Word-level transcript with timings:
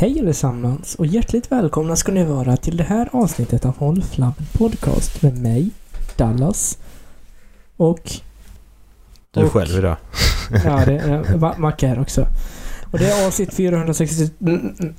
Hej 0.00 0.20
allesammans 0.20 0.94
och 0.94 1.06
hjärtligt 1.06 1.52
välkomna 1.52 1.96
ska 1.96 2.12
ni 2.12 2.24
vara 2.24 2.56
till 2.56 2.76
det 2.76 2.84
här 2.84 3.08
avsnittet 3.12 3.64
av 3.64 3.76
Håll 3.78 4.02
Flabben 4.02 4.46
Podcast 4.52 5.22
med 5.22 5.38
mig, 5.38 5.70
Dallas 6.16 6.78
och... 7.76 8.10
Du 9.30 9.44
och- 9.44 9.52
själv 9.52 9.78
idag. 9.78 9.96
Ja, 10.64 10.84
det 10.86 10.92
är 10.98 11.22
Ma- 11.38 11.58
Macke 11.58 11.86
här 11.86 12.00
också. 12.00 12.26
Och 12.92 12.98
det 12.98 13.10
är 13.10 13.26
avsnitt 13.26 13.54
460... 13.54 14.30
mm, 14.40 14.74
mm. 14.80 14.94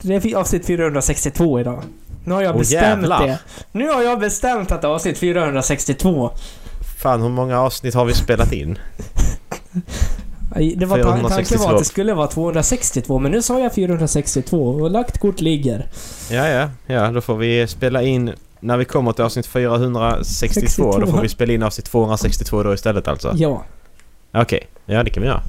Det 0.00 0.14
är 0.14 0.36
avsnitt 0.36 0.66
462 0.66 1.60
idag. 1.60 1.82
Nu 2.24 2.34
har 2.34 2.42
jag 2.42 2.54
Åh, 2.54 2.58
bestämt 2.58 2.82
jävlar. 2.82 3.26
det. 3.26 3.38
Nu 3.72 3.88
har 3.88 4.02
jag 4.02 4.20
bestämt 4.20 4.72
att 4.72 4.82
det 4.82 4.88
är 4.88 4.92
avsnitt 4.92 5.18
462. 5.18 6.30
Fan 7.02 7.22
hur 7.22 7.28
många 7.28 7.60
avsnitt 7.60 7.94
har 7.94 8.04
vi 8.04 8.14
spelat 8.14 8.52
in? 8.52 8.78
Det 10.76 10.86
var, 10.86 10.96
ta- 11.02 11.02
tanken 11.04 11.28
462. 11.28 11.64
var 11.64 11.72
att 11.72 11.78
det 11.78 11.84
skulle 11.84 12.14
vara 12.14 12.26
262, 12.26 13.18
men 13.18 13.32
nu 13.32 13.42
sa 13.42 13.60
jag 13.60 13.74
462 13.74 14.68
och 14.68 14.90
lagt 14.90 15.18
kort 15.18 15.40
ligger. 15.40 15.86
Ja, 16.30 16.48
ja, 16.48 16.68
ja. 16.86 17.10
Då 17.10 17.20
får 17.20 17.36
vi 17.36 17.66
spela 17.66 18.02
in... 18.02 18.32
När 18.60 18.76
vi 18.76 18.84
kommer 18.84 19.12
till 19.12 19.24
avsnitt 19.24 19.46
462 19.46 20.16
då 20.18 20.24
62. 20.24 21.06
får 21.12 21.22
vi 21.22 21.28
spela 21.28 21.52
in 21.52 21.62
avsnitt 21.62 21.86
262 21.86 22.62
då 22.62 22.74
istället 22.74 23.08
alltså. 23.08 23.32
Ja. 23.36 23.62
Okej, 24.34 24.66
ja 24.86 25.02
det 25.02 25.10
kan 25.10 25.22
vi 25.22 25.28
göra. 25.28 25.42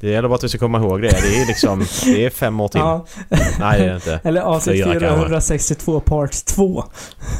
Det 0.00 0.10
gäller 0.10 0.28
bara 0.28 0.34
att 0.34 0.44
vi 0.44 0.48
ska 0.48 0.58
komma 0.58 0.78
ihåg 0.78 1.02
det. 1.02 1.08
Det 1.08 1.40
är 1.42 1.46
liksom... 1.46 1.86
Det 2.04 2.24
är 2.26 2.30
fem 2.30 2.60
år 2.60 2.68
till. 2.68 2.80
ja. 2.80 3.06
Nej 3.60 3.78
det 3.78 3.84
är 3.84 3.88
det 3.88 3.94
inte. 3.94 4.20
Eller 4.24 4.40
avsnitt 4.40 4.74
Fyra 4.84 4.84
kanske. 5.00 5.08
462 5.16 6.00
part 6.00 6.32
2. 6.44 6.84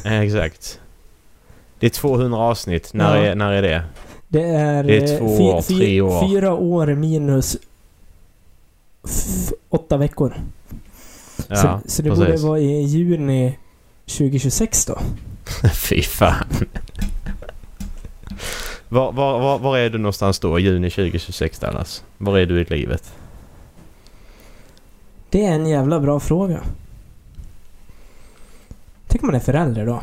Eh, 0.04 0.20
Exakt. 0.20 0.80
Det 1.80 1.86
är 1.86 1.90
200 1.90 2.38
avsnitt. 2.38 2.90
När, 2.94 3.16
Ja. 3.16 3.24
är, 3.24 3.34
när 3.34 3.52
är 3.52 3.62
det? 3.62 3.82
Det 4.28 4.42
är... 4.42 4.84
Det 4.84 4.96
är 4.96 5.12
eh, 5.12 5.18
två 5.18 5.26
år, 5.26 5.62
fy- 5.62 5.76
tre 5.76 6.00
år. 6.00 6.28
Fyra 6.28 6.54
år 6.54 6.86
minus... 6.86 7.56
Åtta 9.68 9.96
veckor. 9.96 10.34
Ja, 11.48 11.56
så, 11.56 11.90
så 11.90 12.02
det 12.02 12.10
borde 12.10 12.26
precis. 12.26 12.46
vara 12.46 12.58
i 12.58 12.82
juni 12.82 13.58
2026 14.06 14.84
då. 14.84 14.98
Fy 15.74 16.02
fan. 16.02 16.46
Var, 18.88 19.12
var, 19.12 19.40
var, 19.40 19.58
var 19.58 19.78
är 19.78 19.90
du 19.90 19.98
någonstans 19.98 20.38
då? 20.38 20.58
Juni 20.58 20.90
2026 20.90 21.58
Dallas? 21.58 22.04
Var 22.18 22.38
är 22.38 22.46
du 22.46 22.60
i 22.60 22.64
livet? 22.64 23.12
Det 25.30 25.44
är 25.44 25.52
en 25.52 25.66
jävla 25.66 26.00
bra 26.00 26.20
fråga. 26.20 26.62
Tänk 29.06 29.22
om 29.22 29.26
man 29.26 29.34
är 29.36 29.40
förälder 29.40 29.86
då? 29.86 30.02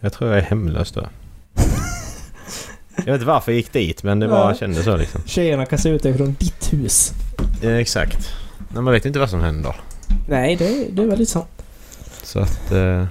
Jag 0.00 0.12
tror 0.12 0.30
jag 0.30 0.38
är 0.38 0.42
hemlös 0.42 0.92
då. 0.92 1.06
Jag 2.98 3.04
vet 3.04 3.14
inte 3.14 3.26
varför 3.26 3.52
jag 3.52 3.56
gick 3.56 3.72
dit 3.72 4.02
men 4.02 4.18
det 4.20 4.28
bara 4.28 4.50
Ja. 4.50 4.54
kändes 4.54 4.84
så 4.84 4.96
liksom. 4.96 5.20
Tjejerna 5.26 5.66
kastar 5.66 5.90
ut 5.90 6.02
dig 6.02 6.16
från 6.16 6.32
ditt 6.38 6.72
hus. 6.72 7.12
Ja, 7.60 7.70
exakt. 7.70 8.28
Nej, 8.72 8.82
man 8.82 8.92
vet 8.92 9.04
inte 9.04 9.18
vad 9.18 9.30
som 9.30 9.40
händer. 9.40 9.76
Nej, 10.28 10.56
det, 10.56 10.86
det 10.92 11.02
är 11.02 11.06
väldigt 11.06 11.28
sant. 11.28 11.48
Så 12.22 12.38
att... 12.40 12.72
Eh, 12.72 13.04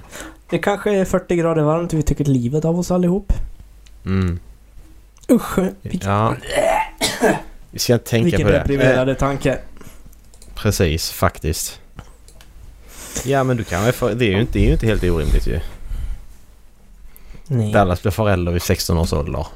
Det 0.50 0.58
kanske 0.58 0.90
är 0.96 1.04
40 1.04 1.36
grader 1.36 1.62
varmt 1.62 1.92
och 1.92 1.98
vi 1.98 2.02
tycker 2.02 2.24
livet 2.24 2.64
av 2.64 2.78
oss 2.78 2.90
allihop. 2.90 3.32
mm, 4.06 4.38
Usch! 5.30 5.58
Vilken, 5.82 6.10
ja. 6.10 6.34
Vi 7.70 7.78
ska 7.78 7.92
inte 7.92 8.10
tänka 8.10 8.24
vilken 8.24 8.42
på 8.46 8.50
det. 8.52 8.56
Eh, 8.58 8.62
deprimerande 8.62 9.14
tanke. 9.14 9.58
precis, 10.54 11.10
faktiskt. 11.10 11.80
Ja 13.24 13.44
men 13.44 13.56
du 13.56 13.64
kan 13.64 13.84
väl 13.84 13.92
få, 13.92 14.08
det 14.08 14.24
är 14.24 14.30
ju 14.30 14.40
inte, 14.40 14.52
det 14.52 14.58
är 14.58 14.66
ju 14.66 14.72
inte 14.72 14.86
helt 14.86 15.02
orimligt 15.04 15.46
ju. 15.46 15.60
Nej. 17.46 17.72
Dallas 17.72 18.02
blir 18.02 18.12
förälder 18.12 18.52
vid 18.52 18.62
16 18.62 18.98
års 18.98 19.12
ålder. 19.12 19.46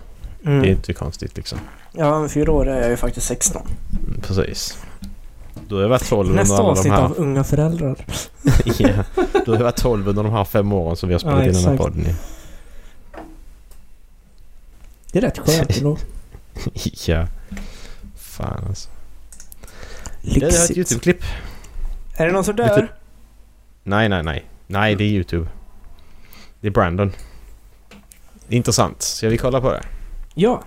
Mm. 0.47 0.63
Det 0.63 0.69
är 0.69 0.71
inte 0.71 0.93
konstigt 0.93 1.37
liksom. 1.37 1.59
Ja, 1.93 2.15
om 2.15 2.29
fyra 2.29 2.53
år 2.53 2.69
är 2.69 2.81
jag 2.81 2.91
ju 2.91 2.97
faktiskt 2.97 3.27
16. 3.27 3.63
Mm, 4.07 4.21
Precis. 4.21 4.79
Du 5.69 5.75
har 5.75 5.83
ju 5.83 5.89
varit 5.89 6.09
12 6.09 6.29
under 6.29 6.43
Nästa 6.43 6.55
alla 6.55 6.63
de 6.65 6.71
avsnitt 6.71 6.93
här... 6.93 7.03
av 7.03 7.15
Unga 7.17 7.45
föräldrar. 7.45 8.07
ja, 8.79 9.05
du 9.45 9.51
har 9.51 9.59
ju 9.59 9.63
varit 9.65 9.77
12 9.77 10.09
under 10.09 10.23
de 10.23 10.33
här 10.33 10.45
fem 10.45 10.73
åren 10.73 10.97
som 10.97 11.09
vi 11.09 11.15
har 11.15 11.19
spelat 11.19 11.39
Ja, 11.39 11.47
in 11.47 11.53
den 11.53 11.65
här 11.65 11.77
podden 11.77 12.05
ju. 12.05 12.15
Det 15.13 15.19
är 15.19 15.23
rätt 15.23 15.39
skönt 15.39 15.77
ändå. 15.77 15.97
Ja. 17.07 17.27
Fan 18.17 18.65
alltså. 18.69 18.89
Jag 20.23 20.41
har 20.43 20.49
ett 20.49 20.53
Lyxigt. 20.69 20.77
YouTube-klipp. 20.93 21.23
Är 22.17 22.27
det 22.27 22.33
någon 22.33 22.45
som 22.45 22.57
dör? 22.57 22.81
du- 22.81 22.89
Nej, 23.85 24.09
nej, 24.09 24.23
nej. 24.23 24.45
Nej, 24.67 24.95
det 24.95 25.05
är 25.05 25.09
YouTube. 25.09 25.47
Det 26.61 26.67
är 26.67 26.71
Brandon. 26.71 27.13
Intressant. 28.49 29.03
Ska 29.03 29.29
vi 29.29 29.39
kolla 29.39 29.61
på 29.61 29.71
det? 29.73 29.83
Ja. 30.35 30.63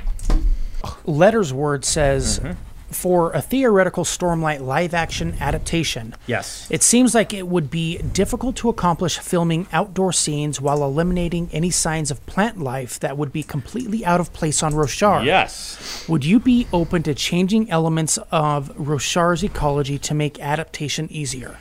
Letters 1.06 1.52
Word 1.54 1.84
says 1.84 2.40
Mhm. 2.40 2.56
for 2.92 3.32
a 3.32 3.42
theoretical 3.42 4.04
Stormlight 4.06 4.62
live 4.62 4.94
action 4.94 5.36
adaptation, 5.42 6.14
Yes. 6.28 6.68
it 6.70 6.84
seems 6.84 7.16
like 7.16 7.34
it 7.34 7.48
would 7.48 7.70
be 7.72 7.98
difficult 7.98 8.56
to 8.58 8.70
accomplish 8.70 9.18
filming 9.18 9.66
outdoor 9.74 10.14
scenes 10.14 10.62
while 10.62 10.84
eliminating 10.84 11.50
any 11.52 11.72
signs 11.72 12.12
of 12.12 12.24
plant 12.28 12.60
life 12.62 13.00
that 13.00 13.18
would 13.18 13.34
be 13.34 13.42
completely 13.44 14.06
out 14.06 14.20
of 14.20 14.32
place 14.34 14.62
on 14.62 14.74
Roshar. 14.74 15.26
Yes. 15.26 16.06
Would 16.08 16.24
you 16.24 16.40
be 16.40 16.68
open 16.72 17.02
to 17.04 17.14
changing 17.16 17.70
elements 17.72 18.18
of 18.32 18.72
Roshar's 18.78 19.44
ecology 19.44 19.98
to 19.98 20.14
make 20.14 20.40
adaptation 20.40 21.08
easier? 21.12 21.58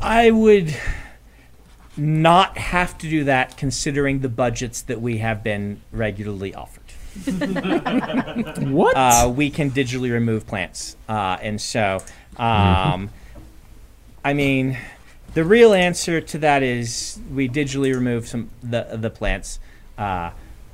I 0.00 0.30
would 0.30 0.74
not 1.96 2.56
have 2.56 2.96
to 2.98 3.08
do 3.08 3.24
that 3.24 3.56
considering 3.56 4.20
the 4.20 4.28
budgets 4.28 4.80
that 4.82 5.02
we 5.02 5.18
have 5.18 5.42
been 5.44 5.80
regularly 5.92 6.54
offered. 6.54 6.77
What? 8.68 8.96
Uh, 8.96 9.32
we 9.34 9.50
can 9.50 9.70
digitally 9.70 10.12
remove 10.12 10.46
plants. 10.46 10.96
Uh, 11.08 11.38
and 11.40 11.60
so, 11.60 12.02
um, 12.36 13.10
I 14.24 14.32
mean, 14.34 14.78
the 15.34 15.44
real 15.44 15.72
answer 15.72 16.20
to 16.20 16.38
that 16.38 16.62
is 16.62 17.20
we 17.32 17.48
digitally 17.48 17.94
remove 17.94 18.26
some 18.26 18.50
the 18.62 18.88
the 18.92 19.10
plants, 19.10 19.60
uh, 19.96 20.30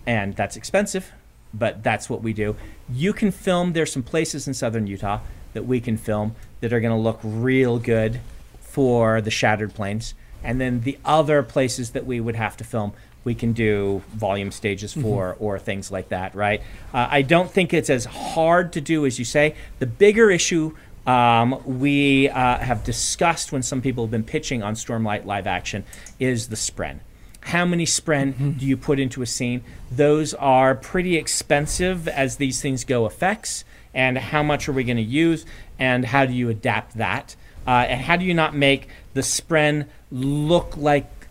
and 0.06 0.34
that's 0.36 0.56
expensive, 0.56 1.12
but 1.52 1.82
that's 1.82 2.08
what 2.08 2.22
we 2.22 2.32
do. 2.32 2.56
You 2.88 3.12
can 3.12 3.30
film. 3.30 3.72
There's 3.72 3.92
some 3.92 4.02
places 4.02 4.46
in 4.46 4.54
southern 4.54 4.86
Utah 4.86 5.20
that 5.52 5.66
we 5.66 5.80
can 5.80 5.96
film 5.96 6.34
that 6.60 6.72
are 6.72 6.80
going 6.80 6.94
to 6.94 7.00
look 7.00 7.20
real 7.22 7.78
good 7.78 8.20
for 8.60 9.20
the 9.20 9.30
shattered 9.30 9.74
plains, 9.74 10.14
and 10.42 10.60
then 10.60 10.80
the 10.80 10.98
other 11.04 11.42
places 11.42 11.90
that 11.90 12.06
we 12.06 12.20
would 12.20 12.36
have 12.36 12.56
to 12.58 12.64
film. 12.64 12.92
We 13.24 13.34
can 13.34 13.52
do 13.52 14.02
volume 14.10 14.50
stages 14.50 14.92
for 14.92 15.36
or 15.38 15.58
things 15.58 15.90
like 15.90 16.10
that, 16.10 16.34
right? 16.34 16.60
Uh, 16.92 17.08
I 17.10 17.22
don't 17.22 17.50
think 17.50 17.72
it's 17.72 17.90
as 17.90 18.04
hard 18.04 18.72
to 18.74 18.80
do 18.80 19.06
as 19.06 19.18
you 19.18 19.24
say. 19.24 19.54
The 19.78 19.86
bigger 19.86 20.30
issue 20.30 20.74
um, 21.06 21.62
we 21.80 22.28
uh, 22.28 22.58
have 22.58 22.84
discussed 22.84 23.52
when 23.52 23.62
some 23.62 23.82
people 23.82 24.04
have 24.04 24.10
been 24.10 24.24
pitching 24.24 24.62
on 24.62 24.74
Stormlight 24.74 25.24
live 25.24 25.46
action 25.46 25.84
is 26.18 26.48
the 26.48 26.56
spren. 26.56 27.00
How 27.40 27.66
many 27.66 27.84
spren 27.84 28.58
do 28.58 28.64
you 28.64 28.76
put 28.76 28.98
into 28.98 29.20
a 29.20 29.26
scene? 29.26 29.62
Those 29.90 30.32
are 30.34 30.74
pretty 30.74 31.16
expensive 31.16 32.08
as 32.08 32.36
these 32.36 32.62
things 32.62 32.84
go 32.84 33.04
effects. 33.04 33.64
And 33.92 34.16
how 34.16 34.42
much 34.42 34.68
are 34.68 34.72
we 34.72 34.82
going 34.82 34.96
to 34.96 35.02
use? 35.02 35.44
And 35.78 36.06
how 36.06 36.24
do 36.24 36.32
you 36.32 36.48
adapt 36.48 36.96
that? 36.96 37.36
Uh, 37.66 37.84
and 37.88 38.00
how 38.00 38.16
do 38.16 38.24
you 38.24 38.34
not 38.34 38.54
make 38.54 38.88
the 39.12 39.20
spren 39.20 39.86
look 40.10 40.76
like 40.76 41.23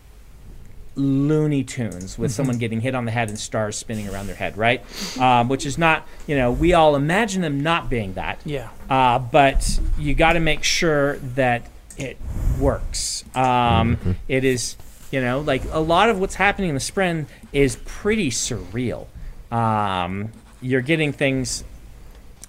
Looney 0.96 1.64
Tunes 1.64 2.18
with 2.18 2.32
someone 2.32 2.58
getting 2.58 2.82
hit 2.82 2.94
on 2.96 3.06
the 3.06 3.12
head 3.12 3.30
and 3.30 3.40
stars 3.40 3.76
spinning 3.78 4.08
around 4.10 4.28
their 4.28 4.36
head, 4.36 4.58
right? 4.58 4.82
Um, 5.20 5.50
which 5.50 5.66
is 5.66 5.78
not, 5.78 6.08
you 6.28 6.36
know, 6.36 6.52
we 6.52 6.74
all 6.74 6.96
imagine 6.96 7.42
them 7.42 7.62
not 7.62 7.90
being 7.90 8.14
that. 8.14 8.40
yeah. 8.46 8.70
Uh, 8.90 9.18
but 9.20 9.80
you 9.98 10.14
got 10.14 10.34
to 10.34 10.40
make 10.40 10.64
sure 10.64 11.18
that 11.18 11.66
it 11.98 12.18
works. 12.60 13.24
Um, 13.36 14.18
it 14.28 14.44
is, 14.44 14.76
you 15.12 15.22
know, 15.22 15.40
like 15.40 15.64
a 15.72 15.80
lot 15.80 16.10
of 16.10 16.20
what's 16.20 16.36
happening 16.36 16.70
in 16.70 16.76
the 16.76 16.82
sprint 16.82 17.28
is 17.52 17.78
pretty 17.86 18.30
surreal. 18.30 19.08
Um, 19.52 20.32
you're 20.62 20.82
getting 20.82 21.12
things 21.12 21.64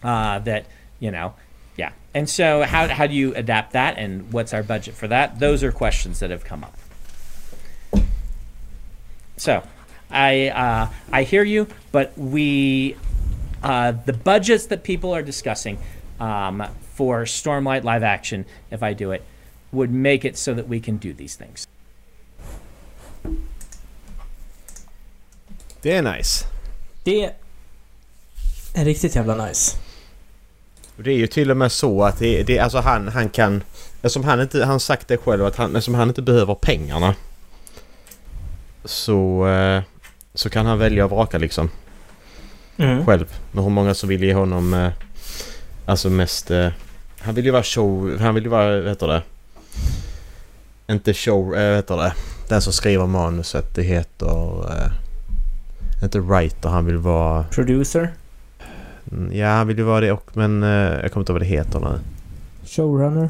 uh, 0.03 0.39
that, 0.41 0.67
you 1.01 1.11
know, 1.11 1.35
yeah. 1.77 1.93
And 2.13 2.29
so, 2.29 2.63
how, 2.63 2.87
how 2.89 3.07
do 3.07 3.15
you 3.15 3.35
adapt 3.35 3.73
that, 3.73 3.99
and 3.99 4.33
what's 4.33 4.55
our 4.55 4.63
budget 4.63 4.95
for 4.95 5.09
that? 5.09 5.41
Those 5.41 5.65
are 5.65 5.73
questions 5.73 6.21
that 6.21 6.31
have 6.31 6.45
come 6.45 6.63
up. 6.63 6.77
So, 9.37 9.63
I 10.11 10.49
uh, 10.49 10.87
I 11.13 11.23
hear 11.25 11.45
you, 11.45 11.67
but 11.93 12.13
we 12.17 12.97
uh, 13.63 13.93
the 14.07 14.13
budgets 14.13 14.67
that 14.67 14.83
people 14.85 15.15
are 15.15 15.23
discussing 15.23 15.79
um, 16.21 16.63
for 16.95 17.25
Stormlight 17.25 17.85
live 17.85 18.03
action, 18.03 18.45
if 18.71 18.83
I 18.83 18.95
do 18.95 19.13
it, 19.13 19.23
would 19.73 19.91
make 19.91 20.25
it 20.25 20.39
so 20.39 20.55
that 20.55 20.69
we 20.69 20.81
can 20.81 20.97
do 20.97 21.13
these 21.13 21.37
things. 21.37 21.69
Det 25.83 25.93
är 25.93 26.03
nice. 26.03 26.47
Det 27.03 27.33
är 28.75 28.85
riktigt 28.85 29.17
jävla 29.17 29.47
nice. 29.47 29.77
Och 30.97 31.03
Det 31.03 31.11
är 31.11 31.17
ju 31.17 31.27
till 31.27 31.51
och 31.51 31.57
med 31.57 31.73
så 31.73 32.05
att 32.05 32.19
det, 32.19 32.43
det 32.43 32.59
alltså 32.59 32.79
han, 32.79 33.09
han 33.09 33.29
kan... 33.29 33.63
Eftersom 33.95 34.25
han 34.25 34.41
inte... 34.41 34.65
Han 34.65 34.81
sagt 34.81 35.09
det 35.09 35.17
själv 35.17 35.45
att 35.45 35.57
han, 35.57 35.77
eftersom 35.77 35.95
han 35.95 36.09
inte 36.09 36.23
behöver 36.23 36.55
pengarna. 36.55 37.15
Så... 38.85 39.47
Eh, 39.49 39.83
så 40.35 40.51
kan 40.51 40.67
han 40.67 40.79
välja 40.79 41.05
och 41.05 41.11
vraka 41.11 41.39
liksom. 41.39 41.71
Mm. 42.77 43.07
Själv. 43.07 43.27
Med 43.53 43.65
hur 43.65 43.71
många 43.71 43.95
som 43.95 44.09
vill 44.09 44.23
ge 44.23 44.35
honom... 44.35 44.75
Eh, 44.75 44.91
alltså 45.87 46.11
mest... 46.11 46.51
Eh, 46.51 46.69
Han 47.21 47.35
vill 47.35 47.45
ju 47.45 47.51
vara 47.51 47.63
show... 47.63 48.17
Han 48.21 48.35
vill 48.35 48.45
ju 48.45 48.51
vara... 48.51 48.81
Vad 48.81 48.89
heter 48.89 49.07
det? 49.09 49.23
Inte 50.93 51.15
show... 51.15 51.51
Vad 51.51 51.59
heter 51.77 51.97
det? 51.97 52.13
Den 52.49 52.63
som 52.63 52.73
skriver 52.73 53.07
manuset. 53.07 53.75
Det 53.75 53.83
heter... 53.83 54.63
Inte 56.03 56.19
writer. 56.21 56.69
Han 56.69 56.87
vill 56.87 56.97
vara... 56.97 57.45
Producer? 57.51 58.13
Mm, 59.13 59.33
Ja, 59.37 59.49
han 59.49 59.67
vill 59.67 59.79
ju 59.79 59.85
vara 59.85 60.01
det 60.01 60.13
och 60.13 60.31
men... 60.37 60.63
Jag 60.63 61.13
kommer 61.13 61.23
inte 61.23 61.33
ihåg 61.33 61.39
vad 61.39 61.41
det 61.41 61.47
heter 61.47 61.81
nu. 61.81 61.99
Showrunner? 62.67 63.29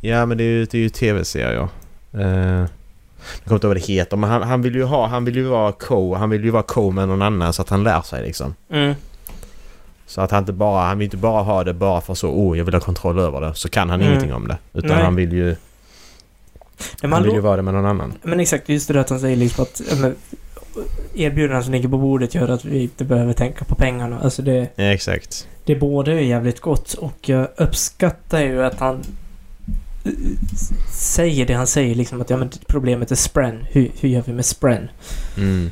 Ja, 0.00 0.26
men 0.26 0.38
det 0.38 0.44
är 0.44 0.48
ju, 0.48 0.64
det 0.64 0.78
är 0.78 0.82
ju 0.82 0.88
tv-serier. 0.88 1.68
Eh, 2.12 2.64
jag 3.38 3.44
kommer 3.44 3.56
inte 3.56 3.66
ihåg 3.66 3.70
vad 3.70 3.76
det 3.76 3.92
heter. 3.92 4.16
Men 4.16 4.30
han, 4.30 4.42
han 4.42 4.62
vill 4.62 4.74
ju 4.74 4.84
ha... 4.84 5.06
Han 5.06 5.24
vill 5.24 5.36
ju 5.36 5.42
vara 5.44 5.72
co... 5.72 6.14
Han 6.14 6.30
vill 6.30 6.44
ju 6.44 6.50
vara 6.50 6.62
co 6.62 6.90
med 6.90 7.08
någon 7.08 7.22
annan 7.22 7.52
så 7.52 7.62
att 7.62 7.68
han 7.68 7.82
lär 7.84 8.02
sig 8.02 8.22
liksom. 8.26 8.54
Mm. 8.70 8.94
Så 10.06 10.20
att 10.20 10.30
han 10.30 10.40
inte 10.42 10.52
bara... 10.52 10.86
Han 10.86 10.98
vill 10.98 11.04
inte 11.06 11.16
bara 11.16 11.42
ha 11.42 11.64
det 11.64 11.74
bara 11.74 12.00
för 12.00 12.14
så... 12.14 12.28
Oh, 12.30 12.58
jag 12.58 12.64
vill 12.64 12.74
ha 12.74 12.80
kontroll 12.80 13.18
över 13.18 13.40
det. 13.40 13.54
Så 13.54 13.68
kan 13.68 13.90
han 13.90 14.00
Mm. 14.00 14.10
ingenting 14.12 14.34
om 14.34 14.48
det. 14.48 14.58
Utan 14.72 14.90
Nej. 14.90 15.04
han 15.04 15.16
vill 15.16 15.32
ju... 15.32 15.56
Men, 17.02 17.12
Han 17.12 17.22
vill 17.22 17.32
ju 17.32 17.40
vara 17.40 17.56
det 17.56 17.62
med 17.62 17.74
någon 17.74 17.86
annan. 17.86 18.12
men 18.22 18.40
exakt, 18.40 18.68
just 18.68 18.88
det 18.88 19.00
att 19.00 19.10
han 19.10 19.20
säger 19.20 19.36
liksom 19.36 19.62
att 19.62 19.80
erbjudandet 21.14 21.64
som 21.64 21.72
ligger 21.74 21.88
på 21.88 21.98
bordet 21.98 22.34
gör 22.34 22.48
att 22.48 22.64
vi 22.64 22.82
inte 22.82 23.04
behöver 23.04 23.32
tänka 23.32 23.64
på 23.64 23.74
pengarna. 23.74 24.18
Alltså 24.22 24.42
det, 24.42 24.68
Ja, 24.76 24.84
exakt. 24.84 25.48
det 25.64 25.76
både 25.76 26.12
är 26.12 26.18
jävligt 26.20 26.60
gott 26.60 26.94
och 26.94 27.28
jag 27.28 27.48
uppskattar 27.56 28.40
ju 28.40 28.64
att 28.64 28.80
han 28.80 29.00
säger 30.92 31.46
det 31.46 31.54
han 31.54 31.66
säger 31.66 31.94
liksom 31.94 32.20
att 32.20 32.30
ja 32.30 32.36
men 32.36 32.50
problemet 32.66 33.10
är 33.10 33.16
spren. 33.16 33.66
Hur, 33.70 33.90
hur 34.00 34.08
gör 34.08 34.22
vi 34.26 34.32
med 34.32 34.44
spren? 34.44 34.88
Mm. 35.36 35.70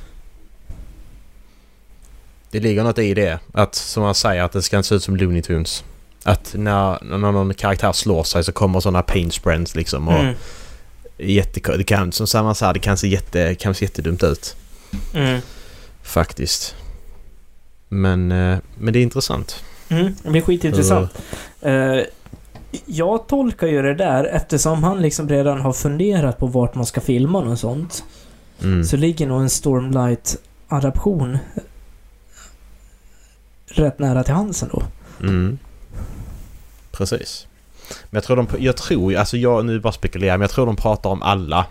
Det 2.50 2.61
ligger 2.61 2.84
något 2.84 2.99
i 2.99 3.14
det. 3.14 3.38
Att 3.52 3.75
som 3.75 4.02
han 4.02 4.14
säger 4.14 4.43
att 4.43 4.52
det 4.52 4.62
ska 4.62 4.76
inte 4.76 4.88
se 4.88 4.94
ut 4.94 5.02
som 5.02 5.17
Looney 5.17 5.43
Tunes. 5.43 5.84
Att 6.25 6.55
när, 6.58 7.05
när 7.05 7.19
någon 7.19 7.55
karaktär 7.55 7.93
slår 7.93 8.25
sig 8.25 8.44
så 8.44 8.52
kommer 8.52 8.81
sådana 8.81 9.02
pain 9.02 9.31
sprints 9.31 9.75
liksom. 9.75 10.08
Och 10.08 10.14
Mm. 10.20 10.34
jätte, 11.19 11.76
det 11.76 11.84
kan, 11.84 12.12
som 12.12 12.26
Samman 12.26 12.55
sa, 12.55 12.73
det 12.73 12.79
kan 12.79 12.96
se, 12.96 13.08
jätte, 13.08 13.55
kan 13.55 13.75
se 13.75 13.84
jättedumt 13.84 14.23
ut. 14.23 14.56
Mm. 15.14 15.40
Faktiskt. 16.02 16.75
Men, 17.88 18.32
eh, 18.32 18.58
men 18.79 18.93
det 18.93 18.99
är 18.99 19.02
intressant. 19.02 19.64
Mm. 19.88 20.14
Det 20.23 20.31
blir 20.31 20.43
skitintressant. 20.43 21.11
Eh, 21.61 21.99
jag 22.86 23.26
tolkar 23.26 23.66
ju 23.66 23.82
det 23.82 23.94
där 23.94 24.24
eftersom 24.24 24.84
han 24.84 25.02
liksom 25.02 25.28
redan 25.28 25.60
har 25.60 25.72
funderat 25.72 26.38
på 26.38 26.46
vart 26.46 26.74
man 26.74 26.86
ska 26.86 27.00
filma 27.00 27.38
och 27.38 27.58
sånt. 27.58 28.04
Mm. 28.62 28.84
Så 28.84 28.96
ligger 28.96 29.26
nog 29.26 29.40
en 29.40 29.48
Stormlight-adaption 29.50 31.38
rätt 33.66 33.98
nära 33.98 34.24
till 34.24 34.34
hands 34.34 34.62
ändå. 34.62 34.82
Mm. 35.20 35.58
Precis. 36.92 37.46
Men 37.88 38.16
jag 38.16 38.24
tror 38.24 38.36
de, 38.36 38.46
jag 38.58 38.76
tror, 38.76 39.16
alltså 39.16 39.36
jag 39.36 39.64
nu 39.64 39.80
bara 39.80 39.92
spekulerar, 39.92 40.36
men 40.36 40.40
jag 40.40 40.50
tror 40.50 40.66
de 40.66 40.76
pratar 40.76 41.10
om 41.10 41.22
alla. 41.22 41.66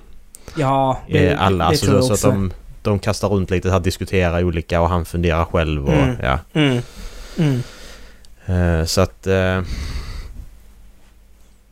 Ja, 0.58 1.00
Eh, 1.08 1.42
alla, 1.42 1.64
det 1.64 1.70
alltså, 1.70 1.86
tror 1.86 1.98
jag 1.98 2.04
så 2.06 2.14
att 2.14 2.18
också. 2.18 2.28
de, 2.32 2.52
de 2.82 3.00
kastar 3.00 3.28
runt 3.30 3.50
lite, 3.52 3.72
här, 3.72 3.80
diskuterar 3.80 4.44
olika 4.44 4.82
och 4.82 4.90
han 4.90 5.06
funderar 5.06 5.46
själv 5.46 5.86
och 5.86 5.94
Mm. 5.94 6.16
ja. 6.24 6.40
Mm. 6.54 6.82
Mm. 7.38 7.62
Eh, 8.80 8.86
så 8.86 9.02
att... 9.02 9.28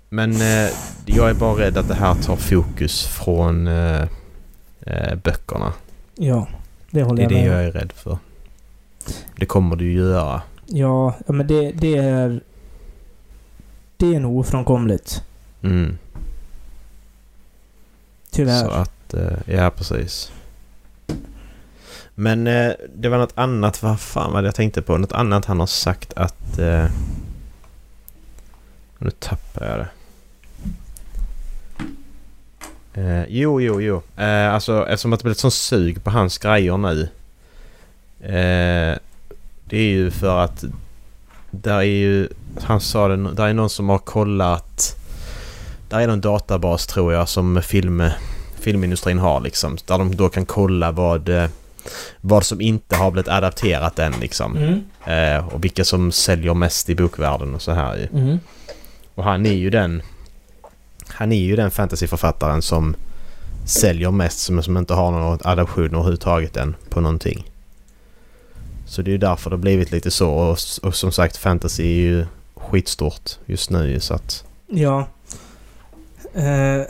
Men 0.09 0.31
eh, 0.31 0.69
jag 1.05 1.29
är 1.29 1.33
bara 1.33 1.59
rädd 1.59 1.77
att 1.77 1.87
det 1.87 1.93
här 1.95 2.15
tar 2.15 2.35
fokus 2.35 3.07
från 3.07 3.67
eh, 3.67 4.07
eh, 4.81 5.15
böckerna. 5.23 5.73
Ja, 6.15 6.47
det 6.91 7.03
håller 7.03 7.29
Det 7.29 7.35
är 7.35 7.45
jag 7.45 7.45
det 7.45 7.49
med 7.49 7.59
jag 7.59 7.67
är 7.67 7.71
rädd 7.71 7.91
för. 7.91 8.17
Det 9.35 9.45
kommer 9.45 9.75
det 9.75 9.83
ju 9.83 9.93
göra. 9.93 10.41
Ja, 10.65 11.13
men 11.27 11.47
det, 11.47 11.71
det 11.71 11.97
är... 11.97 12.41
Det 13.97 14.15
är 14.15 14.19
nog 14.19 14.39
ofrånkomligt. 14.39 15.23
Mm. 15.61 15.97
Tyvärr. 18.31 18.59
Så 18.59 18.69
att... 18.69 19.13
Eh, 19.13 19.37
ja, 19.45 19.69
precis. 19.69 20.31
Men 22.15 22.47
eh, 22.47 22.71
det 22.95 23.09
var 23.09 23.17
något 23.17 23.37
annat. 23.37 23.83
Vad 23.83 23.99
fan 23.99 24.33
var 24.33 24.41
det 24.41 24.47
jag 24.47 24.55
tänkte 24.55 24.81
på? 24.81 24.97
Något 24.97 25.11
annat 25.11 25.45
han 25.45 25.59
har 25.59 25.67
sagt 25.67 26.13
att... 26.13 26.59
Nu 28.97 29.11
tappar 29.19 29.65
jag 29.65 29.79
det. 29.79 29.87
Eh, 32.99 33.25
jo, 33.29 33.61
jo, 33.61 33.81
jo. 33.81 34.01
Eh, 34.17 34.53
alltså 34.53 34.87
eftersom 34.87 35.13
att 35.13 35.19
det 35.19 35.23
blivit 35.23 35.37
sån 35.37 35.51
sug 35.51 36.03
på 36.03 36.09
hans 36.09 36.37
grejer 36.37 36.77
nu. 36.77 37.01
Eh, 38.21 38.97
det 39.65 39.77
är 39.77 39.89
ju 39.89 40.11
för 40.11 40.39
att... 40.39 40.63
Där 41.51 41.77
är 41.77 41.83
ju... 41.83 42.27
Han 42.61 42.81
sa 42.81 43.07
det... 43.07 43.33
Där 43.33 43.47
är 43.47 43.53
någon 43.53 43.69
som 43.69 43.89
har 43.89 43.97
kollat... 43.97 44.95
Där 45.89 45.99
är 45.99 46.07
någon 46.07 46.21
databas 46.21 46.87
tror 46.87 47.13
jag 47.13 47.29
som 47.29 47.61
film, 47.61 48.03
filmindustrin 48.59 49.19
har 49.19 49.41
liksom. 49.41 49.77
Där 49.85 49.97
de 49.97 50.15
då 50.15 50.29
kan 50.29 50.45
kolla 50.45 50.91
vad, 50.91 51.29
eh, 51.29 51.49
vad 52.21 52.45
som 52.45 52.61
inte 52.61 52.95
har 52.95 53.11
blivit 53.11 53.27
adapterat 53.27 53.99
än 53.99 54.13
liksom. 54.21 54.57
Mm. 54.57 54.83
Eh, 55.05 55.47
och 55.47 55.63
vilka 55.63 55.85
som 55.85 56.11
säljer 56.11 56.53
mest 56.53 56.89
i 56.89 56.95
bokvärlden 56.95 57.55
och 57.55 57.61
så 57.61 57.71
här 57.71 57.97
ju. 57.97 58.07
Mm. 58.19 58.39
Och 59.15 59.23
han 59.23 59.45
är 59.45 59.53
ju 59.53 59.69
den... 59.69 60.01
Han 61.19 61.31
är 61.31 61.37
ju 61.37 61.55
den 61.55 61.71
fantasyförfattaren 61.71 62.61
som 62.61 62.95
säljer 63.65 64.11
mest 64.11 64.39
som, 64.39 64.63
som 64.63 64.77
inte 64.77 64.93
har 64.93 65.11
någon 65.11 65.39
adaption 65.43 65.85
överhuvudtaget 65.85 66.57
än 66.57 66.75
på 66.89 67.01
någonting. 67.01 67.51
Så 68.85 69.01
det 69.01 69.09
är 69.09 69.11
ju 69.11 69.17
därför 69.17 69.49
det 69.49 69.55
har 69.55 69.61
blivit 69.61 69.91
lite 69.91 70.11
så 70.11 70.29
och, 70.29 70.57
och 70.83 70.95
som 70.95 71.11
sagt 71.11 71.37
fantasy 71.37 71.83
är 71.83 72.01
ju 72.01 72.25
skitstort 72.55 73.31
just 73.45 73.69
nu 73.69 73.99
så 73.99 74.13
att... 74.13 74.43
Ja. 74.67 75.07
Eh, 76.33 76.81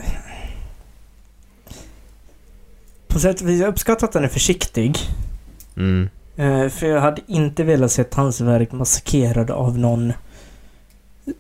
på 3.07 3.19
sätt 3.19 3.41
och 3.41 3.49
vis, 3.49 3.61
jag 3.61 3.69
uppskattar 3.69 4.07
att 4.07 4.13
den 4.13 4.23
är 4.23 4.27
försiktig. 4.27 4.97
Mm, 5.77 6.09
Eh, 6.39 6.69
för 6.69 6.87
jag 6.87 7.01
hade 7.01 7.21
inte 7.27 7.63
velat 7.63 7.91
se 7.91 8.05
hans 8.11 8.41
verk 8.41 8.71
massakrerad 8.71 9.51
av 9.51 9.77
någon 9.77 10.13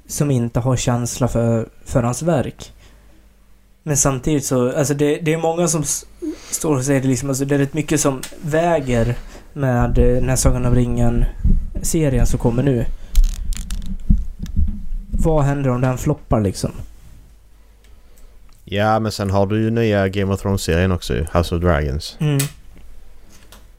som 0.07 0.31
inte 0.31 0.59
har 0.59 0.75
känsla 0.75 1.27
för, 1.27 1.69
för 1.85 2.03
hans 2.03 2.21
verk. 2.21 2.73
Men 3.89 3.97
samtidigt 3.97 4.45
så, 4.45 4.77
alltså 4.77 4.93
det, 4.93 5.15
det 5.15 5.33
är 5.33 5.37
många 5.37 5.67
som 5.67 5.83
står 6.49 6.75
och 6.75 6.83
säger 6.83 7.01
det 7.01 7.07
liksom, 7.07 7.29
alltså 7.29 7.45
det 7.45 7.55
är 7.55 7.59
rätt 7.59 7.73
mycket 7.73 8.01
som 8.01 8.21
väger 8.41 9.15
med 9.53 9.97
eh, 9.97 10.05
den 10.05 10.29
här 10.29 10.35
Sagan 10.35 10.65
om 10.65 10.75
ringen-serien 10.75 12.25
som 12.25 12.39
kommer 12.39 12.63
nu. 12.63 12.85
Vad 15.11 15.43
händer 15.43 15.69
om 15.69 15.81
den 15.81 15.97
floppar 15.97 16.41
liksom? 16.41 16.71
Ja, 18.65 18.99
men 18.99 19.11
sen 19.11 19.29
har 19.29 19.47
du 19.47 19.61
ju 19.61 19.71
nya 19.71 20.07
Game 20.07 20.33
of 20.33 20.41
Thrones-serien 20.41 20.91
också 20.91 21.13
House 21.13 21.55
of 21.55 21.61
Dragons. 21.61 22.17
Mm. 22.19 22.39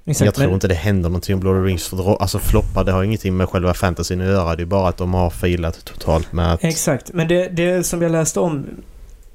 Exakt, 0.04 0.25
jag 0.25 0.34
tror 0.34 0.46
men- 0.46 0.54
inte 0.54 0.68
det 0.68 0.75
händer 0.75 1.08
någonting 1.08 1.34
om 1.34 1.42
Lord 1.42 1.56
of 1.56 1.62
the 1.62 1.68
Rings 1.68 1.88
för 1.88 2.23
alltså 2.23 2.38
floppar, 2.38 2.84
det 2.84 2.92
har 2.92 3.02
ingenting 3.02 3.37
med 3.37 3.49
själva 3.49 3.75
fantasyn 3.75 4.20
att 4.20 4.26
göra. 4.26 4.56
Det 4.56 4.62
är 4.62 4.66
bara 4.66 4.88
att 4.88 4.96
de 4.96 5.14
har 5.14 5.30
filat 5.30 5.84
totalt 5.84 6.32
med 6.32 6.52
att... 6.52 6.64
Exakt, 6.64 7.12
men 7.12 7.28
det, 7.28 7.49
det 7.49 7.87
som 7.87 8.02
jag 8.02 8.12
läste 8.12 8.40
om 8.40 8.66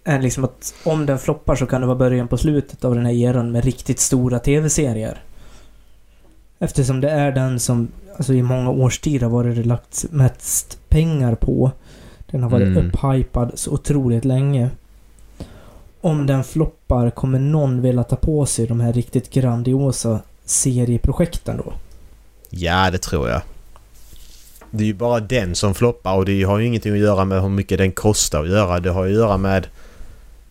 är 0.08 0.22
liksom 0.22 0.44
att 0.44 0.74
om 0.84 1.06
den 1.06 1.20
floppar 1.20 1.56
så 1.56 1.66
kan 1.66 1.82
det 1.82 1.88
vara 1.88 1.98
början 1.98 2.28
på 2.28 2.38
slutet 2.38 2.86
av 2.86 2.96
den 2.96 3.06
här 3.06 3.14
eran 3.14 3.52
med 3.52 3.66
riktigt 3.66 4.00
stora 4.00 4.40
tv-serier. 4.40 5.22
Eftersom 6.60 7.02
det 7.02 7.10
är 7.10 7.32
den 7.32 7.60
som 7.60 7.88
alltså 8.18 8.34
i 8.34 8.42
många 8.42 8.70
års 8.70 9.00
tid 9.00 9.24
har 9.24 9.30
varit 9.30 9.56
det 9.56 9.64
lagt 9.64 10.06
mest 10.12 10.80
pengar 10.90 11.36
på. 11.36 11.72
Den 12.32 12.44
har 12.44 12.50
varit 12.50 12.68
Mm. 12.68 12.88
upphypad 12.88 13.52
så 13.56 13.72
otroligt 13.72 14.26
länge. 14.26 14.70
Om 16.02 16.28
den 16.28 16.44
floppar 16.44 17.10
kommer 17.10 17.40
någon 17.40 17.82
vilja 17.82 18.04
ta 18.04 18.16
på 18.16 18.46
sig 18.46 18.68
de 18.68 18.80
här 18.80 18.94
riktigt 18.94 19.30
grandiosa 19.34 20.20
serieprojekten 20.46 21.58
då. 21.58 21.74
Ja, 22.50 22.92
det 22.92 22.98
tror 22.98 23.30
jag. 23.30 23.42
Det 24.72 24.84
är 24.84 24.88
ju 24.88 24.94
bara 24.94 25.20
den 25.20 25.56
som 25.56 25.74
floppar 25.74 26.16
och 26.16 26.26
det 26.26 26.44
har 26.44 26.60
ju 26.60 26.66
ingenting 26.66 26.94
att 26.94 27.00
göra 27.00 27.26
med 27.26 27.42
hur 27.42 27.50
mycket 27.50 27.78
den 27.78 27.92
kostar 27.92 28.44
att 28.44 28.50
göra. 28.50 28.80
Det 28.80 28.90
har 28.92 29.06
ju 29.06 29.12
att 29.12 29.18
göra 29.18 29.38
med 29.38 29.68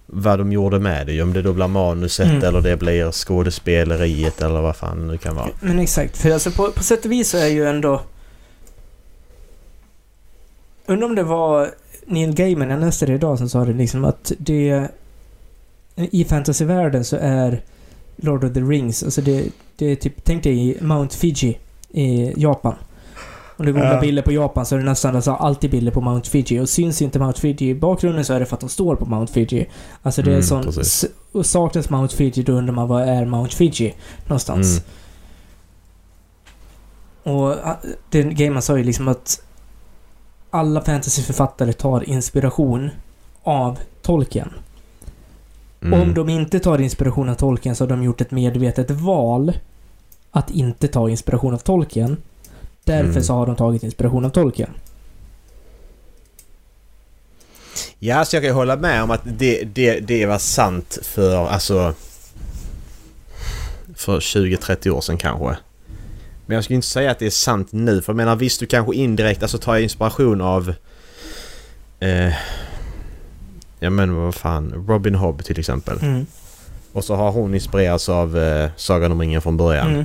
vad 0.06 0.38
de 0.38 0.52
gjorde 0.52 0.78
med 0.78 1.06
det. 1.06 1.22
Om 1.22 1.32
det 1.32 1.42
då 1.42 1.52
blir 1.52 1.66
manuset 1.68 2.26
Mm. 2.30 2.44
eller 2.44 2.60
det 2.60 2.76
blir 2.76 3.12
skådespeleriet 3.12 4.42
eller 4.42 4.60
vad 4.60 4.76
fan 4.76 5.08
det 5.08 5.18
kan 5.18 5.36
vara. 5.36 5.48
Men 5.60 5.78
exakt, 5.78 6.16
för 6.16 6.30
alltså 6.30 6.50
på, 6.50 6.70
på 6.70 6.82
sätt 6.82 7.04
och 7.04 7.12
vis 7.12 7.28
så 7.30 7.36
är 7.38 7.46
ju 7.48 7.66
ändå... 7.66 8.00
Undrar 10.86 11.08
om 11.08 11.14
det 11.14 11.22
var 11.22 11.70
Neil 12.06 12.34
Gaiman, 12.34 12.70
jag 12.70 12.80
läste 12.80 13.06
det 13.06 13.12
idag, 13.14 13.38
som 13.38 13.48
sa 13.48 13.64
det 13.64 13.72
liksom 13.72 14.04
att 14.04 14.32
det... 14.38 14.88
I 15.96 16.24
fantasyvärlden 16.24 17.04
så 17.04 17.16
är 17.20 17.62
Lord 18.16 18.44
of 18.44 18.52
the 18.52 18.60
Rings, 18.60 19.02
alltså 19.02 19.20
det, 19.20 19.44
det 19.76 19.86
är 19.86 19.96
typ... 19.96 20.24
Tänk 20.24 20.42
dig 20.42 20.78
Mount 20.80 21.16
Fiji 21.16 21.58
i 21.92 22.32
Japan. 22.36 22.74
Om 23.56 23.66
du 23.66 23.72
googlar 23.72 24.00
bilder 24.00 24.22
på 24.22 24.32
Japan 24.32 24.66
så 24.66 24.74
är 24.74 24.78
det 24.78 24.84
nästan 24.84 25.16
alltså 25.16 25.30
alltid 25.30 25.70
bilder 25.70 25.92
på 25.92 26.00
Mount 26.00 26.30
Fiji. 26.30 26.60
Och 26.60 26.68
syns 26.68 27.02
inte 27.02 27.18
Mount 27.18 27.40
Fiji 27.40 27.68
i 27.68 27.74
bakgrunden 27.74 28.24
så 28.24 28.32
är 28.32 28.40
det 28.40 28.46
för 28.46 28.56
att 28.56 28.60
de 28.60 28.68
står 28.68 28.96
på 28.96 29.06
Mount 29.06 29.32
Fiji. 29.32 29.66
Alltså 30.02 30.22
det 30.22 30.30
är 30.30 30.34
Mm, 30.34 30.42
sån... 30.42 31.08
Och 31.32 31.46
saknas 31.46 31.90
Mount 31.90 32.16
Fiji 32.16 32.42
då 32.42 32.52
undrar 32.52 32.74
man 32.74 32.88
vad 32.88 33.02
är 33.02 33.24
Mount 33.24 33.56
Fiji 33.56 33.94
någonstans. 34.26 34.82
Mm. 37.24 37.38
Och 37.38 37.50
ah, 37.50 37.76
den 38.10 38.34
Gaiman 38.34 38.62
sa 38.62 38.78
ju 38.78 38.84
liksom 38.84 39.08
att 39.08 39.42
alla 40.50 40.80
fantasyförfattare 40.80 41.72
tar 41.72 42.08
inspiration 42.08 42.90
av 43.42 43.78
Tolkien. 44.02 44.50
Mm. 45.82 46.00
Om 46.00 46.14
de 46.14 46.28
inte 46.28 46.60
tar 46.60 46.80
inspiration 46.80 47.28
av 47.28 47.34
Tolkien 47.34 47.76
så 47.76 47.84
har 47.84 47.88
de 47.88 48.02
gjort 48.02 48.20
ett 48.20 48.30
medvetet 48.30 48.90
val 48.90 49.52
att 50.30 50.50
inte 50.50 50.88
ta 50.88 51.10
inspiration 51.10 51.54
av 51.54 51.58
Tolkien. 51.58 52.16
Därför 52.84 53.10
Mm. 53.10 53.22
så 53.22 53.32
har 53.34 53.46
de 53.46 53.56
tagit 53.56 53.82
inspiration 53.82 54.24
av 54.24 54.30
Tolkien. 54.30 54.70
Ja, 57.98 58.24
så 58.24 58.36
jag 58.36 58.42
kan 58.42 58.48
ju 58.48 58.54
hålla 58.54 58.76
med 58.76 59.02
om 59.02 59.10
att 59.10 59.20
det, 59.24 59.64
det, 59.64 60.00
det 60.00 60.26
var 60.26 60.38
sant 60.38 60.98
för 61.02 61.46
alltså... 61.46 61.94
För 63.94 64.20
20-30 64.20 64.88
år 64.90 65.00
sedan 65.00 65.18
kanske. 65.18 65.56
Men 66.46 66.54
jag 66.54 66.64
skulle 66.64 66.74
inte 66.74 66.86
säga 66.88 67.10
att 67.10 67.18
det 67.18 67.26
är 67.26 67.30
sant 67.30 67.68
nu. 67.72 68.02
För 68.02 68.12
jag 68.12 68.16
menar 68.16 68.36
visst 68.36 68.60
du 68.60 68.66
kanske 68.66 68.94
indirekt 68.94 69.42
alltså 69.42 69.58
tar 69.58 69.76
inspiration 69.76 70.40
av... 70.40 70.74
Eh, 72.00 72.32
ja 73.80 73.90
men 73.90 74.14
vad 74.16 74.34
fan. 74.34 74.84
Robin 74.88 75.14
Hobb 75.14 75.44
till 75.44 75.58
exempel. 75.60 75.98
Mm. 76.02 76.26
Och 76.92 77.04
så 77.04 77.14
har 77.14 77.30
hon 77.32 77.54
inspirerats 77.54 78.08
av 78.08 78.38
eh, 78.38 78.70
Sagan 78.76 79.12
om 79.12 79.20
ringen 79.20 79.42
från 79.42 79.56
början. 79.56 79.88
Mm. 79.94 80.04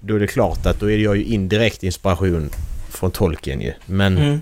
Då 0.00 0.14
är 0.14 0.20
det 0.20 0.26
klart 0.26 0.66
att 0.66 0.80
då 0.80 0.90
är 0.90 0.98
jag 0.98 1.16
ju 1.16 1.24
indirekt 1.24 1.82
inspiration 1.82 2.50
från 2.90 3.10
Tolkien 3.10 3.60
ju. 3.60 3.72
Men 3.86 4.18
Mm. 4.18 4.40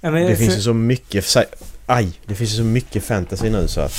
Ja, 0.00 0.10
men 0.10 0.26
det 0.26 0.36
finns 0.36 0.56
ju 0.56 0.60
så 0.60 0.74
mycket... 0.74 1.36
Aj! 1.86 2.12
Det 2.26 2.34
finns 2.34 2.52
ju 2.52 2.56
så 2.56 2.62
mycket 2.64 3.04
fantasy 3.04 3.50
nu 3.50 3.68
så 3.68 3.80
att... 3.80 3.92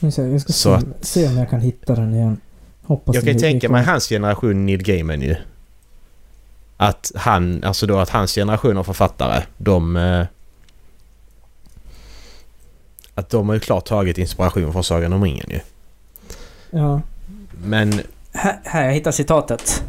Jag 0.00 0.12
ska, 0.12 0.22
jag 0.26 0.40
ska 0.40 0.52
Så 0.52 0.80
se, 0.80 0.86
se 1.00 1.28
om 1.28 1.36
jag 1.36 1.50
kan 1.50 1.60
hitta 1.60 1.94
den 1.94 2.14
igen. 2.14 2.40
Hoppas 2.82 3.14
Jag 3.14 3.24
kan 3.24 3.28
ju 3.32 3.34
det- 3.34 3.40
tänka 3.40 3.66
det 3.68 3.72
mig 3.72 3.84
hans 3.84 4.08
generation 4.08 4.66
Neil 4.66 4.82
Gaiman 4.82 5.22
ju. 5.22 5.36
Att 6.76 7.12
han, 7.14 7.64
alltså 7.64 7.86
då 7.86 7.98
att 7.98 8.08
hans 8.10 8.34
generation 8.34 8.76
av 8.76 8.84
författare, 8.84 9.42
de... 9.56 9.96
Eh, 9.96 10.26
att 13.14 13.30
de 13.30 13.48
har 13.48 13.54
ju 13.54 13.60
klart 13.60 13.84
tagit 13.86 14.18
inspiration 14.18 14.72
från 14.72 14.84
Sagan 14.84 15.12
om 15.12 15.24
ringen 15.24 15.46
ju. 15.50 15.60
Ja. 16.70 17.00
Men... 17.64 18.00
Här, 18.32 18.86
jag 18.86 18.92
hittar 18.92 19.10
citatet. 19.10 19.82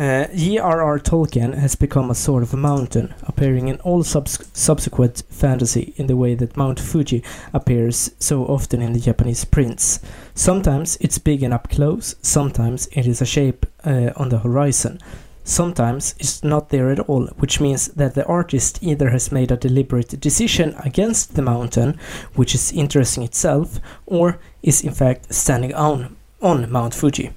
Uh, 0.00 0.24
J.R.R. 0.34 0.98
Tolkien 0.98 1.52
has 1.52 1.78
become 1.78 2.10
a 2.10 2.14
sort 2.14 2.42
of 2.42 2.54
a 2.54 2.56
mountain, 2.56 3.12
appearing 3.26 3.68
in 3.68 3.76
all 3.80 4.02
subs- 4.02 4.48
subsequent 4.54 5.22
fantasy 5.30 5.92
in 5.96 6.06
the 6.06 6.16
way 6.16 6.34
that 6.34 6.56
Mount 6.56 6.80
Fuji 6.80 7.22
appears 7.52 8.10
so 8.18 8.46
often 8.46 8.80
in 8.80 8.94
the 8.94 8.98
Japanese 8.98 9.44
prints. 9.44 10.00
Sometimes 10.34 10.96
it's 11.02 11.18
big 11.18 11.42
and 11.42 11.52
up 11.52 11.68
close, 11.68 12.16
sometimes 12.22 12.88
it 12.92 13.06
is 13.06 13.20
a 13.20 13.26
shape 13.26 13.66
uh, 13.84 14.10
on 14.16 14.30
the 14.30 14.38
horizon. 14.38 14.98
Sometimes 15.44 16.14
it's 16.18 16.42
not 16.42 16.70
there 16.70 16.90
at 16.90 17.00
all, 17.00 17.26
which 17.36 17.60
means 17.60 17.88
that 17.88 18.14
the 18.14 18.24
artist 18.24 18.82
either 18.82 19.10
has 19.10 19.30
made 19.30 19.52
a 19.52 19.56
deliberate 19.56 20.18
decision 20.18 20.74
against 20.82 21.34
the 21.34 21.42
mountain, 21.42 21.98
which 22.34 22.54
is 22.54 22.72
interesting 22.72 23.22
itself, 23.22 23.80
or 24.06 24.38
is 24.62 24.82
in 24.82 24.94
fact 24.94 25.34
standing 25.34 25.74
on 25.74 26.16
on 26.40 26.72
Mount 26.72 26.96
Fuji. 26.96 27.30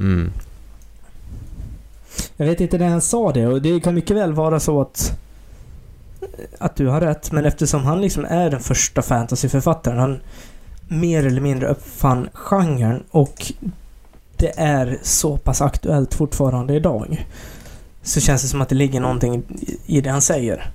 Mm, 0.00 0.32
Jag 2.36 2.46
vet 2.46 2.60
inte 2.60 2.78
när 2.78 2.88
han 2.88 3.00
sa 3.00 3.32
det 3.32 3.46
och 3.46 3.62
det 3.62 3.80
kan 3.80 3.94
mycket 3.94 4.16
väl 4.16 4.32
vara 4.32 4.60
så 4.60 4.80
att 4.80 5.18
att 6.58 6.76
du 6.76 6.86
har 6.88 7.00
rätt, 7.00 7.32
men 7.32 7.44
eftersom 7.44 7.84
han 7.84 8.00
liksom 8.00 8.24
är 8.24 8.50
den 8.50 8.60
första 8.60 9.02
fantasyförfattaren, 9.02 9.98
han 9.98 10.20
mer 10.88 11.26
eller 11.26 11.40
mindre 11.40 11.68
uppfann 11.68 12.28
genren 12.34 13.02
och 13.10 13.52
det 14.36 14.52
är 14.60 14.98
så 15.02 15.36
pass 15.36 15.60
aktuellt 15.60 16.14
fortfarande 16.14 16.74
idag. 16.74 17.26
Så 18.02 18.20
känns 18.20 18.42
det 18.42 18.48
som 18.48 18.60
att 18.60 18.68
det 18.68 18.74
ligger 18.74 19.00
någonting 19.00 19.42
i- 19.86 20.00
det 20.00 20.10
han 20.10 20.22
säger. 20.22 20.70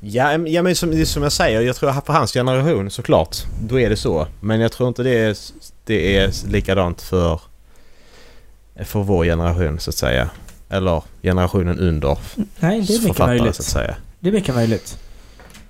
Ja, 0.00 0.38
ja 0.38 0.62
men 0.62 0.76
som, 0.76 1.06
som 1.06 1.22
jag 1.22 1.32
säger, 1.32 1.60
jag 1.60 1.76
tror 1.76 1.92
för 1.92 2.12
hans 2.12 2.32
generation 2.32 2.90
såklart, 2.90 3.36
då 3.62 3.80
är 3.80 3.90
det 3.90 3.96
så. 3.96 4.26
Men 4.40 4.60
jag 4.60 4.72
tror 4.72 4.88
inte 4.88 5.02
det 5.02 5.18
är, 5.18 5.36
det 5.84 6.16
är 6.16 6.48
likadant 6.48 7.02
för, 7.02 7.40
för 8.84 9.02
vår 9.02 9.24
generation 9.24 9.78
så 9.80 9.90
att 9.90 9.96
säga. 9.96 10.30
Eller 10.68 11.02
generationen 11.22 11.78
under 11.78 12.18
Nej, 12.34 12.46
det 12.60 12.66
är 12.66 12.78
mycket 12.78 13.06
författare 13.06 13.38
så 13.38 13.42
möjligt. 13.42 13.58
att 13.60 13.64
säga. 13.64 13.96
Det 14.20 14.28
är 14.28 14.32
mycket 14.32 14.54
möjligt. 14.54 14.98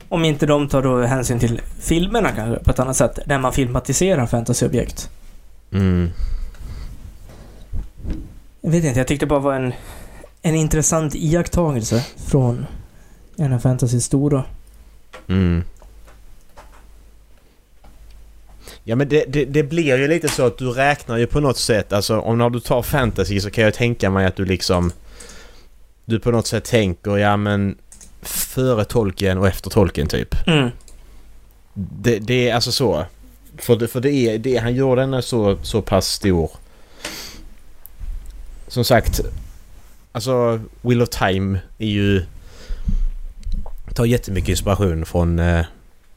Om 0.09 0.25
inte 0.25 0.47
de 0.47 0.69
tar 0.69 0.83
då 0.83 1.03
hänsyn 1.03 1.39
till 1.39 1.61
filmerna 1.81 2.33
kanske 2.33 2.65
på 2.65 2.71
ett 2.71 2.79
annat 2.79 2.97
sätt, 2.97 3.19
där 3.27 3.39
man 3.39 3.53
filmatiserar 3.53 4.27
fantasyobjekt. 4.27 5.11
Mm. 5.73 6.11
Jag 8.61 8.71
vet 8.71 8.85
inte, 8.85 9.01
jag 9.01 9.07
tyckte 9.07 9.27
det 9.27 9.31
bara 9.31 9.41
var 9.41 9.55
en, 9.55 9.73
en 10.43 10.55
intressant 10.55 11.15
iakttagelse 11.15 12.05
från 12.27 12.67
en 13.39 13.53
av 13.53 13.59
fantasys 13.59 14.05
stora. 14.05 14.45
Mm. 15.29 15.65
Ja 18.85 18.97
men 18.97 19.09
det, 19.09 19.25
det, 19.29 19.45
det 19.45 19.63
blir 19.63 19.97
ju 19.97 20.09
lite 20.09 20.29
så 20.29 20.47
att 20.47 20.59
du 20.59 20.71
räknar 20.71 21.17
ju 21.17 21.27
på 21.27 21.41
något 21.41 21.59
sätt, 21.59 21.93
alltså 21.93 22.21
om 22.21 22.39
när 22.39 22.51
du 22.51 22.61
tar 22.61 22.83
fantasy 22.83 23.41
så 23.41 23.51
kan 23.51 23.65
jag 23.65 23.75
tänka 23.75 24.11
mig 24.11 24.27
att 24.27 24.37
du 24.37 24.45
liksom... 24.45 24.93
Du 26.05 26.21
på 26.21 26.31
något 26.31 26.47
sätt 26.47 26.65
tänker, 26.65 27.17
ja 27.17 27.37
men 27.37 27.77
före 28.23 28.85
tolken 28.85 29.39
och 29.39 29.49
efter 29.49 29.71
tolken 29.71 30.07
typ. 30.07 30.47
Mm. 30.47 30.71
Det, 31.75 32.19
det 32.19 32.49
är 32.49 32.55
alltså 32.55 32.73
så. 32.73 33.05
För, 33.57 33.77
det, 33.77 33.89
för 33.89 34.01
det 34.01 34.13
är, 34.13 34.39
det, 34.39 34.57
han 34.57 34.75
gör 34.75 34.97
den 34.97 35.23
så, 35.23 35.59
så 35.63 35.83
pass 35.83 36.09
stor. 36.09 36.51
Som 38.69 38.85
sagt, 38.85 39.21
alltså 40.13 40.61
Wheel 40.83 41.03
of 41.03 41.09
Time 41.09 41.59
är 41.79 41.87
ju... 41.87 42.25
Tar 43.95 44.05
jättemycket 44.05 44.49
inspiration 44.49 45.05
från, 45.05 45.39
eh, 45.39 45.65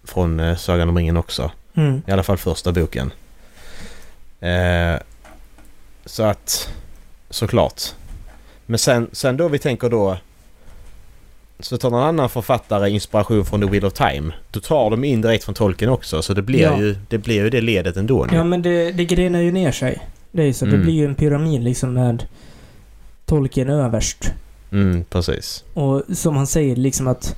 från 0.04 0.40
eh, 0.40 0.56
Sagan 0.58 0.90
om 0.90 0.98
ringen 0.98 1.18
också. 1.18 1.51
Mm. 1.75 2.01
I 2.08 2.12
alla 2.12 2.24
fall 2.24 2.38
första 2.38 2.72
boken. 2.72 3.12
Eh, 4.40 4.96
så 6.06 6.24
att... 6.24 6.70
Såklart. 7.30 7.82
Men 8.66 8.80
sen, 8.80 9.10
sen 9.12 9.38
då 9.38 9.48
vi 9.48 9.60
tänker 9.60 9.90
då... 9.90 10.18
Så 11.60 11.78
tar 11.78 11.90
någon 11.90 12.04
annan 12.04 12.30
författare 12.30 12.90
inspiration 12.90 13.46
från 13.46 13.62
The 13.62 13.68
Wheel 13.68 13.86
of 13.86 13.94
Time. 13.94 14.34
Då 14.51 14.60
tar 14.60 14.90
de 14.90 15.04
indirekt 15.04 15.44
från 15.44 15.56
tolken 15.56 15.90
också. 15.90 16.22
Så 16.22 16.34
det 16.34 16.42
blir, 16.42 16.62
Ja. 16.62 16.80
ju, 16.80 16.96
det 17.10 17.18
blir 17.18 17.36
ju 17.36 17.50
det 17.50 17.62
ledet 17.62 17.98
ändå 17.98 18.25
nu. 18.32 18.38
Ja, 18.38 18.44
men 18.44 18.62
det, 18.62 18.92
det 18.92 19.06
grenar 19.06 19.40
ju 19.40 19.51
ner 19.51 19.72
sig. 19.72 20.08
Det 20.32 20.42
är 20.42 20.46
ju 20.46 20.54
så. 20.54 20.66
Det 20.66 20.72
Mm. 20.72 20.84
blir 20.84 20.94
ju 20.94 21.06
en 21.06 21.16
pyramid 21.16 21.63
liksom 21.63 21.94
med 21.94 22.28
tolken 23.25 23.70
överst. 23.70 24.32
Mm, 24.72 25.04
precis. 25.04 25.63
Och 25.74 26.04
som 26.13 26.36
han 26.38 26.48
säger 26.48 26.75
liksom 26.75 27.08
att... 27.08 27.36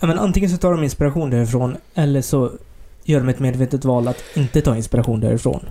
Ja, 0.00 0.06
men 0.06 0.18
antingen 0.18 0.50
så 0.50 0.56
tar 0.56 0.70
de 0.72 0.84
inspiration 0.84 1.30
därifrån, 1.30 1.76
eller 1.94 2.22
så 2.22 2.52
gör 3.04 3.20
de 3.20 3.28
ett 3.28 3.38
medvetet 3.38 3.84
val 3.84 4.08
att 4.08 4.22
inte 4.34 4.60
ta 4.60 4.76
inspiration 4.76 5.20
därifrån. 5.20 5.68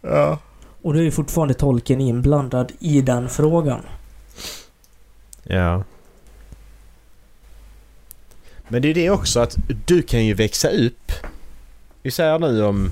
Ja. 0.00 0.38
Och 0.82 0.92
då 0.92 0.98
är 0.98 1.02
ju 1.02 1.10
fortfarande 1.10 1.54
tolken 1.54 2.00
inblandad 2.00 2.72
i 2.78 3.00
den 3.00 3.28
frågan. 3.28 3.80
Ja. 5.42 5.84
Men 8.68 8.82
det 8.82 8.90
är 8.90 8.94
det 8.94 9.10
också 9.10 9.40
att 9.40 9.56
du 9.86 10.02
kan 10.02 10.24
ju 10.26 10.34
växa 10.34 10.68
upp. 10.68 11.12
Vi 12.02 12.10
säger 12.10 12.38
nu 12.38 12.62
om 12.64 12.90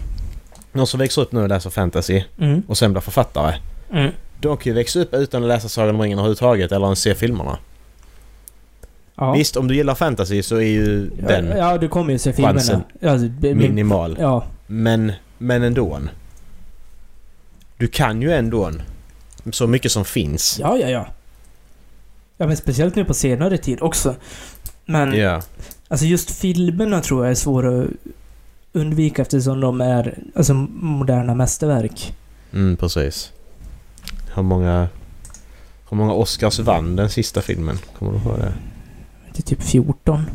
någon 0.73 0.87
som 0.87 1.01
växer 1.01 1.23
upp 1.23 1.33
nu 1.33 1.43
och 1.43 1.49
läser 1.49 1.71
fantasy 1.71 2.23
Mm. 2.39 2.63
och 2.69 2.79
sen 2.79 2.93
blir 2.93 3.01
författare. 3.01 3.55
Mm. 3.93 4.13
De 4.41 4.57
kan 4.57 4.71
ju 4.71 4.75
växa 4.75 5.01
upp 5.01 5.15
utan 5.15 5.43
att 5.43 5.49
läsa 5.49 5.69
Sagan 5.69 5.95
om 5.95 6.01
ringen 6.01 6.19
överhuvudtaget 6.19 6.73
eller 6.73 6.87
ens 6.87 7.01
se 7.01 7.15
filmerna. 7.15 7.59
Ja. 9.19 9.33
Visst, 9.33 9.57
om 9.57 9.69
du 9.69 9.75
gillar 9.75 9.95
fantasy 9.95 10.43
så 10.43 10.57
är 10.57 10.61
ju 10.61 11.11
den 11.11 11.47
Ja, 11.47 11.57
ja, 11.57 11.79
du 11.79 11.89
kommer 11.89 12.13
ju 12.13 12.19
se 12.19 12.33
filmerna. 12.33 12.83
Ja, 13.01 13.11
alltså, 13.11 13.27
minimal. 13.41 14.17
Ja. 14.21 14.45
Men, 14.67 15.13
men 15.39 15.63
ändå. 15.63 16.01
Du 17.77 17.89
kan 17.89 18.23
ju 18.23 18.33
ändå 18.33 18.73
så 19.53 19.67
mycket 19.67 19.93
som 19.93 20.05
finns. 20.05 20.59
Ja, 20.61 20.77
ja, 20.77 20.89
ja. 20.89 21.07
Ja, 22.37 22.47
men 22.47 22.57
speciellt 22.57 22.95
nu 22.97 23.05
på 23.05 23.15
senare 23.15 23.59
tid 23.59 23.79
också. 23.83 24.15
Men 24.85 25.13
Ja. 25.13 25.43
alltså 25.89 26.07
just 26.07 26.31
filmerna 26.31 27.01
tror 27.01 27.25
jag 27.25 27.31
är 27.31 27.35
svåra 27.35 27.83
att 27.83 27.89
undvika 28.73 29.23
eftersom 29.23 29.61
de 29.61 29.81
är 29.81 30.19
alltså 30.35 30.55
moderna 30.55 31.35
mästerverk. 31.35 32.15
Mm, 32.53 32.77
precis. 32.77 33.33
Hur 34.35 34.43
många... 34.43 34.89
Hur 35.91 35.97
många 35.97 36.13
Oscars 36.13 36.59
vann 36.59 36.97
den 36.97 37.11
sista 37.11 37.43
filmen? 37.43 37.79
Kommer 37.99 38.13
du 38.13 38.19
ihåg 38.19 38.39
det? 38.39 38.53
Är 39.39 39.43
typ 39.43 39.63
14. 39.63 40.27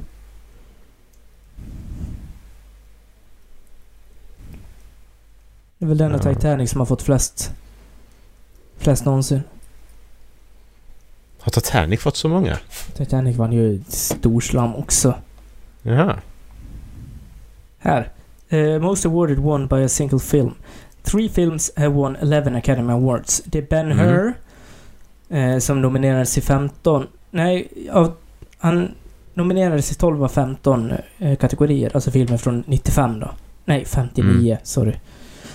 Det 5.78 5.86
är 5.86 5.90
väl 5.90 5.98
den 5.98 6.12
och 6.16 6.26
Ja. 6.26 6.34
Titanic 6.34 6.72
som 6.72 6.82
har 6.82 6.86
fått 6.86 7.02
flest... 7.02 7.52
Flest 8.78 9.06
någonsin. 9.06 9.44
Har 11.40 11.52
Titanic 11.52 12.00
fått 12.00 12.18
så 12.18 12.30
många? 12.30 12.58
Titanic 12.94 13.38
vann 13.38 13.54
ju 13.54 13.84
storslam 13.88 14.76
också. 14.76 15.16
Jaha. 15.82 16.20
Här. 17.78 18.12
Eh, 18.50 18.80
most 18.80 19.06
awarded 19.06 19.38
won 19.38 19.68
by 19.68 19.84
a 19.84 19.90
single 19.90 20.20
film. 20.20 20.56
three 21.04 21.30
films 21.30 21.72
have 21.76 21.90
won 21.90 22.16
11 22.16 22.58
Academy 22.58 22.94
Awards. 22.94 23.42
Det 23.46 23.58
är 23.58 23.62
Ben. 23.62 23.92
Hur 23.92 24.34
eh, 25.30 25.60
som 25.60 25.82
nominerades 25.82 26.34
till 26.34 26.44
15... 26.44 27.08
Nej, 27.32 27.68
av, 27.92 28.14
han 28.64 28.92
nominerades 29.34 29.88
till 29.88 29.98
12 29.98 30.24
av 30.24 30.28
15 30.28 30.92
eh, 31.20 31.38
kategorier. 31.38 31.92
Alltså 31.94 32.12
filmer 32.12 32.38
från 32.38 32.64
95 32.68 33.20
då. 33.20 33.32
Nej, 33.66 33.86
59. 33.86 34.52
Mm. 34.52 34.58
Sorry. 34.64 34.94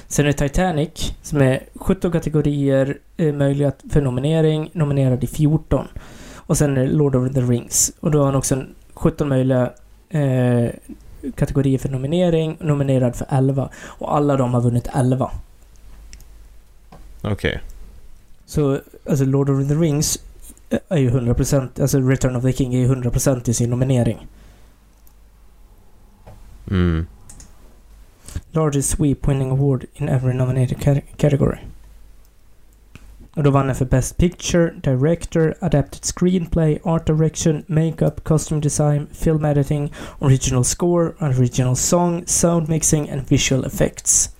Sen 0.06 0.26
är 0.26 0.32
det 0.32 0.48
Titanic 0.48 1.12
som 1.22 1.42
är 1.42 1.62
17 1.74 2.12
kategorier 2.12 2.98
eh, 3.16 3.34
möjliga 3.34 3.72
för 3.90 4.00
nominering. 4.00 4.70
Nominerad 4.72 5.24
i 5.24 5.26
14. 5.26 5.86
Och 6.34 6.58
sen 6.58 6.76
är 6.76 6.80
det 6.80 6.92
Lord 6.92 7.16
of 7.16 7.34
the 7.34 7.40
Rings. 7.40 7.92
Och 8.00 8.10
då 8.10 8.18
har 8.18 8.26
han 8.26 8.34
också 8.34 8.54
en 8.54 8.74
17 8.94 9.28
möjliga 9.28 9.72
eh, 10.10 10.70
kategorier 11.34 11.78
för 11.78 11.88
nominering. 11.88 12.56
Nominerad 12.60 13.16
för 13.16 13.26
11. 13.30 13.68
Och 13.76 14.16
alla 14.16 14.36
de 14.36 14.54
har 14.54 14.60
vunnit 14.60 14.88
11. 14.94 15.30
Okej. 17.22 17.60
Så, 18.46 18.80
alltså 19.10 19.24
Lord 19.24 19.50
of 19.50 19.68
the 19.68 19.74
Rings 19.74 20.18
är 20.88 20.98
ju 20.98 21.10
100%, 21.10 21.82
alltså 21.82 22.00
Return 22.00 22.36
of 22.36 22.42
the 22.42 22.52
King 22.52 22.74
är 22.74 22.78
ju 22.78 22.94
100% 22.94 23.48
i 23.48 23.54
sin 23.54 23.70
nominering. 23.70 24.26
Mm. 26.70 27.06
Largest 28.50 28.90
sweep 28.90 29.28
winning 29.28 29.50
award 29.50 29.84
in 29.94 30.08
every 30.08 30.34
nominated 30.34 30.78
ca- 30.78 31.02
category. 31.16 31.58
Och 33.34 33.44
då 33.44 33.50
vann 33.50 33.66
den 33.66 33.76
för 33.76 33.84
Best 33.84 34.16
Picture, 34.16 34.72
Director, 34.82 35.54
Adapted 35.60 36.04
Screenplay, 36.04 36.78
Art 36.84 37.06
Direction, 37.06 37.64
Makeup, 37.66 38.24
Costume 38.24 38.60
Design, 38.60 39.06
Film 39.12 39.44
Editing, 39.44 39.92
Original 40.18 40.64
Score, 40.64 41.12
Original 41.20 41.76
Song, 41.76 42.22
Sound 42.26 42.68
Mixing 42.68 43.10
and 43.10 43.28
Visual 43.28 43.64
Effects. 43.64 44.30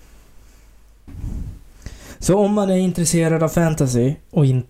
Så 2.19 2.39
om 2.39 2.55
man 2.55 2.71
är 2.71 2.77
intresserad 2.77 3.43
av 3.43 3.49
fantasy 3.49 4.15
och, 4.31 4.47
in, 4.47 4.63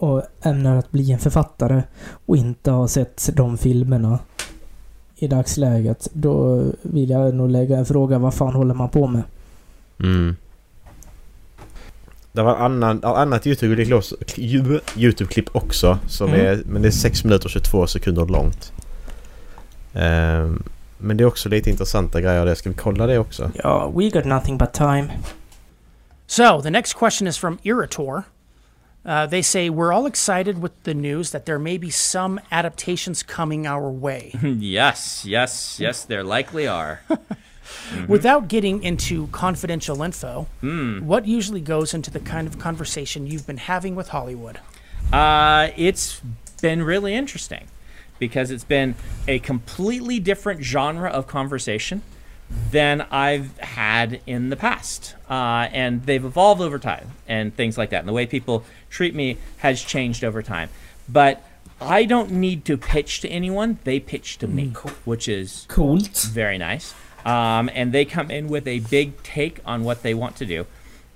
och 0.00 0.22
ämnar 0.42 0.76
att 0.76 0.90
bli 0.90 1.12
en 1.12 1.18
författare 1.18 1.82
och 2.26 2.36
inte 2.36 2.70
har 2.70 2.86
sett 2.86 3.30
de 3.32 3.58
filmerna 3.58 4.18
i 5.16 5.26
dagsläget, 5.26 6.08
då 6.12 6.64
vill 6.82 7.10
jag 7.10 7.34
nog 7.34 7.50
lägga 7.50 7.78
en 7.78 7.86
fråga. 7.86 8.18
Vad 8.18 8.34
fan 8.34 8.54
håller 8.54 8.74
man 8.74 8.88
på 8.88 9.06
med? 9.06 9.22
Mm. 10.00 10.36
Det 12.32 12.42
var 12.42 12.56
annan, 12.56 13.04
annat 13.04 13.46
YouTube-klipp 13.46 15.48
också-. 15.52 15.98
Som 16.08 16.28
Mm. 16.28 16.46
är, 16.46 16.62
men 16.66 16.82
det 16.82 16.88
är 16.88 16.92
6 16.92 17.24
minuter 17.24 17.46
och 17.46 17.50
22 17.50 17.86
sekunder 17.86 18.26
långt. 18.26 18.72
Ehm, 19.94 20.62
men 20.98 21.16
det 21.16 21.24
är 21.24 21.26
också 21.26 21.48
lite 21.48 21.70
intressanta 21.70 22.20
grejer 22.20 22.46
det. 22.46 22.56
Ska 22.56 22.68
vi 22.68 22.74
kolla 22.74 23.06
det 23.06 23.18
också? 23.18 23.50
Ja, 23.54 23.92
we 23.96 24.08
got 24.08 24.24
nothing 24.24 24.58
but 24.58 24.72
time. 24.72 25.10
So 26.26 26.62
the 26.62 26.70
next 26.70 26.94
question 26.98 27.28
is 27.28 27.38
from 27.38 27.58
Irator. 27.62 28.22
Uh, 29.04 29.26
they 29.26 29.40
say 29.42 29.70
we're 29.70 29.92
all 29.92 30.04
excited 30.06 30.60
with 30.60 30.82
the 30.84 30.92
news 30.92 31.30
that 31.30 31.46
there 31.46 31.58
may 31.58 31.78
be 31.78 31.88
some 31.90 32.38
adaptations 32.52 33.22
coming 33.22 33.66
our 33.66 33.90
way. 33.90 34.30
yes, 34.42 35.24
yes, 35.24 35.78
yes, 35.80 36.04
there 36.04 36.22
likely 36.22 36.66
are. 36.66 37.00
Without 38.08 38.48
getting 38.48 38.82
into 38.82 39.28
confidential 39.28 40.02
info, 40.02 40.46
Hmm. 40.60 41.06
what 41.06 41.26
usually 41.26 41.60
goes 41.60 41.94
into 41.94 42.10
the 42.10 42.20
kind 42.20 42.46
of 42.46 42.58
conversation 42.58 43.26
you've 43.26 43.46
been 43.46 43.56
having 43.56 43.94
with 43.94 44.08
Hollywood? 44.08 44.58
Uh, 45.12 45.68
it's 45.76 46.20
been 46.60 46.82
really 46.82 47.14
interesting 47.14 47.68
because 48.18 48.50
it's 48.50 48.64
been 48.64 48.94
a 49.26 49.38
completely 49.38 50.20
different 50.20 50.62
genre 50.62 51.08
of 51.08 51.26
conversation 51.26 52.02
than 52.70 53.02
I've 53.10 53.56
had 53.58 54.20
in 54.26 54.50
the 54.50 54.56
past. 54.56 55.14
Uh, 55.28 55.68
and 55.72 56.04
they've 56.04 56.24
evolved 56.24 56.60
over 56.60 56.78
time 56.78 57.12
and 57.28 57.54
things 57.54 57.78
like 57.78 57.90
that. 57.90 58.00
And 58.00 58.08
the 58.08 58.12
way 58.12 58.26
people 58.26 58.64
treat 58.88 59.14
me 59.14 59.38
has 59.58 59.82
changed 59.82 60.24
over 60.24 60.42
time. 60.42 60.68
But 61.08 61.44
I 61.80 62.04
don't 62.04 62.32
need 62.32 62.64
to 62.66 62.76
pitch 62.76 63.20
to 63.20 63.28
anyone, 63.28 63.78
they 63.84 64.00
pitch 64.00 64.38
to 64.38 64.46
me, 64.46 64.68
which 65.04 65.28
is 65.28 65.64
Coolt. 65.68 66.28
very 66.32 66.58
nice. 66.58 66.94
Um, 67.24 67.70
and 67.74 67.92
they 67.92 68.04
come 68.04 68.30
in 68.30 68.48
with 68.48 68.66
a 68.66 68.80
big 68.80 69.22
take 69.22 69.60
on 69.64 69.84
what 69.84 70.02
they 70.02 70.14
want 70.14 70.36
to 70.36 70.46
do. 70.46 70.66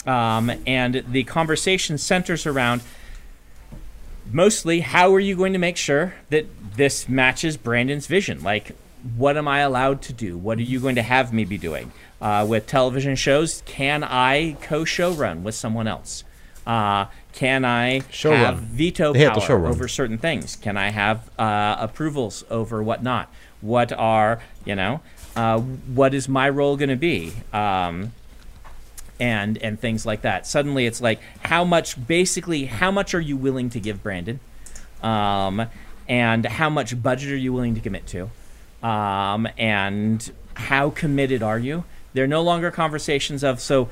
Um, 0.06 0.52
and 0.66 1.04
the 1.08 1.24
conversation 1.24 1.96
centers 1.98 2.46
around 2.46 2.82
mostly 4.30 4.80
how 4.80 5.14
are 5.14 5.20
you 5.20 5.36
going 5.36 5.52
to 5.52 5.58
make 5.58 5.76
sure 5.76 6.14
that 6.30 6.46
this 6.76 7.08
matches 7.08 7.56
Brandon's 7.56 8.06
vision? 8.06 8.42
Like, 8.42 8.76
what 9.16 9.36
am 9.36 9.46
I 9.46 9.60
allowed 9.60 10.00
to 10.02 10.12
do? 10.12 10.38
What 10.38 10.58
are 10.58 10.62
you 10.62 10.80
going 10.80 10.94
to 10.94 11.02
have 11.02 11.32
me 11.32 11.44
be 11.44 11.58
doing? 11.58 11.92
Uh, 12.20 12.46
with 12.48 12.66
television 12.66 13.16
shows, 13.16 13.62
can 13.66 14.02
I 14.02 14.56
co 14.62 14.84
show 14.84 15.12
run 15.12 15.44
with 15.44 15.54
someone 15.54 15.86
else? 15.86 16.24
Uh, 16.66 17.06
can 17.32 17.64
I 17.64 18.00
Showrun. 18.10 18.36
have 18.36 18.58
veto 18.58 19.12
Det 19.12 19.18
heter 19.18 19.46
power 19.46 19.66
over 19.66 19.86
certain 19.88 20.16
things? 20.16 20.56
Can 20.56 20.76
I 20.78 20.90
have 20.90 21.30
uh, 21.38 21.76
approvals 21.78 22.44
over 22.48 22.82
whatnot? 22.82 23.28
What 23.60 23.92
are, 23.92 24.40
you 24.64 24.74
know, 24.74 25.00
uh, 25.36 25.58
what 25.58 26.14
is 26.14 26.28
my 26.28 26.48
role 26.48 26.76
going 26.76 26.88
to 26.88 26.96
be? 26.96 27.34
Um, 27.52 28.12
and 29.20 29.58
and 29.58 29.78
things 29.78 30.04
like 30.04 30.22
that. 30.22 30.46
Suddenly, 30.46 30.86
it's 30.86 31.00
like 31.00 31.20
how 31.44 31.64
much, 31.64 32.06
basically, 32.06 32.64
how 32.64 32.90
much 32.90 33.14
are 33.14 33.20
you 33.20 33.36
willing 33.36 33.70
to 33.70 33.80
give 33.80 34.02
Brandon, 34.02 34.40
um, 35.02 35.66
and 36.08 36.46
how 36.46 36.68
much 36.68 37.00
budget 37.00 37.30
are 37.30 37.36
you 37.36 37.52
willing 37.52 37.74
to 37.74 37.80
commit 37.80 38.06
to, 38.08 38.30
um, 38.84 39.48
and 39.58 40.30
how 40.54 40.90
committed 40.90 41.42
are 41.42 41.58
you? 41.58 41.84
They're 42.12 42.28
no 42.28 42.42
longer 42.42 42.70
conversations 42.70 43.42
of 43.42 43.60
so. 43.60 43.88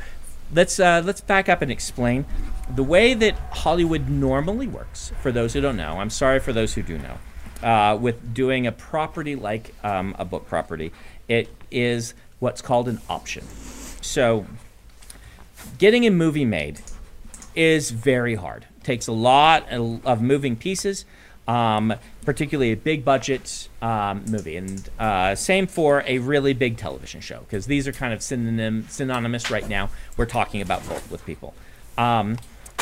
Let's 0.55 0.79
uh, 0.79 1.03
let's 1.05 1.23
back 1.23 1.49
up 1.49 1.63
and 1.63 1.73
explain 1.73 2.27
the 2.73 2.83
way 2.85 3.15
that 3.15 3.35
Hollywood 3.51 4.09
normally 4.09 4.67
works. 4.67 5.11
For 5.23 5.33
those 5.33 5.55
who 5.55 5.63
don't 5.63 5.79
know, 5.79 5.99
I'm 5.99 6.11
sorry 6.11 6.39
for 6.39 6.53
those 6.53 6.75
who 6.75 6.83
do 6.83 6.99
know. 6.99 7.19
Uh, 7.67 7.97
with 7.97 8.35
doing 8.35 8.67
a 8.67 8.73
property 8.73 9.35
like 9.35 9.75
um, 9.83 10.15
a 10.19 10.25
book 10.25 10.47
property, 10.47 10.93
it 11.27 11.49
is 11.71 12.13
what's 12.39 12.61
called 12.61 12.87
an 12.89 13.01
option. 13.09 13.45
So 14.03 14.47
getting 15.79 16.07
a 16.07 16.11
movie 16.11 16.45
made 16.45 16.81
is 17.55 17.91
very 17.91 18.35
hard. 18.35 18.67
takes 18.83 19.07
a 19.07 19.13
lot 19.13 19.71
of 19.71 20.21
moving 20.21 20.57
pieces, 20.57 21.05
um, 21.47 21.95
particularly 22.25 22.73
a 22.73 22.77
big 22.77 23.05
budget 23.05 23.69
um, 23.81 24.25
movie, 24.29 24.57
and 24.57 24.89
uh, 24.99 25.35
same 25.35 25.67
for 25.67 26.03
a 26.07 26.19
really 26.19 26.53
big 26.53 26.77
television 26.77 27.21
show 27.21 27.41
because 27.41 27.67
these 27.67 27.87
are 27.89 27.93
kind 27.93 28.13
of 28.13 28.23
synonym 28.23 28.87
synonymous 28.89 29.51
right 29.51 29.69
now. 29.69 29.91
We're 30.17 30.27
talking 30.27 30.61
about 30.61 30.87
both 30.89 31.11
with 31.11 31.25
people, 31.27 31.55
um, 31.99 32.39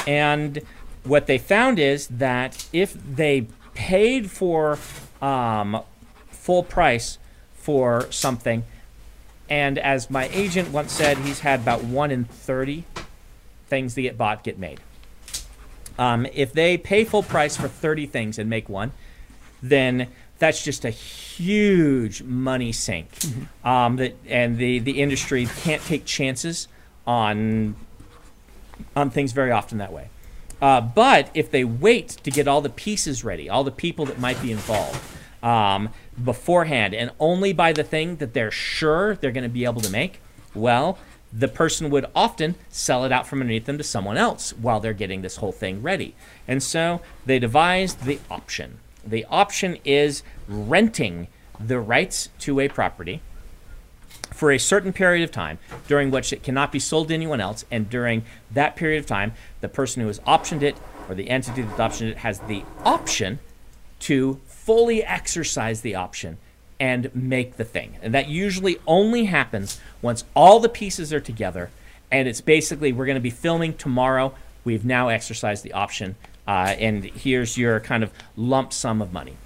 and 0.06 0.60
what 1.04 1.26
they 1.26 1.38
found 1.38 1.78
is 1.78 2.06
that 2.08 2.68
if 2.72 2.92
they 2.92 3.46
paid 3.74 4.30
for 4.30 4.78
um, 5.22 5.82
full 6.30 6.62
price 6.62 7.18
for 7.54 8.10
something 8.10 8.64
and 9.50 9.78
as 9.78 10.08
my 10.08 10.28
agent 10.28 10.70
once 10.70 10.92
said, 10.92 11.18
he's 11.18 11.40
had 11.40 11.60
about 11.60 11.82
one 11.82 12.12
in 12.12 12.24
30 12.24 12.84
things 13.66 13.96
that 13.96 14.02
get 14.02 14.16
bought 14.16 14.44
get 14.44 14.58
made. 14.58 14.80
Um, 15.98 16.24
if 16.32 16.52
they 16.52 16.78
pay 16.78 17.04
full 17.04 17.24
price 17.24 17.56
for 17.56 17.66
30 17.66 18.06
things 18.06 18.38
and 18.38 18.48
make 18.48 18.68
one, 18.68 18.92
then 19.62 20.08
that's 20.38 20.64
just 20.64 20.84
a 20.84 20.90
huge 20.90 22.22
money 22.22 22.72
sink. 22.72 23.10
Um, 23.64 23.96
that, 23.96 24.16
and 24.26 24.56
the, 24.56 24.78
the 24.78 25.00
industry 25.02 25.46
can't 25.62 25.82
take 25.82 26.04
chances 26.04 26.66
on, 27.06 27.76
on 28.96 29.10
things 29.10 29.32
very 29.32 29.50
often 29.50 29.78
that 29.78 29.92
way. 29.92 30.08
Uh, 30.62 30.80
but 30.80 31.30
if 31.34 31.50
they 31.50 31.64
wait 31.64 32.08
to 32.08 32.30
get 32.30 32.46
all 32.48 32.60
the 32.60 32.70
pieces 32.70 33.24
ready, 33.24 33.48
all 33.48 33.64
the 33.64 33.70
people 33.70 34.06
that 34.06 34.18
might 34.18 34.40
be 34.42 34.52
involved 34.52 35.00
um, 35.42 35.88
beforehand, 36.22 36.94
and 36.94 37.10
only 37.18 37.52
buy 37.52 37.72
the 37.72 37.84
thing 37.84 38.16
that 38.16 38.34
they're 38.34 38.50
sure 38.50 39.14
they're 39.16 39.32
going 39.32 39.44
to 39.44 39.48
be 39.48 39.64
able 39.64 39.80
to 39.80 39.90
make, 39.90 40.20
well, 40.54 40.98
the 41.32 41.48
person 41.48 41.90
would 41.90 42.06
often 42.14 42.56
sell 42.68 43.04
it 43.04 43.12
out 43.12 43.26
from 43.26 43.40
underneath 43.40 43.64
them 43.64 43.78
to 43.78 43.84
someone 43.84 44.16
else 44.16 44.52
while 44.52 44.80
they're 44.80 44.92
getting 44.92 45.22
this 45.22 45.36
whole 45.36 45.52
thing 45.52 45.80
ready. 45.80 46.14
And 46.48 46.62
so 46.62 47.00
they 47.24 47.38
devised 47.38 48.04
the 48.04 48.18
option. 48.30 48.78
The 49.06 49.24
option 49.26 49.78
is 49.84 50.22
renting 50.48 51.28
the 51.58 51.80
rights 51.80 52.28
to 52.40 52.60
a 52.60 52.68
property 52.68 53.20
for 54.32 54.50
a 54.50 54.58
certain 54.58 54.92
period 54.92 55.22
of 55.22 55.30
time 55.30 55.58
during 55.86 56.10
which 56.10 56.32
it 56.32 56.42
cannot 56.42 56.72
be 56.72 56.78
sold 56.78 57.08
to 57.08 57.14
anyone 57.14 57.40
else. 57.40 57.64
And 57.70 57.90
during 57.90 58.24
that 58.50 58.76
period 58.76 58.98
of 58.98 59.06
time, 59.06 59.34
the 59.60 59.68
person 59.68 60.00
who 60.00 60.08
has 60.08 60.18
optioned 60.20 60.62
it 60.62 60.76
or 61.08 61.14
the 61.14 61.28
entity 61.28 61.62
that 61.62 61.76
optioned 61.76 62.10
it 62.10 62.18
has 62.18 62.38
the 62.40 62.64
option 62.84 63.38
to 64.00 64.40
fully 64.46 65.04
exercise 65.04 65.82
the 65.82 65.94
option 65.94 66.38
and 66.78 67.14
make 67.14 67.56
the 67.56 67.64
thing. 67.64 67.96
And 68.00 68.14
that 68.14 68.28
usually 68.28 68.78
only 68.86 69.26
happens 69.26 69.78
once 70.00 70.24
all 70.34 70.60
the 70.60 70.68
pieces 70.68 71.12
are 71.12 71.20
together. 71.20 71.70
And 72.10 72.26
it's 72.26 72.40
basically 72.40 72.92
we're 72.92 73.06
going 73.06 73.16
to 73.16 73.20
be 73.20 73.30
filming 73.30 73.74
tomorrow. 73.74 74.34
We've 74.64 74.84
now 74.84 75.08
exercised 75.08 75.62
the 75.62 75.74
option. 75.74 76.16
Uh, 76.46 76.74
and 76.78 77.04
here's 77.04 77.56
your 77.56 77.80
kind 77.80 78.02
of 78.02 78.12
lump 78.36 78.72
sum 78.72 79.00
of 79.00 79.12
money. 79.12 79.36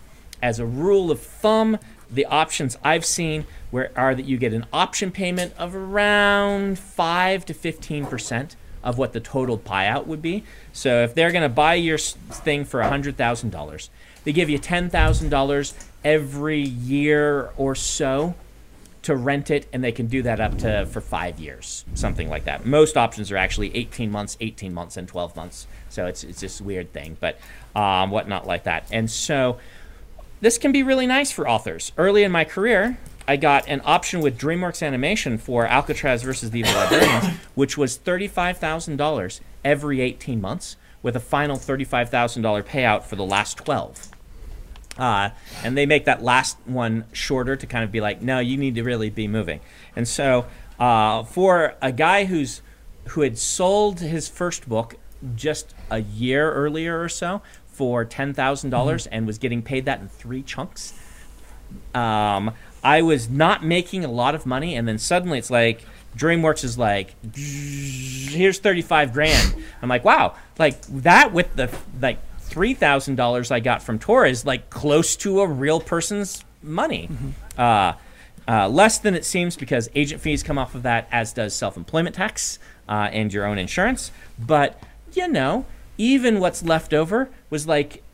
As 0.42 0.58
a 0.58 0.66
rule 0.66 1.10
of 1.10 1.20
thumb, 1.20 1.78
the 2.10 2.26
options 2.26 2.76
I've 2.84 3.04
seen 3.04 3.46
where 3.70 3.90
are 3.96 4.14
that 4.14 4.24
you 4.26 4.36
get 4.36 4.52
an 4.52 4.66
option 4.72 5.10
payment 5.10 5.52
of 5.58 5.74
around 5.74 6.78
five 6.78 7.44
to 7.46 7.54
fifteen 7.54 8.06
percent 8.06 8.56
of 8.82 8.98
what 8.98 9.12
the 9.14 9.20
total 9.20 9.58
buyout 9.58 10.06
would 10.06 10.20
be. 10.22 10.44
So 10.72 11.02
if 11.02 11.14
they're 11.14 11.32
going 11.32 11.42
to 11.42 11.48
buy 11.48 11.74
your 11.74 11.98
thing 11.98 12.64
for 12.64 12.82
hundred 12.82 13.16
thousand 13.16 13.50
dollars, 13.50 13.90
they 14.24 14.32
give 14.32 14.50
you 14.50 14.58
ten 14.58 14.90
thousand 14.90 15.30
dollars 15.30 15.74
every 16.04 16.60
year 16.60 17.50
or 17.56 17.74
so 17.74 18.34
to 19.04 19.16
rent 19.16 19.50
it, 19.50 19.66
and 19.72 19.82
they 19.82 19.92
can 19.92 20.06
do 20.06 20.22
that 20.22 20.40
up 20.40 20.58
to 20.58 20.86
for 20.86 21.00
five 21.00 21.38
years, 21.38 21.84
something 21.94 22.28
like 22.28 22.44
that. 22.44 22.66
Most 22.66 22.96
options 22.96 23.30
are 23.30 23.36
actually 23.36 23.74
18 23.76 24.10
months, 24.10 24.36
18 24.40 24.74
months, 24.74 24.96
and 24.96 25.06
12 25.06 25.36
months. 25.36 25.66
So 25.88 26.06
it's 26.06 26.24
it's 26.24 26.40
this 26.40 26.60
weird 26.60 26.92
thing, 26.92 27.16
but 27.20 27.38
um, 27.76 28.10
whatnot 28.10 28.46
like 28.46 28.64
that. 28.64 28.86
And 28.90 29.10
so 29.10 29.58
this 30.40 30.58
can 30.58 30.72
be 30.72 30.82
really 30.82 31.06
nice 31.06 31.30
for 31.30 31.48
authors. 31.48 31.92
Early 31.96 32.22
in 32.22 32.32
my 32.32 32.44
career, 32.44 32.98
I 33.26 33.36
got 33.36 33.66
an 33.68 33.80
option 33.84 34.20
with 34.20 34.38
DreamWorks 34.38 34.86
Animation 34.86 35.38
for 35.38 35.66
Alcatraz 35.66 36.22
versus 36.22 36.50
the 36.50 36.60
Evil 36.60 36.74
Librarians, 36.74 37.38
which 37.54 37.78
was 37.78 37.98
$35,000 37.98 39.40
every 39.64 40.00
18 40.00 40.40
months, 40.40 40.76
with 41.02 41.16
a 41.16 41.20
final 41.20 41.56
$35,000 41.56 42.62
payout 42.64 43.04
for 43.04 43.16
the 43.16 43.24
last 43.24 43.56
12. 43.58 44.13
Uh, 44.96 45.30
and 45.64 45.76
they 45.76 45.86
make 45.86 46.04
that 46.04 46.22
last 46.22 46.56
one 46.66 47.04
shorter 47.12 47.56
to 47.56 47.66
kind 47.66 47.82
of 47.84 47.90
be 47.90 48.00
like, 48.00 48.22
no, 48.22 48.38
you 48.38 48.56
need 48.56 48.76
to 48.76 48.82
really 48.82 49.10
be 49.10 49.26
moving. 49.26 49.60
And 49.96 50.06
so, 50.06 50.46
uh, 50.78 51.24
for 51.24 51.74
a 51.82 51.92
guy 51.92 52.24
who's 52.24 52.62
who 53.08 53.20
had 53.20 53.36
sold 53.36 54.00
his 54.00 54.28
first 54.28 54.68
book 54.68 54.96
just 55.34 55.74
a 55.90 56.00
year 56.00 56.52
earlier 56.52 57.00
or 57.00 57.08
so 57.08 57.42
for 57.66 58.04
ten 58.04 58.32
thousand 58.32 58.70
dollars 58.70 59.06
and 59.08 59.26
was 59.26 59.38
getting 59.38 59.62
paid 59.62 59.84
that 59.84 60.00
in 60.00 60.08
three 60.08 60.42
chunks, 60.42 60.94
um, 61.94 62.52
I 62.82 63.02
was 63.02 63.28
not 63.28 63.64
making 63.64 64.04
a 64.04 64.10
lot 64.10 64.34
of 64.34 64.46
money, 64.46 64.76
and 64.76 64.86
then 64.86 64.98
suddenly 64.98 65.38
it's 65.38 65.50
like 65.50 65.84
DreamWorks 66.16 66.62
is 66.62 66.78
like, 66.78 67.14
here's 67.34 68.58
thirty 68.58 68.82
five 68.82 69.12
grand. 69.12 69.56
I'm 69.82 69.88
like, 69.88 70.04
wow, 70.04 70.36
like 70.58 70.80
that 70.82 71.32
with 71.32 71.56
the 71.56 71.70
like 72.00 72.18
three 72.54 72.72
thousand 72.72 73.16
dollars 73.16 73.50
I 73.50 73.58
got 73.58 73.82
from 73.82 73.98
Tor 73.98 74.24
is 74.24 74.46
like 74.46 74.70
close 74.70 75.16
to 75.16 75.40
a 75.40 75.46
real 75.46 75.80
person's 75.80 76.44
money. 76.62 77.08
Uh, 77.58 77.94
uh, 78.46 78.68
less 78.68 78.98
than 78.98 79.14
it 79.16 79.24
seems 79.24 79.56
because 79.56 79.90
agent 79.96 80.20
fees 80.20 80.44
come 80.44 80.56
off 80.56 80.76
of 80.76 80.84
that, 80.84 81.08
as 81.10 81.32
does 81.32 81.52
self 81.52 81.76
employment 81.76 82.14
tax 82.14 82.60
uh, 82.88 83.08
and 83.12 83.32
your 83.32 83.44
own 83.44 83.58
insurance. 83.58 84.12
But 84.38 84.80
you 85.14 85.26
know, 85.26 85.66
even 85.98 86.38
what's 86.38 86.62
left 86.62 86.94
over 86.94 87.28
was 87.50 87.66
like 87.66 88.04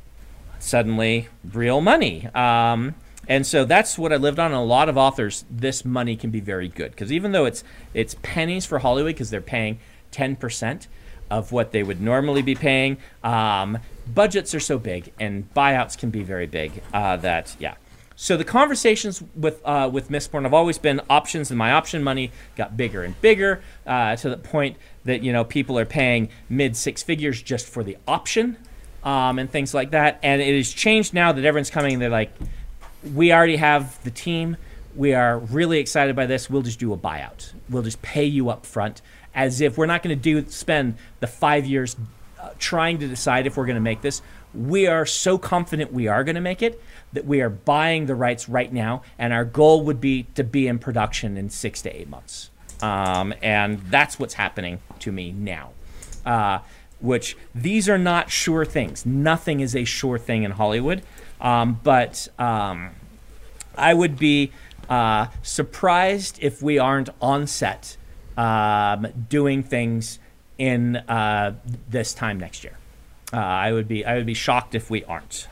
suddenly 0.58 1.28
real 1.52 1.82
money. 1.82 2.26
Um, 2.34 2.94
and 3.28 3.46
so 3.46 3.66
that's 3.66 3.98
what 3.98 4.10
I 4.10 4.16
lived 4.16 4.38
on. 4.38 4.52
And 4.52 4.54
a 4.54 4.64
lot 4.64 4.88
of 4.88 4.96
authors, 4.96 5.44
this 5.50 5.84
money 5.84 6.16
can 6.16 6.30
be 6.30 6.40
very 6.40 6.68
good 6.68 6.92
because 6.92 7.12
even 7.12 7.32
though 7.32 7.44
it's 7.44 7.62
it's 7.92 8.16
pennies 8.22 8.64
for 8.64 8.78
Hollywood 8.78 9.14
because 9.14 9.28
they're 9.28 9.42
paying 9.42 9.80
ten 10.10 10.34
percent 10.34 10.88
of 11.30 11.52
what 11.52 11.72
they 11.72 11.82
would 11.82 12.00
normally 12.00 12.42
be 12.42 12.54
paying, 12.54 12.96
um, 13.22 13.78
budgets 14.14 14.54
are 14.54 14.60
so 14.60 14.78
big 14.78 15.12
and 15.18 15.52
buyouts 15.54 15.96
can 15.98 16.10
be 16.10 16.22
very 16.22 16.46
big 16.46 16.82
uh, 16.92 17.16
that 17.18 17.54
yeah. 17.58 17.74
So 18.16 18.36
the 18.36 18.44
conversations 18.44 19.22
with 19.34 19.62
uh, 19.64 19.88
with 19.90 20.10
Mistborn 20.10 20.42
have 20.42 20.52
always 20.52 20.76
been 20.76 21.00
options, 21.08 21.50
and 21.50 21.56
my 21.56 21.72
option 21.72 22.02
money 22.02 22.30
got 22.54 22.76
bigger 22.76 23.02
and 23.02 23.18
bigger 23.22 23.62
uh, 23.86 24.14
to 24.16 24.28
the 24.28 24.36
point 24.36 24.76
that 25.04 25.22
you 25.22 25.32
know 25.32 25.42
people 25.42 25.78
are 25.78 25.86
paying 25.86 26.28
mid 26.50 26.76
six 26.76 27.02
figures 27.02 27.40
just 27.40 27.66
for 27.66 27.82
the 27.82 27.96
option 28.06 28.58
um, 29.04 29.38
and 29.38 29.50
things 29.50 29.72
like 29.72 29.92
that. 29.92 30.18
And 30.22 30.42
it 30.42 30.54
has 30.54 30.70
changed 30.70 31.14
now 31.14 31.32
that 31.32 31.44
everyone's 31.46 31.70
coming. 31.70 31.98
They're 31.98 32.10
like, 32.10 32.30
we 33.14 33.32
already 33.32 33.56
have 33.56 34.02
the 34.04 34.10
team. 34.10 34.58
We 34.94 35.14
are 35.14 35.38
really 35.38 35.78
excited 35.78 36.14
by 36.14 36.26
this. 36.26 36.50
We'll 36.50 36.60
just 36.60 36.78
do 36.78 36.92
a 36.92 36.98
buyout. 36.98 37.54
We'll 37.70 37.84
just 37.84 38.02
pay 38.02 38.24
you 38.24 38.50
up 38.50 38.66
front, 38.66 39.00
as 39.34 39.62
if 39.62 39.78
we're 39.78 39.86
not 39.86 40.02
going 40.02 40.14
to 40.14 40.22
do 40.22 40.46
spend 40.50 40.96
the 41.20 41.26
five 41.26 41.64
years 41.64 41.96
trying 42.58 42.98
to 42.98 43.08
decide 43.08 43.46
if 43.46 43.56
we're 43.56 43.66
going 43.66 43.74
to 43.76 43.80
make 43.80 44.00
this. 44.00 44.22
We 44.54 44.86
are 44.86 45.06
so 45.06 45.38
confident 45.38 45.92
we 45.92 46.08
are 46.08 46.24
going 46.24 46.34
to 46.34 46.40
make 46.40 46.62
it 46.62 46.82
that 47.12 47.24
we 47.24 47.40
are 47.40 47.50
buying 47.50 48.06
the 48.06 48.14
rights 48.14 48.48
right 48.48 48.72
now, 48.72 49.02
and 49.18 49.32
our 49.32 49.44
goal 49.44 49.84
would 49.84 50.00
be 50.00 50.24
to 50.34 50.44
be 50.44 50.66
in 50.66 50.78
production 50.78 51.36
in 51.36 51.50
six 51.50 51.82
to 51.82 51.96
eight 51.96 52.08
months. 52.08 52.50
Um, 52.82 53.34
and 53.42 53.80
that's 53.90 54.18
what's 54.18 54.34
happening 54.34 54.80
to 55.00 55.12
me 55.12 55.32
now. 55.32 55.70
Uh, 56.24 56.60
which 57.00 57.36
these 57.54 57.88
are 57.88 57.98
not 57.98 58.30
sure 58.30 58.64
things. 58.64 59.06
Nothing 59.06 59.60
is 59.60 59.74
a 59.74 59.84
sure 59.84 60.18
thing 60.18 60.42
in 60.42 60.52
Hollywood. 60.52 61.02
Um, 61.40 61.80
but 61.82 62.28
um, 62.38 62.90
I 63.74 63.94
would 63.94 64.18
be 64.18 64.52
uh, 64.88 65.28
surprised 65.42 66.38
if 66.42 66.62
we 66.62 66.78
aren't 66.78 67.08
on 67.20 67.46
set 67.46 67.96
um, 68.36 69.08
doing 69.28 69.62
things 69.62 70.18
in 70.60 70.96
uh, 70.96 71.54
this 71.88 72.12
time 72.12 72.38
next 72.38 72.62
year. 72.62 72.74
Uh, 73.32 73.38
I 73.38 73.72
would 73.72 73.88
be 73.88 74.04
I 74.04 74.14
would 74.16 74.26
be 74.26 74.34
shocked 74.34 74.74
if 74.74 74.90
we 74.90 75.02
aren't. 75.04 75.48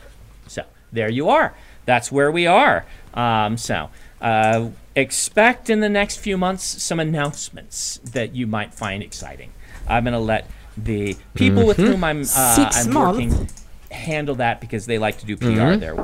So 0.47 0.63
there 0.93 1.11
you 1.11 1.29
are. 1.31 1.55
That's 1.87 2.13
where 2.13 2.31
we 2.31 2.47
are. 2.47 2.85
Um, 3.15 3.57
so 3.57 3.89
uh, 4.21 4.69
expect 4.95 5.71
in 5.71 5.81
the 5.81 5.89
next 5.89 6.19
few 6.19 6.37
months 6.37 6.83
some 6.83 7.01
announcements 7.01 7.99
that 8.13 8.35
you 8.35 8.47
might 8.47 8.75
find 8.75 9.03
exciting. 9.03 9.53
I'm 9.89 10.05
going 10.05 10.13
to 10.13 10.19
let 10.21 10.51
the 10.77 11.17
people 11.35 11.67
with 11.67 11.79
whom 11.79 12.05
I'm 12.05 12.23
uh, 12.37 12.71
I'm 12.75 12.93
month? 12.93 13.17
working 13.17 13.49
handle 13.91 14.35
that 14.35 14.61
because 14.61 14.85
they 14.87 14.99
like 14.99 15.19
to 15.21 15.27
do 15.27 15.37
PR 15.37 15.47
Mhm. 15.47 15.81
there. 15.81 15.97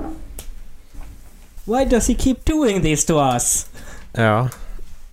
Why 1.66 1.84
does 1.84 2.06
he 2.06 2.14
keep 2.14 2.44
doing 2.44 2.80
this 2.82 3.04
to 3.04 3.16
us? 3.18 3.68
Ja. 4.16 4.48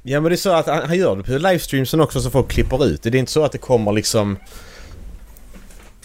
Ja 0.04 0.20
men 0.22 0.30
det 0.30 0.36
är 0.36 0.38
så 0.38 0.52
att 0.52 0.68
han, 0.68 0.82
han 0.88 0.98
gör 0.98 1.16
det 1.16 1.24
på 1.24 1.32
livestreamsen 1.32 2.02
också 2.02 2.22
så 2.22 2.30
folk 2.30 2.48
klipper 2.52 2.86
ut 2.86 3.04
det. 3.04 3.10
Det 3.10 3.18
är 3.18 3.20
inte 3.20 3.32
så 3.32 3.44
att 3.44 3.52
det 3.52 3.58
kommer 3.58 3.92
liksom... 3.92 4.38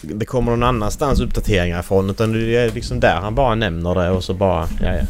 Det 0.01 0.25
kommer 0.25 0.51
någon 0.51 0.63
annanstans 0.63 1.19
uppdateringar 1.19 1.79
ifrån 1.79 2.09
utan 2.09 2.33
det 2.33 2.55
är 2.57 2.71
liksom 2.71 2.99
där 2.99 3.15
han 3.15 3.35
bara 3.35 3.55
nämner 3.55 3.95
det 3.95 4.09
och 4.09 4.23
så 4.23 4.33
bara... 4.33 4.67
Ja, 4.81 4.93
ja. 4.95 5.01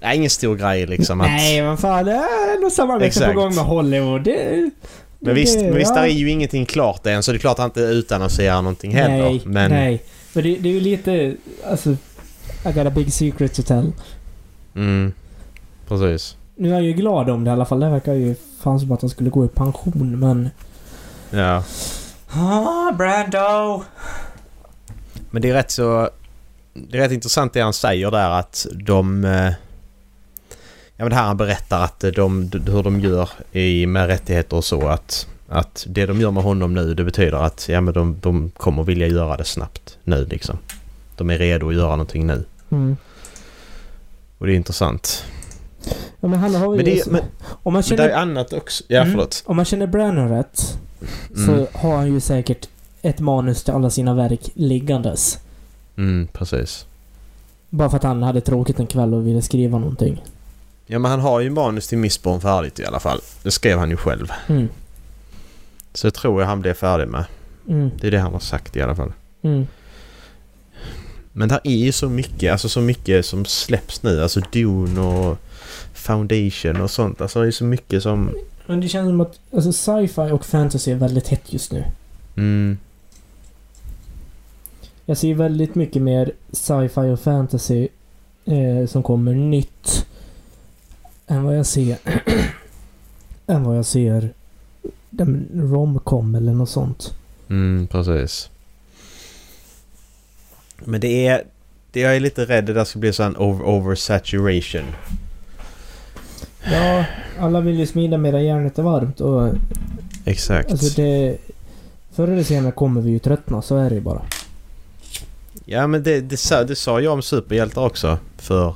Det 0.00 0.06
är 0.06 0.12
ingen 0.14 0.30
stor 0.30 0.56
grej 0.56 0.86
liksom 0.86 1.20
att... 1.20 1.26
Nej, 1.26 1.62
vad 1.62 1.78
fan. 1.80 2.04
Det 2.04 2.12
är 2.12 2.54
ändå 2.56 2.70
samarbete 2.70 3.26
på 3.26 3.32
gång 3.32 3.54
med 3.54 3.64
Hollywood. 3.64 4.24
Det, 4.24 4.70
Men 5.18 5.34
visst, 5.34 5.58
det- 5.58 5.64
men 5.64 5.74
visst 5.74 5.90
ja. 5.94 6.00
där 6.00 6.08
är 6.08 6.12
ju 6.12 6.30
ingenting 6.30 6.66
klart 6.66 7.06
än 7.06 7.22
så 7.22 7.32
det 7.32 7.36
är 7.36 7.40
klart 7.40 7.52
att 7.52 7.58
han 7.58 7.68
inte 7.68 7.80
utannonserar 7.80 8.62
någonting 8.62 8.94
heller. 8.94 9.24
Nej, 9.30 9.42
men... 9.44 9.70
nej. 9.70 10.02
Men 10.32 10.44
det, 10.44 10.56
det 10.56 10.68
är 10.68 10.72
ju 10.72 10.80
lite... 10.80 11.34
Alltså... 11.66 11.90
I 12.66 12.72
got 12.72 12.86
a 12.86 12.90
big 12.90 13.12
secret 13.12 13.54
to 13.54 13.62
tell. 13.62 13.92
Mm. 14.76 15.12
Precis. 15.88 16.36
Nu 16.60 16.68
är 16.68 16.72
jag 16.72 16.82
ju 16.82 16.92
glad 16.92 17.30
om 17.30 17.44
det 17.44 17.48
i 17.48 17.52
alla 17.52 17.64
fall. 17.64 17.80
Det 17.80 17.88
verkar 17.88 18.14
ju 18.14 18.34
fan 18.60 18.80
som 18.80 18.92
att 18.92 19.00
han 19.00 19.10
skulle 19.10 19.30
gå 19.30 19.44
i 19.44 19.48
pension, 19.48 20.18
men... 20.18 20.48
Ja. 21.30 21.62
Ah, 22.30 22.92
Brando! 22.92 23.82
Men 25.30 25.42
det 25.42 25.50
är 25.50 25.54
rätt 25.54 25.70
så... 25.70 26.10
Det 26.74 26.98
är 26.98 27.02
rätt 27.02 27.12
intressant 27.12 27.52
det 27.52 27.60
han 27.60 27.72
säger 27.72 28.10
där 28.10 28.30
att 28.30 28.66
de... 28.72 29.24
eh, 29.24 29.52
Ja 30.96 31.04
men 31.04 31.10
det 31.10 31.16
här 31.16 31.26
han 31.26 31.36
berättar 31.36 31.84
att 31.84 32.00
de, 32.00 32.50
hur 32.66 32.82
de 32.82 33.00
gör 33.00 33.28
i, 33.52 33.86
med 33.86 34.06
rättigheter 34.06 34.56
och 34.56 34.64
så 34.64 34.88
att... 34.88 35.26
Att 35.48 35.86
det 35.88 36.06
de 36.06 36.20
gör 36.20 36.30
med 36.30 36.42
honom 36.42 36.74
nu 36.74 36.94
det 36.94 37.04
betyder 37.04 37.38
att 37.38 37.68
ja, 37.68 37.80
men 37.80 37.94
de, 37.94 38.16
de 38.20 38.50
kommer 38.50 38.82
vilja 38.82 39.06
göra 39.06 39.36
det 39.36 39.44
snabbt 39.44 39.98
nu 40.04 40.24
liksom. 40.24 40.58
De 41.16 41.30
är 41.30 41.38
redo 41.38 41.68
att 41.68 41.74
göra 41.74 41.90
någonting 41.90 42.26
nu. 42.26 42.44
Mm. 42.70 42.96
Och 44.38 44.46
det 44.46 44.52
är 44.52 44.56
intressant. 44.56 45.24
Ja, 46.20 46.28
men 46.28 46.38
han 46.38 46.54
har. 46.54 46.76
Men 46.76 46.84
det, 46.84 47.06
men, 47.06 47.20
om, 47.62 47.72
man 47.72 47.82
men 47.88 47.96
det 47.96 48.04
är 48.04 48.08
känner, 48.08 48.22
annat 48.22 48.52
också. 48.52 48.84
Ja 48.88 49.00
Mm. 49.00 49.12
förlåt. 49.12 49.42
om 49.46 49.56
man 49.56 49.64
känner 49.64 49.86
Brando 49.86 50.22
rätt 50.22 50.78
så 51.46 51.52
Mm. 51.52 51.66
har 51.72 51.96
han 51.96 52.12
ju 52.14 52.20
säkert 52.20 52.68
ett 53.02 53.20
manus 53.20 53.64
till 53.64 53.74
alla 53.74 53.90
sina 53.90 54.14
verk 54.14 54.50
liggandes. 54.54 55.38
Mm, 55.96 56.28
precis. 56.32 56.86
Bara 57.70 57.90
för 57.90 57.96
att 57.96 58.02
han 58.02 58.22
hade 58.22 58.40
tråkigt 58.40 58.78
en 58.80 58.86
kväll 58.86 59.14
och 59.14 59.26
ville 59.26 59.42
skriva 59.42 59.78
någonting. 59.78 60.24
Ja 60.86 60.98
men 60.98 61.10
han 61.10 61.20
har 61.20 61.40
ju 61.40 61.50
manus 61.50 61.88
till 61.88 61.98
Missborn 61.98 62.40
färdigt 62.40 62.78
i 62.80 62.84
alla 62.84 63.00
fall. 63.00 63.20
Det 63.42 63.50
skrev 63.50 63.78
han 63.78 63.90
ju 63.90 63.96
själv. 63.96 64.32
Mm. 64.48 64.68
Så 65.94 66.06
det 66.06 66.10
tror 66.10 66.40
jag 66.40 66.48
han 66.48 66.60
blev 66.60 66.74
färdig 66.74 67.08
med. 67.08 67.24
Mm. 67.68 67.90
Det 68.00 68.06
är 68.06 68.10
det 68.10 68.18
han 68.18 68.32
har 68.32 68.40
sagt 68.40 68.76
i 68.76 68.82
alla 68.82 68.94
fall. 68.94 69.12
Mm. 69.42 69.66
Men 71.32 71.48
det 71.48 71.60
är 71.64 71.76
ju 71.76 71.92
så 71.92 72.08
mycket, 72.08 72.52
alltså 72.52 72.68
så 72.68 72.80
mycket 72.80 73.26
som 73.26 73.44
släpps 73.44 74.02
nu. 74.02 74.22
Alltså 74.22 74.40
Dune 74.52 75.00
och 75.00 75.38
Foundation 75.98 76.80
och 76.80 76.90
sånt. 76.90 77.20
Alltså 77.20 77.40
det 77.40 77.46
är 77.46 77.50
så 77.50 77.64
mycket 77.64 78.02
som... 78.02 78.30
Men 78.66 78.80
det 78.80 78.88
känns 78.88 79.08
som 79.08 79.20
att 79.20 79.40
alltså, 79.52 79.72
sci-fi 79.72 80.30
och 80.32 80.44
fantasy 80.46 80.92
är 80.92 80.96
väldigt 80.96 81.28
hett 81.28 81.52
just 81.52 81.72
nu. 81.72 81.84
Mm, 82.36 82.78
Jag 85.06 85.16
ser 85.18 85.34
väldigt 85.34 85.74
mycket 85.74 86.02
mer 86.02 86.32
sci-fi 86.52 87.00
och 87.00 87.20
fantasy 87.20 87.88
eh, 88.44 88.86
som 88.86 89.02
kommer 89.02 89.34
nytt 89.34 90.06
än 91.26 91.42
vad 91.44 91.58
jag 91.58 91.66
ser 91.66 91.96
än 93.46 93.64
vad 93.64 93.76
jag 93.78 93.86
ser 93.86 94.32
romcom 95.54 96.34
eller 96.34 96.52
något 96.52 96.70
sånt. 96.70 97.14
mm, 97.48 97.86
precis. 97.86 98.50
Men 100.84 101.00
det 101.00 101.26
är... 101.26 101.36
Det 101.38 101.44
det 101.92 102.00
jag 102.00 102.16
är 102.16 102.20
lite 102.20 102.44
rädd 102.44 102.64
det 102.66 102.72
där 102.72 102.84
ska 102.84 102.98
bli 102.98 103.12
sån 103.12 103.36
over, 103.36 103.64
oversaturation. 103.64 104.84
Ja, 106.72 107.04
alla 107.38 107.60
vill 107.60 107.78
ju 107.78 107.86
smida 107.86 108.18
medan 108.18 108.44
järnet 108.44 108.78
är 108.78 108.82
varmt 108.82 109.20
och 109.20 109.54
Exakt. 110.24 110.70
alltså 110.70 111.02
det... 111.02 111.36
Förr 112.12 112.28
eller 112.28 112.42
senare 112.42 112.72
kommer 112.72 113.00
vi 113.00 113.10
ju 113.10 113.18
tröttna, 113.18 113.62
så 113.62 113.76
är 113.76 113.88
det 113.88 113.94
ju 113.94 114.00
bara. 114.00 114.22
Ja 115.64 115.86
men 115.86 116.02
det, 116.02 116.20
det, 116.20 116.36
sa, 116.36 116.64
det 116.64 116.76
sa 116.76 117.00
jag 117.00 117.12
om 117.12 117.22
superhjältar 117.22 117.86
också 117.86 118.18
för 118.36 118.74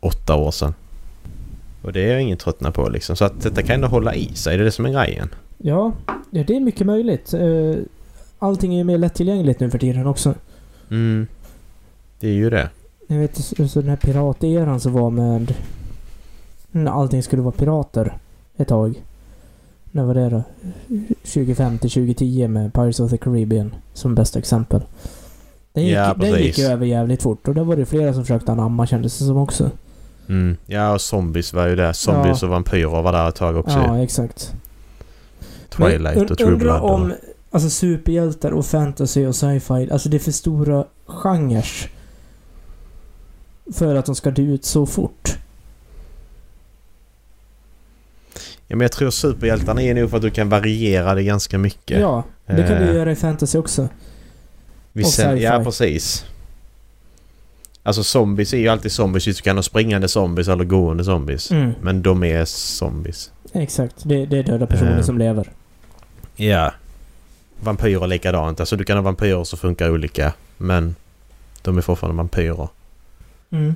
åtta 0.00 0.34
år 0.34 0.50
sedan. 0.50 0.74
Och 1.82 1.92
det 1.92 2.00
är 2.00 2.12
jag 2.12 2.22
ingen 2.22 2.38
tröttna 2.38 2.70
på 2.70 2.88
liksom. 2.88 3.16
Så 3.16 3.24
att 3.24 3.40
detta 3.42 3.62
kan 3.62 3.74
ändå 3.74 3.88
hålla 3.88 4.14
i 4.14 4.34
sig. 4.34 4.56
Det 4.56 4.62
är 4.62 4.64
det 4.64 4.72
som 4.72 4.86
är 4.86 4.92
grejen. 4.92 5.28
Ja, 5.58 5.92
det 6.30 6.50
är 6.50 6.60
mycket 6.60 6.86
möjligt. 6.86 7.34
Eh, 7.34 7.74
Allting 8.42 8.74
är 8.74 8.78
ju 8.78 8.84
mer 8.84 8.98
lättillgängligt 8.98 9.60
nu 9.60 9.70
för 9.70 9.78
tiden 9.78 10.06
också. 10.06 10.34
Mm. 10.90 11.26
Det 12.20 12.28
är 12.28 12.32
ju 12.32 12.50
det. 12.50 12.70
Jag 13.06 13.18
vet 13.18 13.36
så 13.36 13.68
så 13.68 13.80
den 13.80 13.90
här 13.90 13.96
pirateran 13.96 14.80
som 14.80 14.92
var 14.92 15.10
med... 15.10 15.54
När 16.70 16.90
allting 16.90 17.22
skulle 17.22 17.42
vara 17.42 17.54
pirater 17.54 18.18
ett 18.56 18.68
tag. 18.68 19.02
När 19.92 20.04
var 20.04 20.14
det 20.14 20.28
då? 20.28 20.42
2005 21.24 21.78
till 21.78 21.90
2010 21.90 22.48
med 22.48 22.72
Pirates 22.74 23.00
of 23.00 23.10
the 23.10 23.16
Caribbean 23.18 23.74
som 23.92 24.14
bästa 24.14 24.38
exempel. 24.38 24.82
Den 25.72 25.84
gick, 25.84 25.94
Ja, 25.96 26.14
den 26.14 26.42
gick 26.42 26.58
ju 26.58 26.64
över 26.64 26.86
jävligt 26.86 27.22
fort 27.22 27.48
och 27.48 27.54
det 27.54 27.62
var 27.64 27.76
det 27.76 27.86
flera 27.86 28.12
som 28.14 28.22
försökte 28.24 28.52
anamma 28.52 28.86
kändes 28.86 29.18
det 29.18 29.24
som 29.24 29.36
också. 29.36 29.70
Mm. 30.28 30.56
Ja 30.66 30.92
och 30.94 31.00
zombies 31.00 31.52
var 31.52 31.66
ju 31.66 31.76
det. 31.76 31.94
Zombies 31.94 32.42
Ja. 32.42 32.46
och 32.48 32.52
vampyrer 32.52 33.02
var 33.02 33.12
där 33.12 33.28
ett 33.28 33.34
tag 33.34 33.56
också. 33.56 33.78
Ja, 33.78 33.98
exakt. 34.02 34.52
Twilight 35.68 36.16
Men 36.16 36.30
och 36.30 36.38
True 36.38 36.56
Blood. 36.56 36.80
om 36.82 37.02
och- 37.10 37.16
alltså 37.50 37.70
superhjältar 37.70 38.50
och 38.50 38.66
fantasy 38.66 39.26
och 39.26 39.34
sci-fi, 39.36 39.88
alltså 39.92 40.08
det 40.08 40.16
är 40.16 40.18
för 40.18 40.32
stora 40.32 40.84
genrer. 41.06 41.66
För 43.72 43.94
att 43.94 44.06
de 44.06 44.14
ska 44.14 44.30
dö 44.30 44.42
ut 44.42 44.64
så 44.64 44.86
fort. 44.86 45.38
Ja 48.70 48.76
men 48.76 48.80
jag 48.84 48.92
tror 48.92 49.10
superhjältarna 49.10 49.82
är 49.82 49.94
nog 49.94 50.10
för 50.10 50.16
att 50.16 50.22
du 50.22 50.30
kan 50.30 50.48
variera 50.48 51.14
det 51.14 51.22
ganska 51.22 51.58
mycket. 51.58 52.00
Ja, 52.00 52.24
det 52.46 52.54
kan 52.62 52.82
du 52.82 52.88
Eh. 52.88 52.94
göra 52.94 53.12
i 53.12 53.16
fantasy 53.16 53.58
också. 53.58 53.88
Vi 54.92 55.04
och 55.04 55.08
sen, 55.08 55.40
ja 55.40 55.64
precis. 55.64 56.24
Alltså 57.82 58.02
zombies 58.04 58.52
är 58.54 58.58
ju 58.58 58.68
alltid 58.68 58.92
zombies. 58.92 59.24
Du 59.24 59.34
kan 59.34 59.56
ha 59.56 59.62
springande 59.62 60.08
zombies 60.08 60.48
eller 60.48 60.64
gående 60.64 61.04
zombies. 61.04 61.50
Mm, 61.50 61.72
Men 61.82 62.02
de 62.02 62.24
är 62.24 62.44
zombies. 62.44 63.30
exakt. 63.52 63.94
Det, 64.02 64.26
det 64.26 64.38
är 64.38 64.42
döda 64.42 64.66
personer 64.66 64.96
Eh. 64.98 65.02
som 65.02 65.18
lever. 65.18 65.50
Ja. 66.36 66.72
Vampyrer 67.62 68.06
likadant. 68.06 68.60
Alltså 68.60 68.76
du 68.76 68.84
kan 68.84 68.96
ha 68.96 69.02
vampyrer 69.02 69.44
som 69.44 69.58
funkar 69.58 69.90
olika. 69.90 70.32
Men 70.56 70.94
de 71.62 71.78
är 71.78 71.82
fortfarande 71.82 72.16
vampyrer. 72.16 72.68
Mm. 73.50 73.74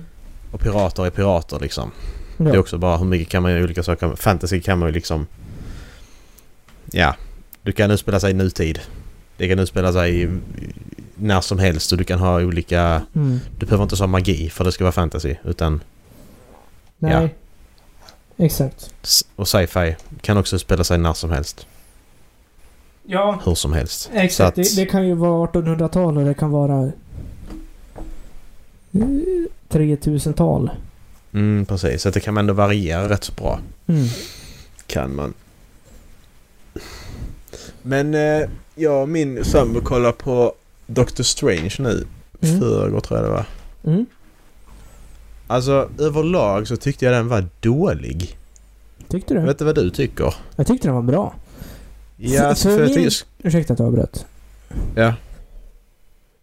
Och 0.51 0.61
pirater 0.61 1.07
är 1.07 1.11
pirater 1.11 1.59
liksom. 1.61 1.91
Ja. 2.37 2.45
Det 2.45 2.51
är 2.51 2.59
också 2.59 2.79
bara 2.79 2.97
hur 2.97 3.05
mycket 3.05 3.29
kan 3.29 3.43
man 3.43 3.53
göra 3.53 3.65
olika 3.65 3.83
saker. 3.83 4.17
Fantasy 4.17 4.61
kan 4.61 4.79
man 4.79 4.89
ju 4.89 4.93
liksom... 4.95 5.27
Ja. 6.93 7.15
Du 7.63 7.73
kan 7.73 7.91
utspela 7.91 8.21
sig 8.21 8.31
i 8.31 8.35
nutid. 8.35 8.81
Det 9.37 9.49
kan 9.49 9.59
utspela 9.59 9.93
sig 9.93 10.23
i- 10.23 10.39
när 11.15 11.41
som 11.41 11.59
helst 11.59 11.93
och 11.93 11.99
du 11.99 12.05
kan 12.05 12.19
ha 12.19 12.43
olika... 12.43 13.03
Mm. 13.15 13.41
Du 13.59 13.67
behöver 13.67 13.83
inte 13.83 13.97
ha 13.97 14.07
magi 14.07 14.51
för 14.51 14.65
det 14.65 14.73
ska 14.73 14.85
vara 14.85 14.93
fantasy. 14.93 15.35
Utan... 15.45 15.81
Nej. 16.99 17.35
Exakt. 18.37 18.91
s- 19.03 19.25
Och 19.37 19.49
sci-fi 19.49 19.97
kan 20.21 20.37
också 20.37 20.57
utspela 20.57 20.85
sig 20.85 20.99
när 20.99 21.13
som 21.13 21.31
helst. 21.31 21.67
Ja, 23.07 23.41
Hur 23.45 23.55
som 23.55 23.73
helst. 23.73 24.11
exakt. 24.13 24.37
Så 24.37 24.43
att- 24.43 24.55
Det, 24.55 24.77
det 24.77 24.87
kan 24.87 25.07
ju 25.09 25.15
vara 25.15 25.47
1800-tal 25.49 26.19
och 26.19 26.25
det 26.25 26.35
kan 26.35 26.51
vara... 26.51 26.83
eh, 28.93 29.01
3000-tal. 29.69 30.71
Mm, 31.35 31.67
precis. 31.67 32.03
Så 32.03 32.11
det 32.11 32.21
kan 32.21 32.35
man 32.35 32.43
ändå 32.43 32.53
variera 32.55 33.09
rätt 33.09 33.25
så 33.25 33.33
bra. 33.33 33.61
Mm. 33.87 34.07
Kan 34.87 35.15
man. 35.15 35.35
Men 37.83 38.15
eh, 38.15 38.49
jag 38.75 39.03
och 39.03 39.09
min 39.09 39.45
sambo 39.45 39.81
kollar 39.81 40.13
på 40.13 40.55
Doctor 40.87 41.25
Strange 41.25 41.75
nu. 41.79 42.07
Mm. 42.43 42.61
Förrgår 42.61 43.01
tror 43.01 43.19
jag 43.21 43.29
det 43.29 43.33
var. 43.33 43.45
Mm. 43.85 44.07
Alltså 45.47 45.91
överlag 45.99 46.69
så 46.69 46.77
tyckte 46.77 47.05
jag 47.05 47.15
den 47.15 47.29
var 47.29 47.47
dålig. 47.61 48.39
Tyckte 49.09 49.35
Jag 49.35 49.43
du? 49.43 49.47
vet 49.47 49.55
inte 49.55 49.65
vad 49.65 49.75
du 49.75 49.91
tycker? 49.91 50.35
Jag 50.57 50.67
tyckte 50.67 50.89
den 50.89 50.95
var 50.95 51.03
bra. 51.03 51.35
Ja, 52.17 52.41
För- 52.41 52.47
alltså, 52.49 52.69
för 52.69 52.75
för 52.77 52.81
jag 52.83 52.97
min- 52.97 53.11
tycker, 53.11 53.27
Ursäkta 53.49 53.73
att 53.73 53.79
jag 53.79 53.89
avbröt. 53.89 54.27
ja. 54.95 55.15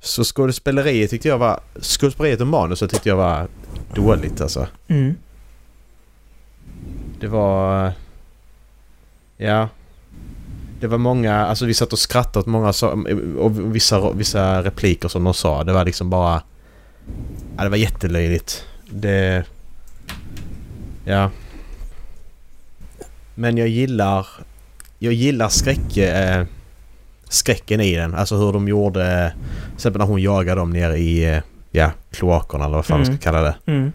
Så 0.03 0.23
skådespeleriet 0.23 1.09
tyckte 1.09 1.27
jag 1.27 1.37
var... 1.37 1.59
Skådespeleriet 1.81 2.41
och 2.41 2.47
manuset 2.47 2.91
tyckte 2.91 3.09
jag 3.09 3.15
var 3.15 3.47
dåligt 3.95 4.41
alltså. 4.41 4.67
Mm. 4.87 5.15
Det 7.19 7.27
var... 7.27 7.91
Ja. 9.37 9.69
Det 10.79 10.87
var 10.87 10.97
många... 10.97 11.45
Alltså 11.45 11.65
vi 11.65 11.73
satt 11.73 11.93
och 11.93 11.99
skrattade 11.99 12.39
åt 12.39 12.45
många 12.45 12.73
och 13.37 13.75
vissa, 13.75 14.11
vissa 14.11 14.63
repliker 14.63 15.07
som 15.07 15.23
de 15.23 15.33
sa. 15.33 15.63
Det 15.63 15.73
var 15.73 15.85
liksom 15.85 16.09
bara... 16.09 16.41
Ja, 17.57 17.63
det 17.63 17.69
var 17.69 17.77
jättelöjligt. 17.77 18.65
Det... 18.89 19.45
Ja. 21.05 21.29
Men 23.35 23.57
jag 23.57 23.67
gillar... 23.67 24.27
Jag 24.99 25.13
gillar 25.13 25.49
skräck... 25.49 25.97
Eh, 25.97 26.45
skräcken 27.29 27.81
i 27.81 27.95
den. 27.95 28.15
Alltså 28.15 28.35
hur 28.35 28.53
de 28.53 28.67
gjorde... 28.67 29.33
Till 29.65 29.75
exempel 29.75 29.99
när 29.99 30.05
hon 30.05 30.21
jagade 30.21 30.61
dem 30.61 30.69
ner 30.69 30.91
i... 30.91 31.41
Ja, 31.71 31.91
kloakerna 32.11 32.65
eller 32.65 32.75
vad 32.75 32.85
fan 32.85 32.99
man 32.99 33.07
Mm. 33.07 33.17
ska 33.17 33.23
kalla 33.23 33.41
det. 33.41 33.55
Mm. 33.65 33.91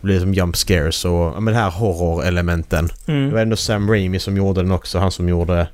Det 0.00 0.06
blir 0.06 0.20
som 0.20 0.34
jump 0.34 0.56
scares 0.56 1.04
och 1.04 1.12
ja, 1.12 1.40
men 1.40 1.54
här 1.54 1.70
horrorelementen. 1.70 2.86
Det 3.06 3.12
var 3.12 3.18
Mm. 3.18 3.36
ändå 3.38 3.56
Sam 3.56 3.90
Raimi 3.90 4.18
som 4.18 4.36
gjorde 4.36 4.62
den 4.62 4.72
också. 4.72 4.98
Han 4.98 5.10
som 5.10 5.28
gjorde... 5.28 5.68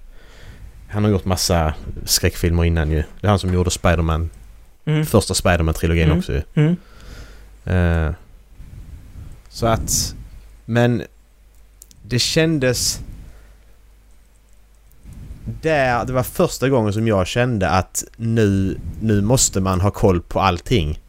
Han 0.88 1.04
har 1.04 1.10
gjort 1.10 1.24
massa 1.24 1.74
skräckfilmer 2.04 2.64
innan 2.64 2.90
ju. 2.90 3.02
Det 3.20 3.26
är 3.26 3.28
han 3.28 3.38
som 3.38 3.54
gjorde 3.54 3.70
Spiderman. 3.70 4.30
Mm. 4.84 5.06
Första 5.06 5.34
Spiderman-trilogin 5.34 6.04
Mm. 6.04 6.18
också 6.18 6.32
ju. 6.32 6.42
Mm. 6.54 6.76
Eh, 7.64 8.14
så 9.48 9.66
att... 9.66 10.14
Men... 10.64 11.02
Det 12.02 12.18
kändes... 12.18 13.00
Där, 15.62 16.04
det 16.04 16.12
var 16.12 16.22
första 16.22 16.68
gången 16.68 16.92
som 16.92 17.08
jag 17.08 17.26
kände 17.26 17.68
att 17.70 18.04
nu, 18.16 18.78
nu 19.00 19.20
måste 19.20 19.60
man 19.60 19.80
ha 19.80 19.90
koll 19.90 20.20
på 20.20 20.40
allting. 20.40 20.99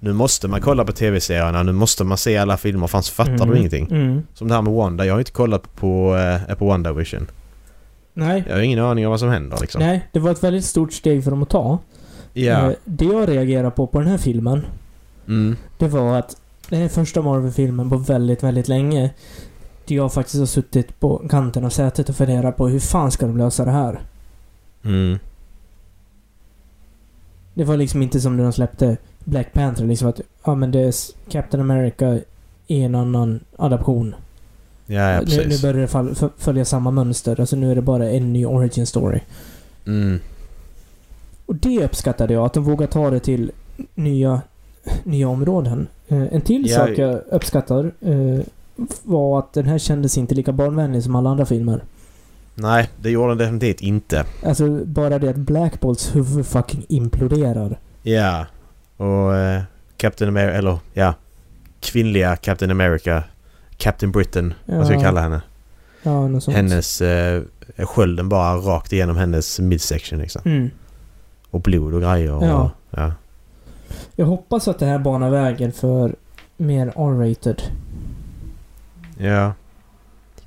Nu 0.00 0.12
måste 0.12 0.48
man 0.48 0.60
kolla 0.60 0.84
på 0.84 0.92
tv-serierna, 0.92 1.62
nu 1.62 1.72
måste 1.72 2.04
man 2.04 2.18
se 2.18 2.36
alla 2.36 2.56
filmer, 2.56 2.86
för 2.86 2.98
annars 2.98 3.10
fattar 3.10 3.32
du 3.36 3.42
Mm. 3.42 3.56
ingenting. 3.56 3.88
Mm. 3.90 4.22
Som 4.34 4.48
det 4.48 4.54
här 4.54 4.62
med 4.62 4.72
Wanda. 4.72 5.06
Jag 5.06 5.14
har 5.14 5.18
inte 5.18 5.32
kollat 5.32 5.74
på, 5.76 6.16
eh, 6.48 6.54
på 6.54 6.66
WandaVision. 6.66 7.26
Nej. 8.14 8.44
Jag 8.48 8.54
har 8.54 8.60
ingen 8.62 8.78
aning 8.78 9.06
om 9.06 9.10
vad 9.10 9.20
som 9.20 9.28
händer 9.28 9.58
liksom. 9.60 9.80
Nej, 9.82 10.08
det 10.12 10.18
var 10.20 10.30
ett 10.30 10.44
väldigt 10.44 10.64
stort 10.64 10.92
steg 10.92 11.24
för 11.24 11.30
dem 11.30 11.42
att 11.42 11.48
ta. 11.50 11.78
Ja. 12.32 12.66
Eh, 12.70 12.72
Det 12.84 13.04
jag 13.04 13.28
reagerar 13.28 13.70
på 13.70 13.86
på 13.86 13.98
den 13.98 14.08
här 14.08 14.18
filmen, 14.18 14.66
Mm. 15.28 15.56
det 15.78 15.88
var 15.88 16.18
att 16.18 16.36
det 16.68 16.76
är 16.76 16.88
första 16.88 17.22
Marvel-filmen 17.22 17.90
på 17.90 17.96
väldigt, 17.96 18.42
väldigt 18.42 18.68
länge. 18.68 19.10
Jag 19.86 20.12
faktiskt 20.12 20.38
har 20.38 20.46
suttit 20.46 21.00
på 21.00 21.22
kanten 21.30 21.64
av 21.64 21.70
sätet 21.70 22.08
och 22.08 22.16
funderat 22.16 22.56
på 22.56 22.68
hur 22.68 22.80
fan 22.80 23.10
ska 23.10 23.26
de 23.26 23.36
lösa 23.38 23.64
det 23.64 23.70
här? 23.70 24.00
Mm. 24.84 25.18
Det 27.54 27.64
var 27.64 27.76
liksom 27.76 28.02
inte 28.02 28.20
som 28.20 28.36
när 28.36 28.42
de 28.44 28.52
släppte 28.52 28.96
Black 29.24 29.52
Panther, 29.52 29.84
liksom 29.84 30.08
att 30.08 30.20
ja 30.44 30.54
men 30.54 30.70
det 30.70 30.80
är 30.80 30.94
Captain 31.30 31.60
America 31.60 32.18
i 32.66 32.82
en 32.82 32.94
annan 32.94 33.40
adaption. 33.56 34.14
Ja, 34.86 35.10
ja 35.10 35.20
nu, 35.20 35.36
nu 35.36 35.42
precis. 35.42 35.62
börjar 35.62 35.76
det 35.76 35.88
fall, 35.88 36.14
följa 36.38 36.64
samma 36.64 36.90
mönster. 36.90 37.40
Alltså 37.40 37.56
nu 37.56 37.70
är 37.70 37.74
det 37.74 37.82
bara 37.82 38.10
en 38.10 38.32
ny 38.32 38.46
origin 38.46 38.86
story. 38.86 39.20
Mm. 39.86 40.20
Och 41.46 41.54
det 41.56 41.84
uppskattade 41.84 42.34
jag, 42.34 42.44
att 42.44 42.52
de 42.52 42.64
vågar 42.64 42.86
ta 42.86 43.10
det 43.10 43.20
till 43.20 43.52
nya, 43.94 44.42
nya 45.04 45.28
områden. 45.28 45.86
Eh, 46.08 46.34
en 46.34 46.40
till 46.40 46.70
Ja, 46.70 46.76
sak 46.76 46.98
jag 46.98 47.20
uppskattar 47.30 47.92
eh, 48.00 48.40
var 49.02 49.38
att 49.38 49.52
den 49.52 49.66
här 49.66 49.78
kändes 49.78 50.18
inte 50.18 50.34
lika 50.34 50.52
barnvänlig 50.52 51.02
som 51.02 51.14
alla 51.16 51.30
andra 51.30 51.46
filmer. 51.46 51.82
Nej, 52.54 52.88
det 53.02 53.10
gjorde 53.10 53.28
den 53.28 53.38
definitivt 53.38 53.80
inte. 53.80 54.24
Alltså 54.44 54.84
bara 54.84 55.18
det 55.18 55.30
att 55.30 55.36
Black 55.36 55.80
Bolts 55.80 56.16
huvud 56.16 56.46
fucking 56.46 56.84
imploderar. 56.88 57.78
Ja. 58.02 58.46
Och 59.00 59.36
eh, 59.36 59.62
Captain 59.96 60.28
America, 60.28 60.54
eller 60.58 60.78
ja. 60.92 61.14
Kvinnliga 61.80 62.36
Captain 62.36 62.70
America. 62.70 63.22
Captain 63.76 64.12
Britain. 64.12 64.54
Vad 64.66 64.86
ska 64.86 64.94
Ja. 64.94 65.00
kalla 65.00 65.20
henne? 65.20 65.40
Ja, 66.02 66.28
något 66.28 66.42
sånt. 66.44 66.56
Hennes 66.56 67.00
eh, 67.00 67.42
skölden 67.78 68.28
bara 68.28 68.54
rakt 68.56 68.92
igenom 68.92 69.16
hennes 69.16 69.60
midsection 69.60 70.18
liksom. 70.18 70.42
Mm. 70.44 70.70
Och 71.50 71.60
blod 71.60 71.94
och 71.94 72.00
grejer. 72.00 72.32
Och, 72.32 72.44
Ja. 72.44 72.70
ja. 72.90 73.12
Jag 74.16 74.26
hoppas 74.26 74.68
att 74.68 74.78
det 74.78 74.86
här 74.86 74.98
banar 74.98 75.30
vägen 75.30 75.72
för 75.72 76.14
mer 76.56 76.86
R-rated. 76.86 77.62
Ja. 79.18 79.52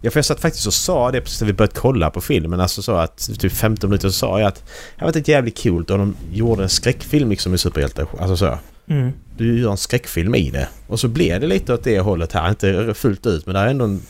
Ja, 0.05 0.11
för 0.11 0.17
jag 0.17 0.25
satt 0.25 0.39
faktiskt 0.39 0.67
och 0.67 0.73
sa 0.73 1.11
det 1.11 1.21
precis 1.21 1.41
när 1.41 1.47
vi 1.47 1.53
började 1.53 1.73
kolla 1.75 2.09
på 2.09 2.21
filmen. 2.21 2.59
Alltså 2.59 2.81
så 2.81 2.91
att 2.91 3.29
typ 3.39 3.51
15 3.53 3.89
minuter 3.89 4.07
så 4.09 4.13
sa 4.13 4.39
jag 4.39 4.47
att 4.47 4.55
det 4.55 5.05
hade 5.05 5.19
varit 5.19 5.27
jävligt 5.27 5.63
coolt 5.63 5.89
om 5.89 5.99
de 5.99 6.15
gjorde 6.37 6.63
en 6.63 6.69
skräckfilm 6.69 7.29
liksom 7.29 7.49
med 7.51 7.59
superhjältar. 7.59 8.07
Alltså 8.19 8.37
så. 8.37 8.57
Mm. 8.87 9.11
Du 9.37 9.59
gör 9.59 9.71
en 9.71 9.77
skräckfilm 9.77 10.35
i 10.35 10.49
det. 10.49 10.67
Och 10.87 10.99
så 10.99 11.07
blir 11.07 11.39
det 11.39 11.47
lite 11.47 11.73
åt 11.73 11.83
det 11.83 11.99
hållet 11.99 12.31
här. 12.33 12.49
Inte 12.49 12.93
fullt 12.93 13.25
ut 13.25 13.45
men 13.45 13.55
det 13.55 13.61
är 13.61 13.67
ändå 13.67 13.85
en, 13.85 14.01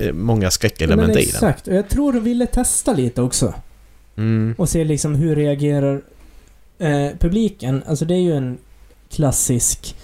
eh, 0.00 0.12
många 0.12 0.50
skräckelement 0.50 1.00
men 1.00 1.10
i 1.10 1.14
den. 1.14 1.22
exakt. 1.24 1.68
Och 1.68 1.74
jag 1.74 1.88
tror 1.88 2.12
de 2.12 2.20
ville 2.24 2.46
testa 2.46 2.92
lite 2.92 3.22
också. 3.22 3.54
Mm. 4.16 4.54
Och 4.58 4.68
se 4.68 4.84
liksom 4.84 5.14
hur 5.14 5.36
reagerar 5.36 6.02
eh, 6.78 7.08
publiken. 7.18 7.82
Alltså 7.86 8.04
det 8.04 8.14
är 8.14 8.20
ju 8.20 8.36
en 8.36 8.58
klassisk 9.10 9.96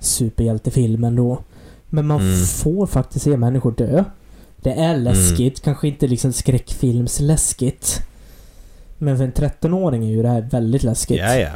superhjältefilm 0.00 1.04
ändå. 1.04 1.38
Men 1.86 2.06
man 2.06 2.20
Mm. 2.20 2.44
får 2.46 2.86
faktiskt 2.86 3.24
se 3.24 3.36
människor 3.36 3.72
dö. 3.72 4.04
Det 4.66 4.72
är 4.72 4.96
läskigt. 4.96 5.62
Kanske 5.62 5.88
inte 5.88 6.06
liksom 6.06 6.32
skräckfilmsläskigt. 6.32 8.00
Men 8.98 9.16
för 9.16 9.24
en 9.24 9.32
13-åring 9.32 10.04
är 10.04 10.10
ju 10.10 10.22
det 10.22 10.28
här 10.28 10.40
väldigt 10.40 10.82
läskigt. 10.82 11.18
Ja, 11.18 11.36
ja. 11.36 11.50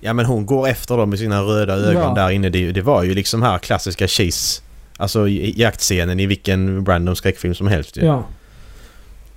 Ja 0.00 0.12
men 0.12 0.26
hon 0.26 0.46
går 0.46 0.68
efter 0.68 0.96
dem 0.96 1.10
med 1.10 1.18
sina 1.18 1.42
röda 1.42 1.74
ögon 1.74 2.02
Ja. 2.02 2.14
där 2.14 2.30
inne. 2.30 2.48
Det, 2.48 2.72
det 2.72 2.82
var 2.82 3.02
ju 3.02 3.14
liksom 3.14 3.42
här 3.42 3.58
klassiska 3.58 4.08
cheese. 4.08 4.62
Alltså 4.96 5.28
jaktscenen 5.28 6.20
i 6.20 6.26
vilken 6.26 6.86
random 6.86 7.16
skräckfilm 7.16 7.54
som 7.54 7.66
helst 7.66 7.96
ju. 7.96 8.04
Ja. 8.04 8.24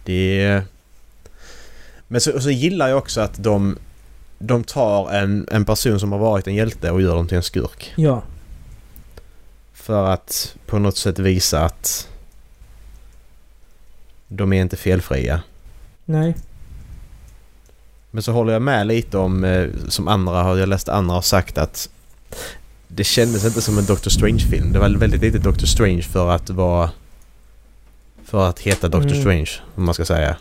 Det 0.05 0.41
är... 0.41 0.63
Men 2.07 2.21
så, 2.21 2.41
så 2.41 2.49
gillar 2.49 2.87
jag 2.87 2.97
också 2.97 3.21
att 3.21 3.43
de, 3.43 3.77
de 4.39 4.63
tar 4.63 5.11
en, 5.11 5.47
en 5.51 5.65
person 5.65 5.99
som 5.99 6.11
har 6.11 6.19
varit 6.19 6.47
en 6.47 6.55
hjälte 6.55 6.91
och 6.91 7.01
gör 7.01 7.15
dem 7.15 7.27
till 7.27 7.37
en 7.37 7.43
skurk. 7.43 7.93
Ja. 7.95 8.23
För 9.73 10.05
att 10.05 10.55
på 10.65 10.79
något 10.79 10.97
sätt 10.97 11.19
visa 11.19 11.65
att 11.65 12.07
de 14.29 14.53
är 14.53 14.61
inte 14.61 14.75
felfria. 14.77 15.41
Nej. 16.05 16.35
Men 18.11 18.23
så 18.23 18.31
håller 18.31 18.53
jag 18.53 18.61
med 18.61 18.87
lite 18.87 19.17
om, 19.17 19.43
eh, 19.43 19.67
som 19.87 20.07
andra 20.07 20.43
har, 20.43 20.57
jag 20.57 20.69
läst 20.69 20.89
andra 20.89 21.13
har 21.15 21.21
sagt 21.21 21.57
att 21.57 21.89
det 22.87 23.03
kändes 23.03 23.45
inte 23.45 23.61
som 23.61 23.77
en 23.77 23.85
Doctor 23.85 24.11
Strange-film. 24.11 24.73
Det 24.73 24.79
var 24.79 24.89
väldigt 24.89 25.21
lite 25.21 25.37
Doctor 25.37 25.65
Strange 25.67 26.01
för 26.01 26.29
att 26.29 26.49
vara... 26.49 26.89
För 28.23 28.49
att 28.49 28.59
heta 28.59 28.87
Doctor 28.87 29.09
Mm. 29.11 29.21
Strange, 29.21 29.51
om 29.75 29.85
man 29.85 29.93
ska 29.93 30.05
säga. 30.05 30.35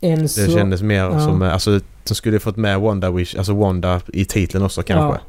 En 0.00 0.22
Det 0.22 0.28
så... 0.28 0.50
kändes 0.52 0.82
mer 0.82 1.02
ja. 1.02 1.20
som... 1.20 1.42
eh, 1.42 1.52
Alltså, 1.52 1.80
de 2.08 2.14
skulle 2.14 2.38
fått 2.40 2.56
med 2.56 2.80
Wanda 2.80 3.10
Wish, 3.10 3.36
alltså 3.36 3.54
Wanda 3.54 4.00
i 4.12 4.24
titeln 4.24 4.64
också 4.64 4.82
kanske. 4.82 5.20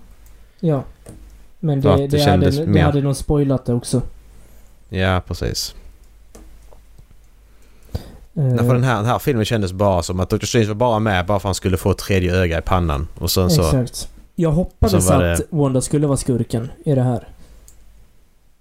Ja. 0.59 0.83
Men 1.59 1.81
Så 1.81 1.95
det, 1.97 2.07
det, 2.07 2.17
det 2.17 2.23
hade, 2.31 2.65
det 2.65 2.79
hade 2.81 3.01
nog 3.01 3.15
spoilat 3.15 3.65
det 3.65 3.73
också. 3.73 4.01
Ja, 4.89 5.21
precis. 5.27 5.75
Eh, 8.37 8.43
Nej, 8.43 8.57
för 8.57 8.73
den 8.73 8.83
här, 8.83 8.95
den 8.95 9.05
här 9.05 9.19
filmen 9.19 9.45
kändes 9.45 9.73
bara 9.73 10.03
som 10.03 10.19
att 10.19 10.29
Doctor 10.29 10.47
Strange 10.47 10.67
var 10.67 10.75
bara 10.75 10.99
med 10.99 11.25
bara 11.25 11.39
för 11.39 11.47
att 11.47 11.49
han 11.49 11.55
skulle 11.55 11.77
få 11.77 11.91
ett 11.91 11.97
tredje 11.97 12.35
öga 12.35 12.59
i 12.59 12.61
pannan. 12.61 13.07
Och 13.19 13.31
sen 13.31 13.49
så... 13.49 13.61
Exakt. 13.61 14.09
Jag 14.35 14.51
hoppades 14.51 15.09
att 15.09 15.41
Wanda 15.49 15.81
skulle 15.81 16.07
vara 16.07 16.17
skurken 16.17 16.69
i 16.85 16.95
det 16.95 17.01
här. 17.03 17.27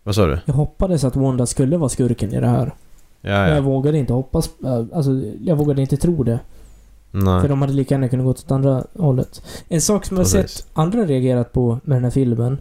Vad 0.02 0.14
sa 0.14 0.26
du? 0.26 0.38
Jag 0.44 0.54
hoppades 0.54 1.04
att 1.04 1.16
Wanda 1.16 1.46
skulle 1.46 1.76
vara 1.76 1.88
skurken 1.88 2.34
i 2.34 2.40
det 2.40 2.46
här. 2.48 2.74
Ja, 3.20 3.30
Men 3.30 3.48
jag 3.48 3.56
ja. 3.56 3.60
vågade 3.60 3.98
inte 3.98 4.12
hoppas... 4.12 4.50
äh, 4.64 4.84
Alltså, 4.94 5.10
jag 5.44 5.56
vågade 5.56 5.80
inte 5.80 5.96
tro 5.96 6.22
det. 6.22 6.38
För 7.12 7.18
Nej. 7.18 7.48
de 7.48 7.60
hade 7.62 7.72
lika 7.72 7.94
gärna 7.94 8.08
kunnat 8.08 8.24
gå 8.24 8.30
åt 8.30 8.50
andra 8.50 8.84
hållet. 8.98 9.42
En 9.68 9.80
sak 9.80 10.04
som 10.06 10.16
jag 10.16 10.24
har 10.24 10.28
sett 10.28 10.66
andra 10.72 11.04
reagerat 11.04 11.52
på 11.52 11.78
med 11.84 11.96
den 11.96 12.04
här 12.04 12.10
filmen 12.10 12.58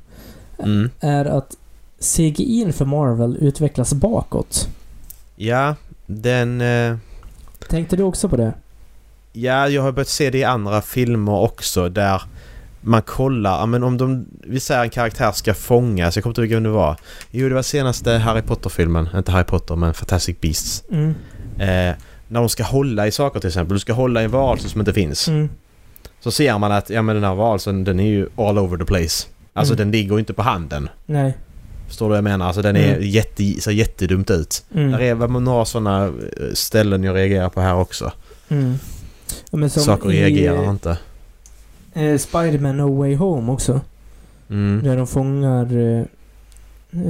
Mm. 0.58 0.90
är 1.00 1.26
att 1.26 1.58
CGI 2.00 2.72
för 2.72 2.86
Marvel 2.86 3.38
utvecklas 3.42 3.94
bakåt. 3.94 4.68
Ja, 5.36 5.76
den... 6.06 6.62
Eh, 6.62 6.96
Tänkte 7.70 7.96
du 7.96 8.04
också 8.04 8.30
på 8.30 8.38
det? 8.38 8.54
ja, 9.34 9.68
jag 9.70 9.82
har 9.82 9.92
börjat 9.92 10.08
se 10.08 10.30
det 10.30 10.38
i 10.38 10.44
andra 10.44 10.82
filmer 10.82 11.32
också 11.40 11.90
där 11.90 12.22
man 12.82 13.02
kollar, 13.02 13.60
ja 13.60 13.66
men 13.66 13.84
om 13.84 13.98
de... 13.98 14.26
Vi 14.44 14.60
säger 14.60 14.84
en 14.84 14.90
karaktär 14.90 15.32
ska 15.32 15.54
fångas, 15.54 16.16
jag 16.16 16.24
kommer 16.24 16.32
inte 16.32 16.42
ihåg 16.42 16.50
vem 16.50 16.64
det 16.64 16.70
var. 16.70 16.98
Jo, 17.32 17.50
det 17.50 17.56
var 17.56 17.62
senaste 17.62 18.12
Harry 18.12 18.42
Potter-filmen. 18.42 19.10
Inte 19.16 19.32
Harry 19.32 19.44
Potter, 19.44 19.76
men 19.76 19.94
Fantastic 19.94 20.42
Beasts. 20.42 20.84
Mm. 20.92 21.10
Eh, 21.58 21.96
när 22.28 22.40
de 22.40 22.50
ska 22.50 22.64
hålla 22.64 23.08
i 23.08 23.12
saker 23.12 23.40
till 23.40 23.48
exempel. 23.48 23.74
Du 23.76 23.80
ska 23.80 23.94
hålla 23.94 24.22
i 24.22 24.26
en 24.26 24.32
varelse 24.32 24.70
som 24.70 24.82
inte 24.82 24.94
finns. 24.94 25.28
Mm. 25.28 25.50
Så 26.20 26.32
ser 26.32 26.58
man 26.58 26.72
att 26.72 26.90
ja, 26.90 27.02
men 27.02 27.16
den 27.16 27.24
här 27.24 27.36
varelsen 27.36 27.84
den 27.84 28.00
är 28.00 28.08
ju 28.08 28.30
all 28.38 28.58
over 28.60 28.78
the 28.78 28.86
place. 28.86 29.28
Alltså 29.54 29.74
Mm. 29.74 29.78
den 29.78 29.92
ligger 29.92 30.14
ju 30.14 30.20
inte 30.20 30.34
på 30.34 30.42
handen. 30.42 30.90
Nej. 31.06 31.38
Förstår 31.94 32.06
du 32.06 32.10
vad 32.10 32.18
jag 32.18 32.24
menar? 32.24 32.46
Alltså 32.46 32.62
den 32.62 32.76
är 32.76 32.96
Mm. 32.96 33.08
jätte, 33.10 33.44
ser 33.62 33.72
jättedumt 33.72 34.32
ut. 34.32 34.66
Mm. 34.76 34.92
Där 34.92 35.00
är 35.00 35.28
några 35.28 35.66
sådana 35.66 36.14
ställen 36.54 37.04
jag 37.04 37.16
reagerar 37.16 37.50
på 37.50 37.62
här 37.62 37.76
också. 37.76 38.12
Mm. 38.50 38.74
Ja, 39.52 39.70
Saker 39.70 40.12
i, 40.12 40.22
reagerar 40.22 40.70
inte. 40.70 40.98
Eh, 41.94 42.18
Spider-Man 42.18 42.78
No 42.78 42.98
Way 42.98 43.16
Home 43.16 43.52
också. 43.52 43.82
Mm. 44.50 44.84
Där 44.84 44.98
de 44.98 45.08
fångar 45.08 45.78
eh, 45.78 46.00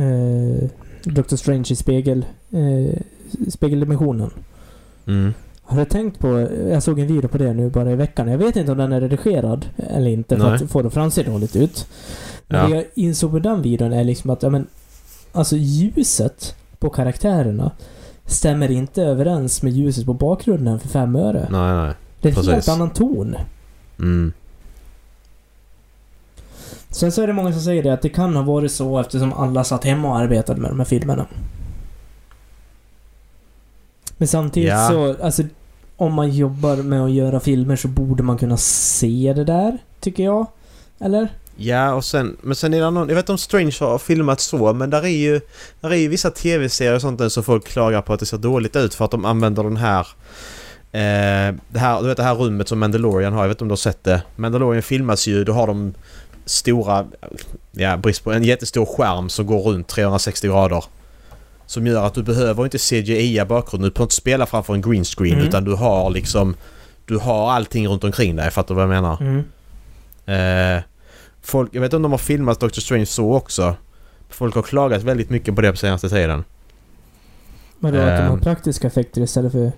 eh, 0.03 0.69
Doctor 1.03 1.37
Strange 1.37 1.65
i 1.69 1.75
spegel, 1.75 2.25
eh, 2.51 2.99
spegeldimensionen. 3.49 4.31
Mm. 5.07 5.33
Har 5.63 5.79
du 5.79 5.85
tänkt 5.85 6.19
på, 6.19 6.47
jag 6.69 6.83
såg 6.83 6.99
en 6.99 7.07
video 7.07 7.27
på 7.27 7.37
det 7.37 7.53
nu 7.53 7.69
bara 7.69 7.91
i 7.91 7.95
veckan. 7.95 8.27
Jag 8.27 8.37
vet 8.37 8.55
inte 8.55 8.71
om 8.71 8.77
den 8.77 8.91
är 8.93 9.01
redigerad 9.01 9.65
eller 9.89 10.09
inte 10.09 10.37
för 10.37 10.43
Nej. 10.51 10.63
att 10.63 10.71
få 10.71 10.81
det 10.81 10.87
att 10.87 10.93
framse 10.93 11.23
dåligt 11.23 11.55
ut. 11.55 11.87
Men 12.47 12.69
det 12.69 12.75
jag 12.75 12.85
insåg 12.95 13.31
på 13.31 13.39
den 13.39 13.61
videon 13.61 13.93
är 13.93 14.03
liksom 14.03 14.29
att, 14.29 14.43
ja 14.43 14.49
men, 14.49 14.67
alltså 15.31 15.55
ljuset 15.57 16.55
på 16.79 16.89
karaktärerna 16.89 17.71
stämmer 18.25 18.71
inte 18.71 19.03
överens 19.03 19.61
med 19.63 19.73
ljuset 19.73 20.05
på 20.05 20.13
bakgrunden 20.13 20.79
för 20.79 20.87
fem 20.87 21.15
öre. 21.15 21.47
Nej, 21.51 21.73
nej. 21.75 21.93
Det 22.21 22.29
är 22.29 22.39
en 22.39 22.53
helt 22.53 22.67
annan 22.67 22.89
ton. 22.89 23.35
Mm. 23.99 24.33
Sen 26.89 27.11
så 27.11 27.21
är 27.21 27.27
det 27.27 27.33
många 27.33 27.51
som 27.51 27.61
säger 27.61 27.83
det 27.83 27.93
att 27.93 28.01
det 28.01 28.09
kan 28.09 28.35
ha 28.35 28.43
varit 28.43 28.71
så 28.71 28.99
eftersom 28.99 29.33
alla 29.33 29.63
satt 29.63 29.83
hemma 29.83 30.09
och 30.09 30.17
arbetade 30.17 30.61
med 30.61 30.71
de 30.71 30.79
här 30.79 30.85
filmerna. 30.85 31.25
Men 34.17 34.27
samtidigt 34.27 34.69
Ja. 34.69 34.87
så, 34.89 35.23
alltså 35.23 35.43
om 35.97 36.13
man 36.13 36.29
jobbar 36.31 36.75
med 36.75 37.01
att 37.01 37.11
göra 37.11 37.39
filmer 37.39 37.75
så 37.75 37.87
borde 37.87 38.23
man 38.23 38.37
kunna 38.37 38.57
se 38.57 39.33
det 39.35 39.43
där, 39.43 39.77
tycker 39.99 40.23
jag. 40.23 40.45
Eller? 40.99 41.27
Ja, 41.55 41.93
och 41.93 42.05
sen... 42.05 42.37
Men 42.41 42.55
sen 42.55 42.73
är 42.73 42.81
det 42.81 42.91
någon... 42.91 43.09
Jag 43.09 43.15
vet 43.15 43.23
inte 43.23 43.31
om 43.31 43.37
Strange 43.37 43.75
har 43.79 43.97
filmat 43.97 44.39
så, 44.39 44.73
men 44.73 44.89
där 44.89 45.01
är 45.03 45.07
ju... 45.07 45.41
Där 45.81 45.89
är 45.89 45.95
ju 45.95 46.07
vissa 46.07 46.31
tv-serier 46.31 46.95
och 46.95 47.01
sånt 47.01 47.19
där 47.19 47.29
som 47.29 47.43
folk 47.43 47.67
klagar 47.67 48.01
på 48.01 48.13
att 48.13 48.19
det 48.19 48.25
ser 48.25 48.37
dåligt 48.37 48.75
ut 48.75 48.93
för 48.93 49.05
att 49.05 49.11
de 49.11 49.25
använder 49.25 49.63
den 49.63 49.77
här... 49.77 50.07
Eh, 50.91 51.55
det 51.69 51.79
här, 51.79 52.01
du 52.01 52.07
vet 52.07 52.17
det 52.17 52.23
här 52.23 52.35
rummet 52.35 52.67
som 52.67 52.79
Mandalorian 52.79 53.33
har, 53.33 53.41
jag 53.41 53.47
vet 53.47 53.55
inte 53.55 53.63
om 53.63 53.67
du 53.67 53.71
har 53.71 53.77
sett 53.77 54.03
det. 54.03 54.21
Mandalorian 54.35 54.83
filmas 54.83 55.27
ju, 55.27 55.43
då 55.43 55.53
har 55.53 55.67
de 55.67 55.93
stora... 56.45 57.05
Ja, 57.71 57.97
brist 57.97 58.23
på... 58.23 58.31
En 58.33 58.43
jättestor 58.43 58.85
skärm 58.85 59.29
som 59.29 59.45
går 59.45 59.61
runt 59.61 59.87
360 59.87 60.47
grader. 60.47 60.83
Som 61.65 61.87
gör 61.87 62.05
att 62.05 62.13
du 62.13 62.23
behöver 62.23 62.63
inte 62.63 62.77
CGI 62.77 63.45
bakgrunden. 63.47 63.89
Du 63.89 63.93
behöver 63.93 64.03
inte 64.05 64.15
spela 64.15 64.45
framför 64.45 64.73
en 64.73 64.81
green 64.81 65.03
screen 65.05 65.33
Mm. 65.33 65.47
utan 65.47 65.63
du 65.63 65.73
har 65.73 66.09
liksom... 66.09 66.55
Du 67.05 67.17
har 67.17 67.51
allting 67.51 67.87
runt 67.87 68.03
omkring 68.03 68.35
dig, 68.35 68.51
fattar 68.51 68.75
du 68.75 68.81
vad 68.81 68.83
jag 68.95 69.01
menar? 69.01 69.17
Mm. 69.21 70.77
Eh, 70.77 70.83
folk, 71.43 71.69
jag 71.75 71.81
vet 71.81 71.87
inte 71.87 71.95
om 71.95 72.01
de 72.01 72.11
har 72.11 72.17
filmat 72.17 72.59
Doctor 72.59 72.81
Strange 72.81 73.05
så 73.05 73.33
också. 73.33 73.75
Folk 74.29 74.55
har 74.55 74.61
klagat 74.63 75.03
väldigt 75.03 75.29
mycket 75.29 75.55
på 75.55 75.61
det 75.61 75.71
på 75.71 75.77
senaste 75.77 76.09
tiden. 76.09 76.43
Vadå, 77.79 77.97
att 77.97 78.17
de 78.17 78.23
har 78.23 78.33
Ehm. 78.33 78.39
praktiska 78.41 78.87
effekter 78.87 79.21
istället 79.21 79.51
för... 79.51 79.71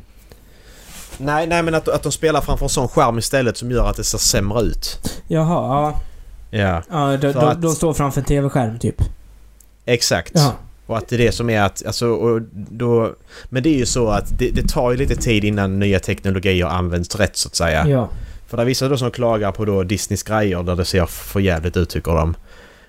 Nej, 1.18 1.48
nej 1.48 1.64
men 1.64 1.76
att, 1.76 1.88
att 1.88 2.04
de 2.04 2.12
spelar 2.12 2.42
framför 2.42 2.66
en 2.66 2.70
sån 2.70 2.88
skärm 2.88 3.18
istället 3.18 3.58
som 3.58 3.72
gör 3.72 3.90
att 3.90 3.96
det 3.98 4.04
ser 4.04 4.18
sämre 4.18 4.62
ut. 4.62 5.00
Jaha, 5.28 5.94
ja. 6.52 6.60
Ja, 6.60 6.84
ja 6.90 7.18
de, 7.18 7.32
de, 7.32 7.40
att- 7.40 7.62
de 7.62 7.72
står 7.76 7.94
framför 7.94 8.22
en 8.22 8.26
TV-skärm 8.26 8.80
typ. 8.80 8.96
exakt. 9.86 10.32
Ja. 10.36 10.54
Och 10.88 10.98
att 10.98 11.08
det 11.08 11.16
är 11.16 11.18
det 11.18 11.32
som 11.32 11.50
är 11.50 11.62
att, 11.62 11.86
alltså, 11.86 12.08
och 12.08 12.42
då... 12.54 13.14
Men 13.46 13.64
det 13.64 13.70
är 13.70 13.78
ju 13.78 13.86
så 13.86 14.08
att 14.08 14.40
det, 14.40 14.50
det 14.50 14.68
tar 14.70 14.92
ju 14.92 14.98
lite 14.98 15.16
tid 15.16 15.44
innan 15.44 15.80
nya 15.80 16.00
teknologier 16.00 16.66
används 16.66 17.16
rätt 17.16 17.38
så 17.38 17.48
att 17.48 17.56
säga. 17.56 17.88
Ja. 17.88 18.10
För 18.48 18.58
det 18.58 18.64
är 18.64 18.66
vissa 18.66 18.88
då 18.88 18.98
som 18.98 19.12
klagar 19.12 19.52
på 19.52 19.66
då 19.66 19.84
Disneys 19.84 20.24
grejer 20.24 20.64
där 20.64 20.76
det 20.76 20.86
ser 20.86 21.06
för 21.06 21.40
jävligt 21.40 21.78
ut 21.78 21.90
tycker 21.90 22.12
de. 22.12 22.36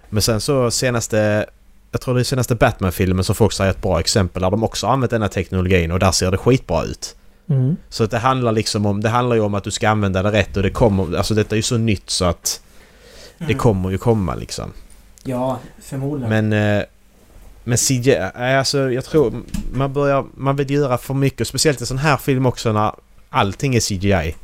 Men 0.08 0.22
sen 0.22 0.40
så 0.40 0.70
senaste... 0.70 1.46
Jag 1.90 2.00
tror 2.00 2.14
det 2.14 2.20
är 2.20 2.24
senaste 2.24 2.54
Batman-filmen 2.54 3.24
som 3.24 3.34
folk 3.34 3.52
säger 3.52 3.70
ett 3.70 3.82
bra 3.82 4.00
exempel 4.00 4.42
där 4.42 4.50
de 4.50 4.64
också 4.64 4.86
har 4.86 4.92
använt 4.92 5.10
den 5.10 5.22
här 5.22 5.28
teknologin 5.28 5.92
och 5.92 5.98
där 5.98 6.12
ser 6.12 6.30
det 6.30 6.36
skitbra 6.38 6.84
ut. 6.84 7.16
Mm. 7.48 7.76
Så 7.88 8.04
att 8.04 8.10
det 8.10 8.18
handlar 8.18 8.52
liksom 8.52 8.86
om... 8.86 9.00
Det 9.00 9.08
handlar 9.08 9.36
ju 9.36 9.42
om 9.42 9.54
att 9.54 9.64
du 9.64 9.70
ska 9.70 9.88
använda 9.88 10.22
det 10.22 10.32
rätt 10.32 10.56
och 10.56 10.62
det 10.62 10.70
kommer... 10.70 11.16
Alltså 11.16 11.34
detta 11.34 11.54
är 11.54 11.56
ju 11.56 11.62
så 11.62 11.76
nytt 11.78 12.10
så 12.10 12.24
att... 12.24 12.60
Det 13.38 13.44
Mm. 13.44 13.58
kommer 13.58 13.90
ju 13.90 13.98
komma 13.98 14.34
liksom. 14.34 14.72
Ja, 15.24 15.58
förmodligen. 15.82 16.48
Men... 16.48 16.78
Eh, 16.78 16.84
men 17.64 17.78
CGI, 17.78 18.14
eh, 18.16 18.58
alltså 18.58 18.90
jag 18.92 19.04
tror 19.04 19.42
man 19.74 19.92
börjar... 19.92 20.24
Man 20.34 20.56
vill 20.56 20.70
göra 20.70 20.98
för 20.98 21.14
mycket. 21.14 21.48
Speciellt 21.48 21.80
i 21.80 21.86
sån 21.86 21.98
här 21.98 22.16
film 22.16 22.46
också 22.46 22.72
när 22.72 22.92
allting 23.30 23.74
är 23.74 23.80
CGI. 23.80 24.34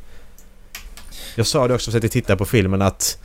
Jag 1.35 1.45
sa 1.47 1.67
det 1.67 1.73
också 1.73 1.91
för 1.91 1.97
att 1.97 2.03
jag 2.03 2.11
tittade 2.11 2.37
på 2.37 2.45
filmen 2.45 2.81
att... 2.81 3.17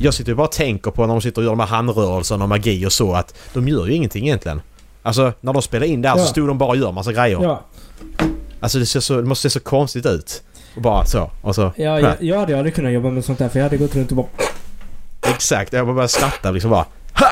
Jag 0.00 0.14
sitter 0.14 0.30
ju 0.32 0.36
bara 0.36 0.46
och 0.46 0.52
tänker 0.52 0.90
på 0.90 1.02
när 1.06 1.14
de 1.14 1.20
sitter 1.22 1.38
och 1.40 1.44
gör 1.44 1.50
de 1.50 1.60
här 1.60 1.66
handrörelserna 1.66 2.44
och 2.44 2.48
magi 2.48 2.86
och 2.86 2.92
så 2.92 3.12
att 3.14 3.34
de 3.52 3.68
gör 3.68 3.86
ju 3.86 3.92
ingenting 3.92 4.26
egentligen. 4.26 4.60
Alltså 5.02 5.32
när 5.40 5.52
de 5.52 5.62
spelar 5.62 5.86
in 5.86 6.02
det 6.02 6.08
här 6.08 6.16
Ja. 6.16 6.22
så 6.24 6.28
stod 6.28 6.48
de 6.48 6.58
bara 6.58 6.68
och 6.68 6.76
gör 6.76 6.92
massa 6.92 7.12
grejer. 7.12 7.38
Ja. 7.42 7.62
Alltså 8.60 8.78
det, 8.78 8.86
ser 8.86 9.00
så, 9.00 9.16
det 9.16 9.22
måste 9.28 9.50
se 9.50 9.52
så 9.58 9.60
konstigt 9.60 10.06
ut. 10.06 10.42
Och 10.76 10.82
bara 10.82 11.04
så. 11.06 11.30
Och 11.42 11.54
så. 11.54 11.72
Ja, 11.76 12.00
jag, 12.00 12.14
jag 12.22 12.38
hade 12.40 12.56
aldrig 12.56 12.74
kunnat 12.74 12.92
jobba 12.92 13.10
med 13.10 13.24
sånt 13.24 13.38
där 13.38 13.48
för 13.48 13.58
jag 13.58 13.64
hade 13.64 13.76
gått 13.76 13.94
runt 13.96 14.10
och 14.10 14.16
bara... 14.16 14.26
exakt. 15.22 15.72
Jag 15.72 15.86
bara 15.86 15.94
började 15.94 16.08
skratta 16.08 16.50
liksom 16.50 16.70
bara 16.70 16.86
ha! 17.14 17.28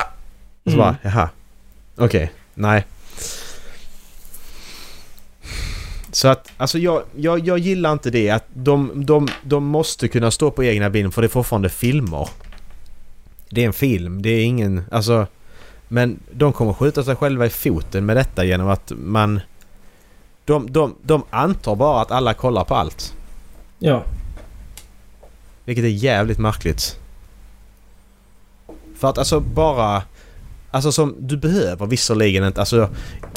Och 0.65 0.71
så 0.71 0.77
Mm. 0.77 0.79
bara 0.79 0.95
jaha. 1.01 1.29
Okej, 1.97 2.31
nej. 2.53 2.85
Så 6.11 6.27
att 6.27 6.51
alltså 6.57 6.79
jag, 6.79 7.03
jag, 7.15 7.47
jag 7.47 7.57
gillar 7.57 7.91
inte 7.91 8.09
det 8.09 8.29
att 8.29 8.45
de, 8.53 9.05
de, 9.05 9.29
de 9.43 9.65
måste 9.65 10.07
kunna 10.07 10.31
stå 10.31 10.51
på 10.51 10.63
egna 10.63 10.89
ben 10.89 11.11
för 11.11 11.21
det 11.21 11.25
är 11.25 11.29
fortfarande 11.29 11.69
filmer. 11.69 12.29
Det 13.49 13.61
är 13.61 13.65
en 13.65 13.73
film, 13.73 14.21
det 14.21 14.29
är 14.29 14.43
ingen... 14.43 14.83
Alltså... 14.91 15.27
Men 15.87 16.19
de 16.31 16.53
kommer 16.53 16.73
skjuta 16.73 17.03
sig 17.03 17.15
själva 17.15 17.45
i 17.45 17.49
foten 17.49 18.05
med 18.05 18.17
detta 18.17 18.45
genom 18.45 18.67
att 18.69 18.91
man... 18.95 19.39
De, 20.45 20.71
de, 20.71 20.95
de 21.01 21.23
antar 21.29 21.75
bara 21.75 22.01
att 22.01 22.11
alla 22.11 22.33
kollar 22.33 22.63
på 22.63 22.75
allt. 22.75 23.15
Ja. 23.79 24.03
Vilket 25.65 25.83
är 25.83 25.89
jävligt 25.89 26.37
märkligt. 26.37 26.99
För 28.97 29.09
att 29.09 29.17
alltså 29.17 29.39
bara... 29.39 30.03
Alltså 30.71 30.91
som 30.91 31.15
du 31.19 31.37
behöver 31.37 31.85
visserligen 31.85 32.43
inte... 32.43 32.59
Alltså 32.59 32.89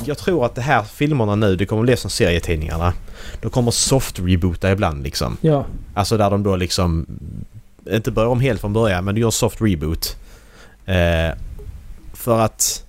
jag 0.05 0.19
tror 0.19 0.47
att 0.47 0.55
de 0.55 0.61
här 0.61 0.83
filmerna 0.83 1.35
nu, 1.35 1.57
det 1.57 1.67
kommer 1.67 1.83
bli 1.83 1.97
som 1.97 2.11
serietidningarna. 2.11 2.93
De 3.41 3.51
kommer 3.51 3.71
soft-reboota 3.71 4.73
ibland 4.73 5.03
liksom. 5.03 5.37
Ja. 5.41 5.67
Alltså 5.95 6.17
där 6.17 6.31
de 6.31 6.43
då 6.43 6.57
liksom... 6.57 7.07
Inte 7.91 8.11
börjar 8.11 8.29
om 8.29 8.41
helt 8.41 8.61
från 8.61 8.73
början 8.73 9.05
men 9.05 9.15
du 9.15 9.21
gör 9.21 9.31
soft 9.31 9.61
reboot. 9.61 10.17
Eh, 10.87 11.37
för 12.13 12.41
att... 12.41 12.85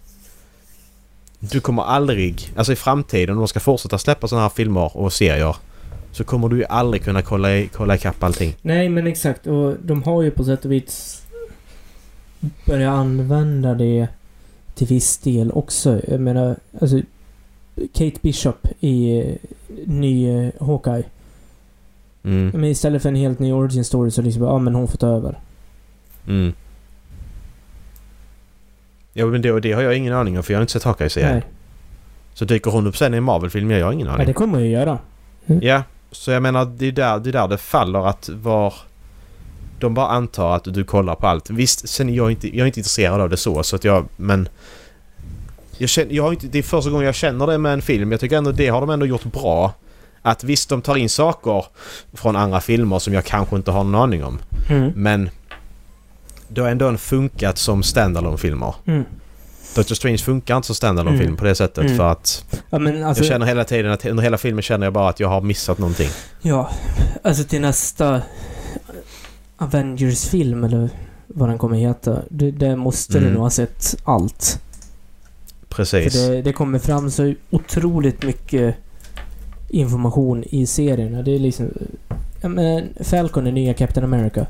Du 1.39 1.60
kommer 1.60 1.84
aldrig... 1.84 2.54
Alltså 2.56 2.74
i 2.74 2.76
framtiden 2.76 3.36
om 3.36 3.41
de 3.41 3.48
ska 3.48 3.60
fortsätta 3.60 3.98
släppa 3.98 4.28
sådana 4.28 4.41
här 4.41 4.50
filmer 4.50 4.98
och 4.98 5.14
serier. 5.14 5.56
Så 6.12 6.24
kommer 6.24 6.50
du 6.50 6.58
ju 6.58 6.66
aldrig 6.66 7.04
kunna 7.04 7.22
kolla, 7.22 7.56
i, 7.56 7.70
kolla 7.74 7.96
ikapp 7.96 8.24
allting. 8.24 8.56
Nej, 8.62 8.89
men 8.89 9.08
exakt. 9.08 9.48
Och 9.48 9.76
de 9.84 10.04
har 10.04 10.22
ju 10.22 10.32
på 10.32 10.43
sätt 10.43 10.66
och 10.66 10.72
vis 10.72 11.22
börjat 12.66 12.93
använda 12.93 13.74
det 13.74 14.08
till 14.76 14.88
viss 14.88 15.17
del 15.17 15.51
också. 15.51 16.01
Jag 16.07 16.19
menar, 16.21 16.55
alltså 16.82 17.01
Kate 17.93 18.19
Bishop 18.21 18.67
i 18.80 19.19
eh, 19.19 19.36
ny 19.86 20.30
eh, 20.30 20.51
Hawkeye. 20.59 21.03
Mm. 22.23 22.49
Men 22.53 22.63
istället 22.63 23.01
för 23.01 23.09
en 23.09 23.15
helt 23.15 23.39
ny 23.39 23.51
origin 23.53 23.86
story 23.86 24.11
så 24.11 24.21
liksom, 24.21 24.43
ja 24.43 24.57
men 24.59 24.76
hon 24.76 24.88
får 24.88 24.97
ta 24.97 25.07
över. 25.07 25.39
Mm. 26.28 26.53
Ja 29.13 29.26
men 29.26 29.41
det, 29.41 29.59
det 29.59 29.71
har 29.71 29.82
jag 29.82 29.97
ingen 29.97 30.13
aning 30.13 30.38
om 30.38 30.43
för 30.43 30.53
jag 30.53 30.57
har 30.57 30.61
inte 30.63 30.73
sett 30.73 30.84
Hawkeye-serien. 30.84 31.32
Nej. 31.34 31.43
Så 32.34 32.45
dyker 32.45 32.71
hon 32.71 32.88
upp 32.88 32.97
sen 32.97 33.13
i 33.13 33.17
en 33.17 33.23
Marvel-film, 33.23 33.71
jag 33.71 33.86
har 33.86 33.93
ingen 33.93 34.07
Ja, 34.07 34.13
aning. 34.13 34.28
det 34.28 34.34
kommer 34.34 34.53
hon 34.53 34.63
ju 34.63 34.71
göra. 34.71 34.99
Ja, 35.61 35.84
så 36.11 36.32
jag 36.32 36.43
menar 36.43 36.65
det 36.65 36.86
är 36.86 36.91
där 36.91 37.19
det, 37.19 37.30
är 37.30 37.32
där 37.34 37.47
det 37.47 37.57
faller 37.57 38.07
att 38.09 38.30
var... 38.30 38.73
De 39.80 39.93
bara 39.93 40.07
antar 40.07 40.55
att 40.55 40.63
du 40.63 40.84
kollar 40.84 41.15
på 41.15 41.28
allt. 41.28 41.49
Visst, 41.49 41.89
sen 41.89 42.09
är 42.09 42.13
jag 42.13 42.32
inte, 42.32 42.47
jag 42.57 42.63
är 42.63 42.65
inte 42.65 42.80
intresserad 42.80 43.21
av 43.21 43.30
det 43.30 43.38
så, 43.38 43.63
så 43.63 43.76
att 43.76 43.84
jag... 43.84 44.05
Men... 44.17 44.49
Jag 45.78 45.89
känner, 45.89 46.13
jag 46.13 46.23
har 46.23 46.32
inte, 46.32 46.47
det 46.47 46.59
är 46.59 46.63
första 46.63 46.89
gången 46.89 47.05
jag 47.05 47.15
känner 47.15 47.47
det 47.47 47.57
med 47.57 47.73
en 47.73 47.82
film. 47.82 48.11
Jag 48.11 48.21
tycker 48.21 48.38
ändå 48.38 48.51
det 48.51 48.67
har 48.67 48.82
de 48.82 48.89
ändå 48.89 49.05
gjort 49.05 49.23
bra. 49.23 49.73
Att 50.21 50.43
visst, 50.43 50.69
de 50.69 50.82
tar 50.82 50.95
in 50.95 51.09
saker 51.09 51.65
från 52.13 52.36
andra 52.36 52.61
filmer 52.61 52.99
som 52.99 53.13
jag 53.13 53.26
kanske 53.26 53.55
inte 53.55 53.71
har 53.71 53.84
någon 53.84 54.01
aning 54.01 54.23
om. 54.23 54.39
Mm. 54.69 54.91
Men... 54.95 55.30
Det 56.47 56.61
har 56.61 56.69
ändå 56.69 56.97
funkat 56.97 57.57
som 57.57 57.84
standalone 57.84 58.38
filmer 58.38 58.73
Mm. 58.86 59.03
Doctor 59.76 59.95
Strange 59.95 60.17
funkar 60.17 60.55
inte 60.55 60.65
som 60.65 60.76
standalone 60.76 61.15
Mm. 61.15 61.26
film 61.26 61.38
på 61.38 61.43
det 61.45 61.55
sättet 61.55 61.84
Mm. 61.84 61.97
för 61.97 62.11
att 62.11 62.45
Ja 62.69 62.78
alltså... 63.07 63.23
jag 63.23 63.32
känner 63.32 63.45
hela 63.45 63.63
tiden 63.63 63.91
att 63.91 64.05
under 64.05 64.23
hela 64.23 64.38
filmen 64.38 64.61
känner 64.61 64.86
jag 64.86 64.93
bara 64.93 65.09
att 65.09 65.19
jag 65.19 65.28
har 65.28 65.41
missat 65.41 65.78
någonting. 65.78 66.09
Ja. 66.41 66.69
Alltså 67.23 67.43
till 67.43 67.61
nästa 67.61 68.21
Avengers-film 69.58 70.64
eller 70.64 70.89
vad 71.28 71.49
den 71.49 71.58
kommer 71.58 71.78
heta. 71.78 72.22
Det, 72.30 72.51
det 72.51 72.76
måste 72.76 73.18
Mm. 73.18 73.28
du 73.30 73.34
nog 73.34 73.43
ha 73.43 73.49
sett 73.49 73.95
allt. 74.03 74.60
Precis. 75.70 76.14
För 76.14 76.32
det, 76.32 76.41
det 76.41 76.53
kommer 76.53 76.80
fram 76.80 77.12
så 77.12 77.34
otroligt 77.49 78.24
mycket 78.24 78.76
information 79.70 80.43
i 80.43 80.66
serierna. 80.66 81.22
Det 81.22 81.32
är 81.36 81.39
liksom... 81.39 81.70
Ja, 82.41 82.49
men 82.49 82.89
Falcon 83.01 83.47
är 83.47 83.51
nya 83.51 83.74
Captain 83.74 84.03
America. 84.14 84.45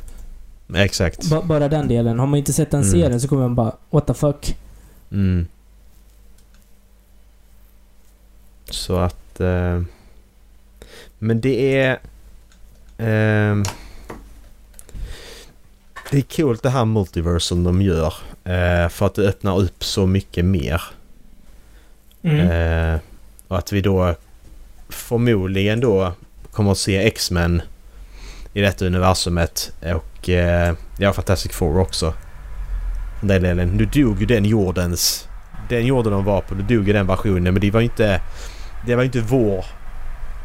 Exakt. 0.76 1.30
Ba, 1.30 1.42
bara 1.42 1.68
den 1.70 1.88
delen. 1.88 2.20
Har 2.20 2.28
man 2.28 2.38
inte 2.40 2.54
sett 2.54 2.72
den 2.72 2.82
Mm. 2.82 2.92
serien 2.92 3.22
så 3.22 3.28
kommer 3.28 3.42
man 3.42 3.56
bara 3.56 3.76
What 3.90 4.08
the 4.08 4.14
fuck? 4.14 4.58
Mm. 5.12 5.48
Så 8.70 8.96
att... 8.98 9.40
Eh, 9.40 9.82
men 11.20 11.42
det 11.42 11.78
är... 11.78 12.00
ehm, 12.98 13.64
det 16.12 16.18
är 16.18 16.36
coolt 16.36 16.64
det 16.64 16.70
här 16.70 16.86
multiverse 16.86 17.48
som 17.48 17.64
de 17.64 17.82
gör. 17.82 18.14
Eh, 18.44 18.90
för 18.90 19.06
att 19.06 19.16
det 19.16 19.28
öppnar 19.28 19.60
upp 19.60 19.84
så 19.84 20.06
mycket 20.06 20.46
mer. 20.46 20.82
Mm. 22.24 22.50
Eh, 22.50 23.00
och 23.48 23.58
att 23.58 23.72
vi 23.72 23.82
då 23.82 24.16
förmodligen 24.90 25.80
då 25.80 26.14
kommer 26.52 26.72
att 26.72 26.78
se 26.78 27.08
X-Men 27.08 27.62
i 28.54 28.62
detta 28.62 28.86
universumet 28.86 29.72
och 29.96 30.30
eh, 30.30 30.74
ja, 30.98 31.14
Fantastic 31.14 31.52
Four 31.52 31.80
också. 31.80 32.14
Den 33.22 33.42
delen. 33.42 33.70
Nu 33.70 33.86
dog 33.86 34.20
ju 34.20 34.26
den 34.26 34.46
jordens... 34.46 35.28
Den 35.70 35.86
jorden 35.86 36.14
de 36.14 36.26
var 36.26 36.42
på, 36.42 36.56
nu 36.56 36.62
dog 36.62 36.88
ju 36.88 36.94
den 36.94 37.08
versionen 37.08 37.54
men 37.54 37.60
det 37.60 37.72
var 37.72 37.80
ju 37.80 37.86
inte... 37.86 38.22
Det 38.86 38.96
var 38.96 39.04
ju 39.04 39.06
inte 39.06 39.22
vår... 39.22 39.66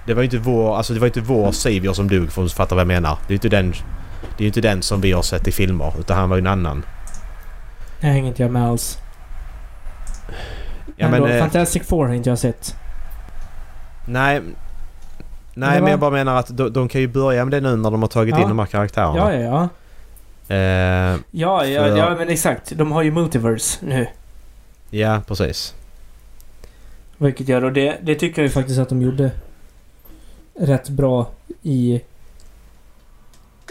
Det 0.07 0.15
var 0.15 0.23
ju 0.23 0.25
inte 0.25 0.39
vår... 0.39 0.77
Alltså 0.77 0.95
det 0.95 1.01
var 1.01 1.07
inte 1.07 1.21
vår 1.21 1.53
Savior 1.53 1.93
som 1.93 2.09
dog 2.09 2.33
för 2.33 2.45
att 2.45 2.53
fatta 2.53 2.75
vad 2.75 2.81
jag 2.81 2.89
menar. 2.89 3.19
Det 3.27 3.33
är 3.33 3.35
inte 3.35 3.49
den... 3.49 3.75
Det 4.41 4.43
är 4.43 4.47
ju 4.47 4.49
inte 4.49 4.61
den 4.61 4.83
som 4.83 5.01
vi 5.01 5.13
har 5.13 5.23
sett 5.23 5.49
i 5.49 5.53
filmer 5.53 5.93
utan 5.99 6.17
han 6.19 6.29
var 6.29 6.37
ju 6.37 6.41
en 6.41 6.47
annan. 6.47 6.85
Det 8.01 8.07
hänger 8.07 8.29
inte 8.29 8.43
jag 8.43 8.51
med 8.53 8.65
alls. 8.69 8.99
Ja, 10.97 11.09
men 11.09 11.11
men, 11.11 11.21
då, 11.21 11.27
eh, 11.27 11.41
Fantastic 11.41 11.83
Four 11.87 12.07
har 12.07 12.15
inte 12.15 12.29
jag 12.31 12.39
sett. 12.39 12.75
Nej... 14.07 14.41
Nej 15.55 15.75
det 15.77 15.83
men 15.83 15.91
jag 15.91 16.01
bara 16.01 16.11
menar 16.11 16.37
att 16.37 16.57
de, 16.57 16.73
de 16.73 16.89
kan 16.89 17.01
ju 17.01 17.09
börja 17.09 17.45
med 17.45 17.53
det 17.53 17.61
nu 17.71 17.77
när 17.77 17.91
de 17.91 18.03
har 18.03 18.09
tagit 18.09 18.35
Ja. 18.35 18.43
in 18.43 18.49
de 18.49 18.59
här 18.59 18.67
karaktärerna. 18.67 19.17
Ja, 19.17 19.33
ja, 19.35 19.69
ja. 20.49 20.55
Eh, 20.57 21.19
Ja, 21.31 21.65
ja, 21.67 21.83
För- 21.85 21.97
ja, 21.97 22.15
men 22.19 22.29
exakt. 22.29 22.73
De 22.77 22.93
har 22.93 23.03
ju 23.03 23.11
Multiverse 23.11 23.79
nu. 23.87 24.07
ja, 24.91 25.21
precis. 25.27 25.75
Vilket 27.19 27.49
gör, 27.49 27.65
och 27.65 27.73
det, 27.73 27.97
det 28.03 28.15
tycker 28.15 28.43
jag 28.43 28.47
ju 28.47 28.53
faktiskt 28.53 28.79
att 28.79 28.89
de 28.89 29.03
gjorde 29.03 29.31
rätt 30.61 30.89
bra 30.89 31.31
i... 31.63 32.01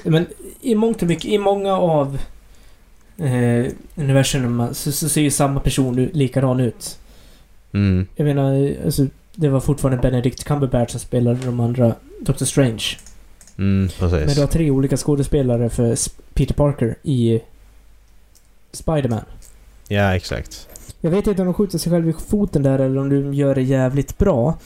Men 0.04 0.26
i 0.62 0.76
mångt 0.76 1.02
och 1.02 1.08
mycket, 1.08 1.26
i 1.26 1.38
många 1.38 1.74
av 1.74 2.20
eh, 3.18 3.72
universumen 3.96 4.76
så, 4.76 4.92
så 4.92 5.10
ser 5.10 5.22
ju 5.22 5.32
samma 5.32 5.60
person 5.60 5.96
likadan 6.14 6.60
ut. 6.60 7.00
Mm, 7.74 8.08
Jag 8.16 8.26
menar, 8.26 8.76
alltså, 8.86 9.06
det 9.36 9.50
var 9.50 9.60
fortfarande 9.60 10.02
Benedict 10.02 10.44
Cumberbatch 10.44 10.92
som 10.92 11.00
spelade 11.00 11.46
de 11.46 11.60
andra 11.60 11.96
Doctor 12.22 12.46
Strange. 12.46 12.84
mm, 13.58 13.80
Men 14.00 14.10
precis. 14.10 14.36
du 14.36 14.42
har 14.42 14.48
tre 14.48 14.72
olika 14.72 14.98
skådespelare 14.98 15.70
för 15.70 15.96
Peter 16.34 16.54
Parker 16.54 16.96
i 17.04 17.40
Spider-Man. 18.72 19.24
Ja, 19.88 20.16
exakt. 20.16 20.68
Jag 21.02 21.12
vet 21.12 21.28
inte 21.28 21.42
om 21.42 21.46
de 21.46 21.54
skjuter 21.54 21.78
sig 21.78 21.92
själv 21.92 22.10
i 22.10 22.14
foten 22.14 22.64
där 22.64 22.80
eller 22.80 22.98
om 23.00 23.10
de 23.10 23.34
gör 23.34 23.56
det 23.56 23.62
jävligt 23.62 24.18
bra. 24.18 24.58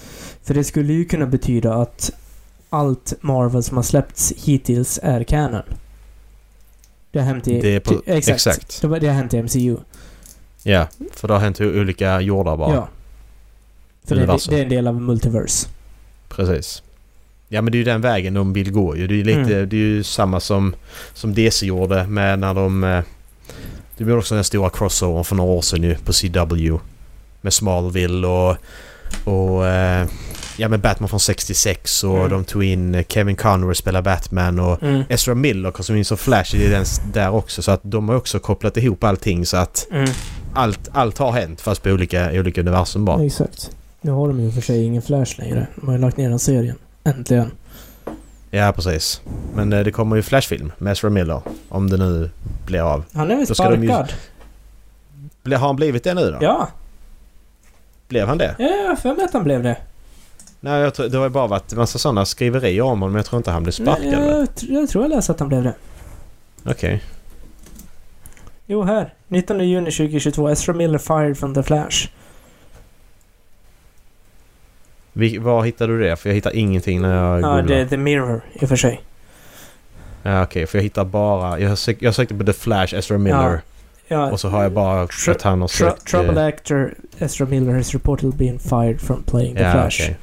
För 0.43 0.53
det 0.53 0.63
skulle 0.63 0.93
ju 0.93 1.05
kunna 1.05 1.25
betyda 1.25 1.73
att 1.73 2.11
allt 2.73 3.13
Marvel 3.21 3.63
som 3.63 3.77
har 3.77 3.83
släppts 3.83 4.33
hittills 4.37 4.99
är 5.03 5.23
canon. 5.23 5.61
Det 7.11 7.19
har 7.19 7.25
hänt 7.25 7.47
i... 7.47 7.61
Det 7.61 7.75
är 7.75 7.79
på, 7.79 8.01
exakt. 8.05 8.35
exakt. 8.47 8.81
Det, 8.81 8.99
det 8.99 9.07
har 9.07 9.13
hänt 9.15 9.33
i 9.33 9.37
MCU. 9.43 9.77
Ja, 10.63 10.87
för 11.11 11.27
det 11.27 11.33
har 11.33 11.41
hänt 11.41 11.61
i 11.61 11.65
olika 11.65 12.21
jordar 12.21 12.57
bara. 12.57 12.73
Ja. 12.75 12.87
För 14.05 14.15
det, 14.15 14.25
det 14.25 14.59
är 14.59 14.63
en 14.63 14.69
del 14.69 14.87
av 14.87 15.01
multiverse. 15.01 15.67
Precis. 16.29 16.83
Ja 17.47 17.61
men 17.61 17.71
det 17.71 17.75
är 17.75 17.79
ju 17.79 17.83
den 17.85 18.01
vägen 18.01 18.33
de 18.33 18.53
vill 18.53 18.71
gå 18.71 18.95
ju. 18.95 19.07
Det 19.07 19.13
är 19.13 19.17
ju 19.17 19.23
lite, 19.23 19.39
Mm. 19.55 19.69
det 19.69 19.75
är 19.75 19.79
ju 19.79 20.03
samma 20.03 20.39
som, 20.39 20.75
som 21.13 21.33
DC 21.33 21.65
gjorde 21.65 22.07
med 22.07 22.39
när 22.39 22.53
de... 22.53 22.83
eh, 22.83 23.01
Det 23.97 24.03
blev 24.03 24.17
också 24.17 24.35
den 24.35 24.43
stora 24.43 24.69
crossovern 24.69 25.23
för 25.23 25.35
några 25.35 25.51
år 25.51 25.61
sedan 25.61 25.83
ju 25.83 25.95
på 25.95 26.13
CW. 26.13 26.79
Med 27.41 27.53
Smallville 27.53 28.27
och... 28.27 28.57
Och... 29.25 29.67
eh, 29.67 30.07
Ja 30.57 30.67
med 30.69 30.79
Batman 30.79 31.09
från 31.09 31.19
66 31.19 32.03
och 32.03 32.17
Mm. 32.17 32.29
de 32.29 32.45
tog 32.45 32.63
in 32.63 32.95
eh, 32.95 33.03
Kevin 33.09 33.35
Conroy 33.35 33.75
spelar 33.75 34.01
Batman 34.01 34.59
och 34.59 34.83
Mm. 34.83 35.03
Ezra 35.09 35.35
Miller 35.35 35.83
som 35.83 35.95
in 35.95 36.05
som 36.05 36.17
Flash 36.17 36.55
i 36.55 36.67
den 36.67 36.85
där 37.13 37.29
också 37.31 37.61
så 37.61 37.71
att 37.71 37.79
de 37.83 38.09
har 38.09 38.15
också 38.15 38.39
kopplat 38.39 38.77
ihop 38.77 39.03
allting 39.03 39.45
så 39.45 39.57
att 39.57 39.87
Mm. 39.91 40.09
allt, 40.53 40.89
allt 40.93 41.17
har 41.17 41.31
hänt 41.31 41.61
fast 41.61 41.83
på 41.83 41.89
olika, 41.89 42.31
olika 42.31 42.61
universum 42.61 43.05
bara. 43.05 43.25
Exakt. 43.25 43.71
Nu 44.01 44.11
har 44.11 44.27
de 44.27 44.39
ju 44.39 44.51
för 44.51 44.61
sig 44.61 44.83
ingen 44.83 45.01
Flash 45.01 45.39
längre. 45.39 45.67
De 45.75 45.85
har 45.87 45.93
ju 45.93 45.99
lagt 46.01 46.17
ner 46.17 46.29
den 46.29 46.39
serien. 46.39 46.75
Äntligen. 47.03 47.51
Ja 48.51 48.71
precis. 48.75 49.21
Men 49.55 49.73
eh, 49.73 49.79
det 49.83 49.91
kommer 49.91 50.15
ju 50.15 50.21
Flashfilm 50.21 50.71
med 50.77 50.91
Ezra 50.91 51.09
Miller. 51.09 51.41
Om 51.69 51.89
det 51.89 51.97
nu 51.97 52.29
blir 52.65 52.79
av. 52.81 53.03
Han 53.13 53.31
är 53.31 53.35
väl 53.35 53.39
ju- 53.47 53.55
sparkad? 53.55 54.13
Ble, 55.43 55.55
har 55.55 55.67
han 55.67 55.75
blivit 55.75 56.03
det 56.03 56.13
nu 56.13 56.31
då? 56.31 56.37
Ja. 56.41 56.67
Blev 58.07 58.27
han 58.27 58.37
det? 58.37 58.55
Ja, 58.59 58.65
jag 58.65 58.87
har 58.89 58.95
för 58.95 59.15
mig 59.15 59.25
att 59.25 59.33
han 59.33 59.43
blev 59.43 59.63
det. 59.63 59.77
Nej, 60.65 60.81
jag 60.81 60.93
tror, 60.93 61.07
det 61.07 61.17
har 61.17 61.25
ju 61.25 61.29
bara 61.29 61.47
varit 61.47 61.71
en 61.71 61.77
massa 61.77 61.99
sådana 61.99 62.25
skriverier 62.25 62.81
om 62.81 62.89
honom 62.89 63.11
men 63.11 63.15
jag 63.19 63.25
tror 63.25 63.37
inte 63.37 63.51
han 63.51 63.63
blev 63.63 63.71
sparkad. 63.71 64.05
Nej, 64.05 64.13
jag, 64.13 64.47
jag 64.81 64.89
tror 64.89 65.03
jag 65.03 65.09
läste 65.09 65.31
att 65.31 65.39
han 65.39 65.49
blev 65.49 65.63
det. 65.63 65.73
Okej. 66.65 67.03
Jo, 68.65 68.83
här. 68.83 69.13
19 69.27 69.67
juni 69.67 69.91
2022. 69.91 70.49
Ezra 70.49 70.73
Miller 70.73 70.97
fired 70.97 71.37
from 71.37 71.53
The 71.53 71.63
Flash. 71.63 72.07
Vi, 75.13 75.37
var 75.37 75.63
hittar 75.63 75.87
du 75.87 75.99
det? 75.99 76.15
För 76.15 76.29
jag 76.29 76.35
hittar 76.35 76.55
ingenting 76.55 77.01
när 77.01 77.15
jag 77.15 77.41
Ja, 77.41 77.55
googlar. 77.55 77.61
det 77.63 77.81
är 77.81 77.85
The 77.85 77.97
Mirror 77.97 78.41
i 78.53 78.65
och 78.65 78.69
för 78.69 78.75
sig. 78.75 79.01
Ja, 80.23 80.43
okej. 80.43 80.67
för 80.67 80.77
jag 80.77 80.83
hittar 80.83 81.05
bara... 81.05 81.59
Jag, 81.59 81.77
sök, 81.77 81.97
jag 81.99 82.15
sökte 82.15 82.35
på 82.35 82.43
The 82.43 82.53
Flash, 82.53 82.95
Ezra 82.95 83.17
Miller. 83.17 83.61
Ja, 84.07 84.31
Och 84.31 84.39
så 84.39 84.49
har 84.49 84.63
jag 84.63 84.71
bara 84.71 85.01
att 85.27 85.41
han 85.41 85.61
har 85.61 85.67
sökt... 85.67 86.07
Trouble 86.07 86.41
eh, 86.41 86.47
actor 86.47 86.93
Ezra 87.19 87.45
Miller 87.45 87.73
has 87.73 87.93
reportedly 87.93 88.37
been 88.37 88.59
fired 88.59 89.01
from 89.01 89.23
playing 89.23 89.55
The 89.55 89.61
ja, 89.63 89.71
Flash. 89.71 90.01
okej. 90.03 90.17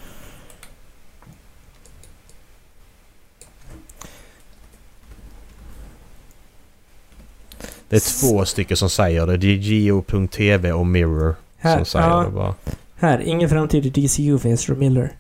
Det 7.91 7.97
är 7.97 8.21
två 8.21 8.45
stycken 8.45 8.77
som 8.77 8.91
säger 8.91 9.27
det. 9.27 9.37
Det 9.37 9.47
är 9.47 9.57
Geo.tv 9.57 10.73
och 10.73 10.87
Mirror 10.87 11.35
Här, 11.57 11.77
som 11.77 11.85
säger 11.85 12.09
ja, 12.09 12.23
det 12.23 12.31
bara. 12.31 12.55
här. 12.97 13.21
Ingen 13.21 13.49
framtid 13.49 13.87
i 13.87 13.91
DCU 14.07 14.39
för 14.39 14.49
Ezra 14.49 14.75
Miller. 14.75 15.13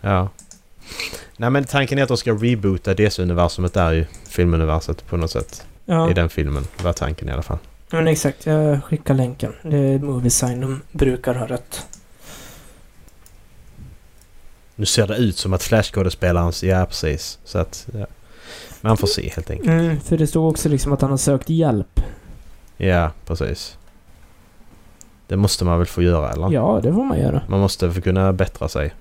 Ja. 0.00 0.28
Nej 1.36 1.50
men 1.50 1.64
tanken 1.64 1.98
är 1.98 2.02
att 2.02 2.08
de 2.08 2.16
ska 2.16 2.32
reboota 2.32 2.94
DC-universumet 2.94 3.72
där 3.74 3.94
i 3.94 4.06
filmuniverset 4.28 5.06
på 5.06 5.16
något 5.16 5.30
sätt. 5.30 5.66
Ja, 5.84 6.10
I 6.10 6.14
den 6.14 6.28
filmen. 6.28 6.66
var 6.82 6.92
tanken 6.92 7.28
i 7.28 7.32
alla 7.32 7.42
fall. 7.42 7.58
men 7.90 8.08
exakt. 8.08 8.46
Jag 8.46 8.84
skickar 8.84 9.14
länken. 9.14 9.52
Det 9.62 9.76
är 9.76 9.98
Moviesign. 9.98 10.60
De 10.60 10.82
brukar 10.92 11.34
ha 11.34 11.46
rätt. 11.46 11.86
Nu 14.76 14.86
ser 14.86 15.06
det 15.06 15.16
ut 15.16 15.36
som 15.36 15.52
att 15.52 15.62
Flash-skådespelaren... 15.62 16.52
Ja, 16.62 16.86
precis. 16.86 17.38
Så 17.44 17.58
att... 17.58 17.88
Ja. 17.94 18.06
Man 18.80 18.96
får 18.96 19.06
se 19.06 19.28
helt 19.28 19.50
enkelt. 19.50 19.68
Mm, 19.70 20.00
för 20.00 20.18
det 20.18 20.26
stod 20.26 20.48
också 20.48 20.68
liksom 20.68 20.92
att 20.92 21.00
han 21.00 21.10
har 21.10 21.16
sökt 21.16 21.50
hjälp. 21.50 22.00
Ja, 22.76 23.10
precis. 23.26 23.78
Det 25.26 25.36
måste 25.36 25.64
man 25.64 25.78
väl 25.78 25.86
få 25.86 26.02
göra 26.02 26.32
eller? 26.32 26.50
Ja, 26.50 26.80
det 26.82 26.92
får 26.92 27.04
man 27.04 27.18
göra. 27.18 27.42
Man 27.48 27.60
måste 27.60 27.92
få 27.92 28.00
kunna 28.00 28.32
bättra 28.32 28.68
sig. 28.68 28.94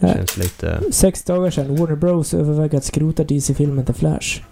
Här. 0.00 0.14
Känns 0.14 0.36
lite... 0.36 0.80
Sex 0.92 1.22
dagar 1.22 1.50
sedan. 1.50 1.76
Warner 1.76 1.96
Bros 1.96 2.34
överväger 2.34 2.78
att 2.78 2.84
skrota 2.84 3.24
DC-filmen 3.24 3.84
The 3.84 3.92
Flash. 3.92 4.42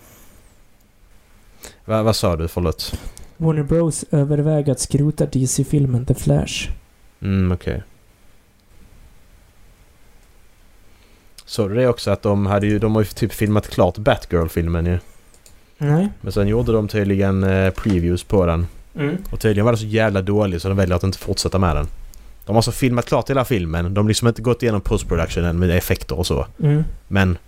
Va, 1.84 2.02
vad 2.02 2.16
sa 2.16 2.36
du? 2.36 2.48
Förlåt. 2.48 2.98
Warner 3.36 3.62
Bros 3.62 4.04
överväger 4.10 4.72
att 4.72 4.80
skrota 4.80 5.26
DC-filmen 5.26 6.06
The 6.06 6.14
Flash. 6.14 6.70
Mm, 7.20 7.52
okej. 7.52 7.82
Såg 11.46 11.70
du 11.70 11.74
det 11.74 11.88
också 11.88 12.10
att 12.10 12.22
de 12.22 12.46
hade 12.46 12.66
ju... 12.66 12.78
De 12.78 12.94
har 12.94 13.02
ju 13.02 13.06
typ 13.06 13.32
filmat 13.32 13.68
klart 13.68 13.98
Batgirl-filmen 13.98 14.86
ju. 14.86 14.98
Nej. 15.78 16.08
Men 16.20 16.32
sen 16.32 16.48
gjorde 16.48 16.72
de 16.72 16.88
tydligen 16.88 17.44
eh, 17.44 17.70
previews 17.70 18.24
på 18.24 18.46
den. 18.46 18.66
Mm. 18.96 19.16
Och 19.30 19.40
tydligen 19.40 19.64
var 19.64 19.72
den 19.72 19.78
så 19.78 19.86
jävla 19.86 20.22
dålig 20.22 20.60
så 20.60 20.68
de 20.68 20.76
väljer 20.76 20.96
att 20.96 21.02
inte 21.02 21.18
fortsätta 21.18 21.58
med 21.58 21.76
den. 21.76 21.86
De 22.46 22.52
har 22.52 22.56
alltså 22.56 22.72
filmat 22.72 23.06
klart 23.06 23.30
hela 23.30 23.44
filmen. 23.44 23.94
De 23.94 24.04
har 24.04 24.08
liksom 24.08 24.28
inte 24.28 24.42
gått 24.42 24.62
igenom 24.62 24.80
postproduktionen 24.80 25.58
med 25.58 25.70
effekter 25.70 26.18
och 26.18 26.26
så. 26.26 26.46
Mm. 26.62 26.84
Men... 27.08 27.38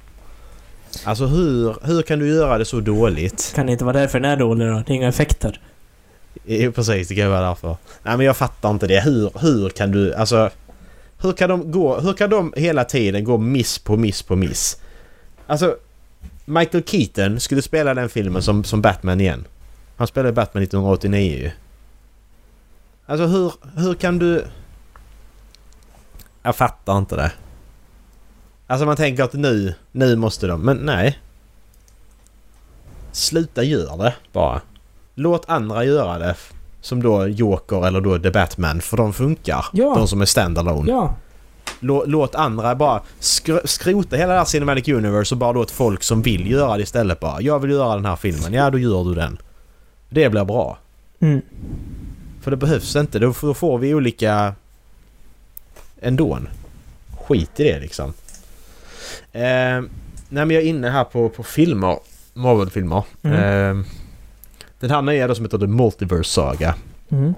Alltså 1.04 1.26
hur, 1.26 1.76
hur 1.82 2.02
kan 2.02 2.18
du 2.18 2.28
göra 2.28 2.58
det 2.58 2.64
så 2.64 2.80
dåligt? 2.80 3.52
Kan 3.54 3.66
det 3.66 3.72
inte 3.72 3.84
vara 3.84 3.98
därför 3.98 4.20
den 4.20 4.30
är 4.30 4.36
dålig 4.36 4.68
då? 4.68 4.82
Det 4.86 4.92
är 4.92 4.94
inga 4.94 5.08
effekter. 5.08 5.60
Jo 6.44 6.72
precis, 6.72 7.08
det 7.08 7.14
kan 7.14 7.30
vara 7.30 7.48
därför. 7.48 7.76
Nej 8.02 8.16
men 8.16 8.26
jag 8.26 8.36
fattar 8.36 8.70
inte 8.70 8.86
det. 8.86 9.00
Hur, 9.00 9.30
hur 9.40 9.68
kan 9.68 9.90
du... 9.90 10.14
Alltså... 10.14 10.50
Hur 11.20 11.32
kan 11.32 11.48
de 11.48 11.70
gå... 11.72 12.00
Hur 12.00 12.12
kan 12.12 12.30
de 12.30 12.52
hela 12.56 12.84
tiden 12.84 13.24
gå 13.24 13.38
miss 13.38 13.78
på 13.78 13.96
miss 13.96 14.22
på 14.22 14.36
miss? 14.36 14.80
Alltså... 15.46 15.76
Michael 16.48 16.84
Keaton 16.84 17.40
skulle 17.40 17.62
spela 17.62 17.94
den 17.94 18.08
filmen 18.08 18.42
som, 18.42 18.64
som 18.64 18.82
Batman 18.82 19.20
igen. 19.20 19.44
Han 19.96 20.06
spelade 20.06 20.32
Batman 20.32 20.62
1989 20.62 21.38
ju. 21.38 21.50
Alltså 23.06 23.26
hur, 23.26 23.52
hur 23.76 23.94
kan 23.94 24.18
du... 24.18 24.44
Jag 26.42 26.56
fattar 26.56 26.98
inte 26.98 27.16
det. 27.16 27.32
Alltså 28.66 28.86
man 28.86 28.96
tänker 28.96 29.24
att 29.24 29.32
nu, 29.32 29.74
nu 29.92 30.16
måste 30.16 30.46
de, 30.46 30.62
men 30.62 30.76
nej. 30.76 31.18
Sluta 33.12 33.62
gör 33.62 33.96
det 33.96 34.14
bara. 34.32 34.60
Låt 35.14 35.48
andra 35.48 35.84
göra 35.84 36.18
det. 36.18 36.36
Som 36.86 37.02
då 37.02 37.28
Joker 37.28 37.86
eller 37.86 38.00
då 38.00 38.18
The 38.18 38.30
Batman 38.30 38.80
för 38.80 38.96
de 38.96 39.12
funkar. 39.12 39.66
Ja. 39.72 39.94
De 39.94 40.08
som 40.08 40.20
är 40.20 40.24
standalone. 40.26 40.90
Ja. 40.90 41.14
Lå, 41.80 42.04
låt 42.06 42.34
andra 42.34 42.74
bara 42.74 43.02
skr- 43.20 43.66
skrota 43.66 44.16
hela 44.16 44.32
det 44.32 44.38
här 44.38 44.44
Cinematic 44.44 44.88
Universe 44.88 45.34
och 45.34 45.38
bara 45.38 45.52
låt 45.52 45.70
folk 45.70 46.02
som 46.02 46.22
vill 46.22 46.50
göra 46.50 46.76
det 46.76 46.82
istället 46.82 47.20
bara. 47.20 47.40
Jag 47.40 47.58
vill 47.58 47.70
göra 47.70 47.94
den 47.94 48.04
här 48.04 48.16
filmen. 48.16 48.52
Ja, 48.52 48.70
då 48.70 48.78
gör 48.78 49.04
du 49.04 49.14
den. 49.14 49.38
Det 50.08 50.28
blir 50.30 50.44
bra. 50.44 50.78
Mm. 51.20 51.40
För 52.42 52.50
det 52.50 52.56
behövs 52.56 52.96
inte. 52.96 53.18
Då, 53.18 53.34
då 53.40 53.54
får 53.54 53.78
vi 53.78 53.94
olika... 53.94 54.54
Ändå. 56.00 56.38
Skit 57.20 57.60
i 57.60 57.64
det 57.64 57.80
liksom. 57.80 58.12
Eh, 59.32 59.42
nej 59.42 59.88
men 60.28 60.50
jag 60.50 60.62
är 60.62 60.66
inne 60.66 60.90
här 60.90 61.04
på, 61.04 61.28
på 61.28 61.42
filmer. 61.42 61.98
Marvel-filmer. 62.34 63.02
Mm. 63.22 63.78
Eh, 63.80 63.86
den 64.80 64.90
här 64.90 65.02
nya 65.02 65.26
då 65.26 65.34
som 65.34 65.44
heter 65.44 65.58
The 65.58 65.66
Multiverse 65.66 66.30
Saga. 66.30 66.74
Mm. 67.10 67.34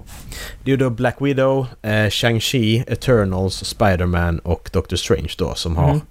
Det 0.63 0.71
är 0.71 0.73
ju 0.73 0.77
då 0.77 0.89
Black 0.89 1.15
Widow, 1.21 1.67
eh, 1.81 1.89
Shang-Chi, 2.09 2.83
Eternals, 2.87 3.63
Spider-Man 3.63 4.39
och 4.39 4.69
Doctor 4.73 4.97
Strange 4.97 5.33
då 5.37 5.55
som 5.55 5.77
har... 5.77 5.89
Mm. 5.89 6.01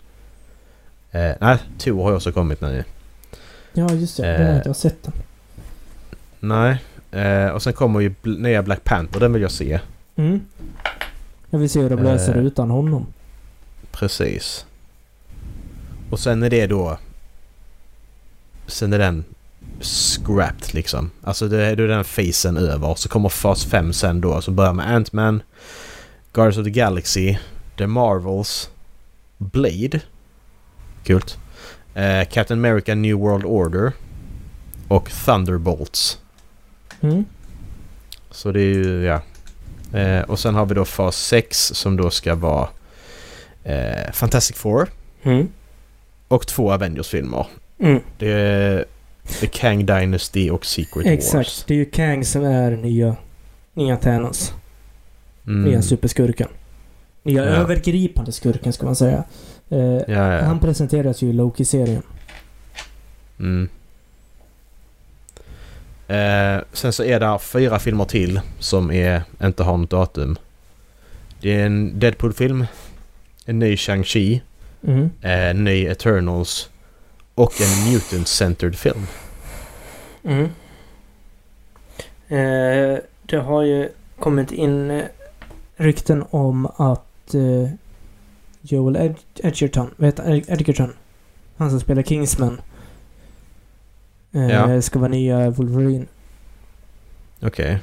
Eh, 1.11 1.37
nej, 1.41 1.59
Thor 1.79 2.03
har 2.03 2.11
ju 2.11 2.17
också 2.17 2.33
kommit 2.33 2.61
nu. 2.61 2.85
Ja, 3.73 3.91
just 3.93 4.17
det. 4.17 4.27
Eh. 4.35 4.39
Den 4.39 4.47
har 4.49 4.57
inte 4.57 4.69
jag 4.69 4.77
sett 4.77 5.03
den. 5.03 5.13
Nej. 6.41 6.79
Eh, 7.11 7.49
och 7.49 7.63
sen 7.63 7.73
kommer 7.73 8.01
ju 8.01 8.15
nya 8.23 8.63
Black 8.63 8.85
Panther, 8.85 9.21
den 9.21 9.33
vill 9.33 9.43
jag 9.43 9.51
se. 9.51 9.81
Mm. 10.17 10.41
Jag 11.51 11.59
vill 11.59 11.71
se 11.71 11.81
hur 11.81 11.91
de 11.91 12.03
löser 12.03 12.33
det 12.35 12.41
Eh. 12.41 12.47
utan 12.47 12.71
honom. 12.71 13.07
Precis. 13.91 14.67
Och 16.11 16.21
sen 16.21 16.43
är 16.43 16.51
det 16.51 16.67
då... 16.67 16.99
Sen 18.67 18.93
är 18.93 18.99
den 18.99 19.25
scrapped 19.81 20.75
liksom. 20.75 21.11
Alltså 21.25 21.49
det 21.49 21.65
är 21.67 21.77
den 21.77 22.05
fasen 22.05 22.57
över. 22.57 22.95
Så 22.95 23.09
kommer 23.09 23.29
fas 23.29 23.65
5 23.65 23.93
sen 23.93 24.21
då 24.21 24.41
som 24.41 24.55
börjar 24.57 24.73
med 24.73 24.87
Ant-Man, 24.97 25.43
Guardians 26.33 26.59
of 26.59 26.65
the 26.65 26.71
Galaxy, 26.71 27.37
The 27.79 27.87
Marvels, 27.87 28.71
Blade. 29.37 30.01
Kul. 31.05 31.23
Eh, 31.95 32.25
Captain 32.29 32.65
America 32.65 32.95
New 32.95 33.17
World 33.17 33.45
Order. 33.45 33.93
Och 34.89 35.11
Thunderbolts. 35.25 36.19
Mm. 37.01 37.25
Så 38.31 38.53
det 38.53 38.61
är 38.61 38.75
ju, 38.75 39.03
ja. 39.05 39.21
Eh, 39.99 40.21
och 40.23 40.39
sen 40.39 40.55
har 40.55 40.67
vi 40.67 40.75
då 40.75 40.85
fas 40.85 41.17
6 41.17 41.59
som 41.75 41.97
då 41.97 42.11
ska 42.11 42.35
vara 42.35 42.69
eh, 43.65 44.13
Fantastic 44.13 44.57
Four 44.57 44.89
Mm. 45.23 45.49
och 46.29 46.47
två 46.47 46.73
Avengers-filmer. 46.73 47.47
Mm. 47.79 48.01
Det 48.19 48.33
är 48.33 48.85
The 49.41 49.47
Kang 49.47 49.87
Dynasty 49.87 50.51
och 50.51 50.67
Secret 50.67 50.97
Wars. 50.97 51.07
Exakt. 51.07 51.65
Det 51.67 51.75
är 51.75 51.79
ju 51.79 51.85
Kang 51.85 52.25
som 52.25 52.45
är 52.45 52.71
nya, 52.71 53.17
nya 53.75 53.97
Thanos. 53.97 54.53
Mm. 55.47 55.65
Nya 55.71 55.83
superskurken. 55.83 56.49
Nya 57.23 57.45
Ja. 57.45 57.49
övergripande 57.51 58.33
skurken 58.33 58.73
ska 58.73 58.87
man 58.87 58.97
säga. 58.97 59.25
Eh, 59.71 59.79
Ja, 59.79 60.03
ja. 60.09 60.41
Han 60.45 60.59
presenteras 60.61 61.23
ju 61.23 61.29
i 61.29 61.33
Loki-serien. 61.33 62.03
Mm. 63.39 63.69
Eh, 66.09 66.63
sen 66.73 66.93
så 66.93 67.05
är 67.05 67.21
det 67.21 67.39
fyra 67.39 67.79
filmer 67.79 68.05
till 68.05 68.41
som 68.59 68.91
är, 68.91 69.23
inte 69.43 69.63
har 69.63 69.77
något 69.77 69.91
datum. 69.91 70.37
Det 71.41 71.55
är 71.61 71.67
en 71.67 71.99
Deadpool-film, 71.99 72.67
en 73.47 73.59
ny 73.59 73.77
Shang-Chi, 73.77 74.41
Mm. 74.87 75.11
en 75.21 75.65
ny 75.65 75.87
Eternals 75.87 76.71
och 77.39 77.61
en 77.61 77.93
Mutant-centered 77.93 78.75
film. 78.77 79.07
Mm. 80.25 80.45
Eh, 82.29 82.99
det 83.27 83.37
har 83.37 83.63
ju 83.63 83.89
kommit 84.19 84.53
in 84.53 84.91
eh, 84.91 85.05
rykten 85.77 86.25
om 86.31 86.67
att 86.67 87.35
eh, 87.35 87.71
Joel 88.61 88.97
Ed- 88.97 89.17
Edgerton, 89.35 89.91
vet 89.97 90.19
Ed- 90.19 90.45
Edgerton, 90.49 90.93
han 91.57 91.71
som 91.71 91.81
spelar 91.81 92.03
Kingsman, 92.03 92.61
eh, 94.33 94.49
Ja. 94.49 94.83
ska 94.83 94.99
vara 94.99 95.11
nya 95.11 95.51
Wolverine. 95.51 96.07
Okej. 97.41 97.79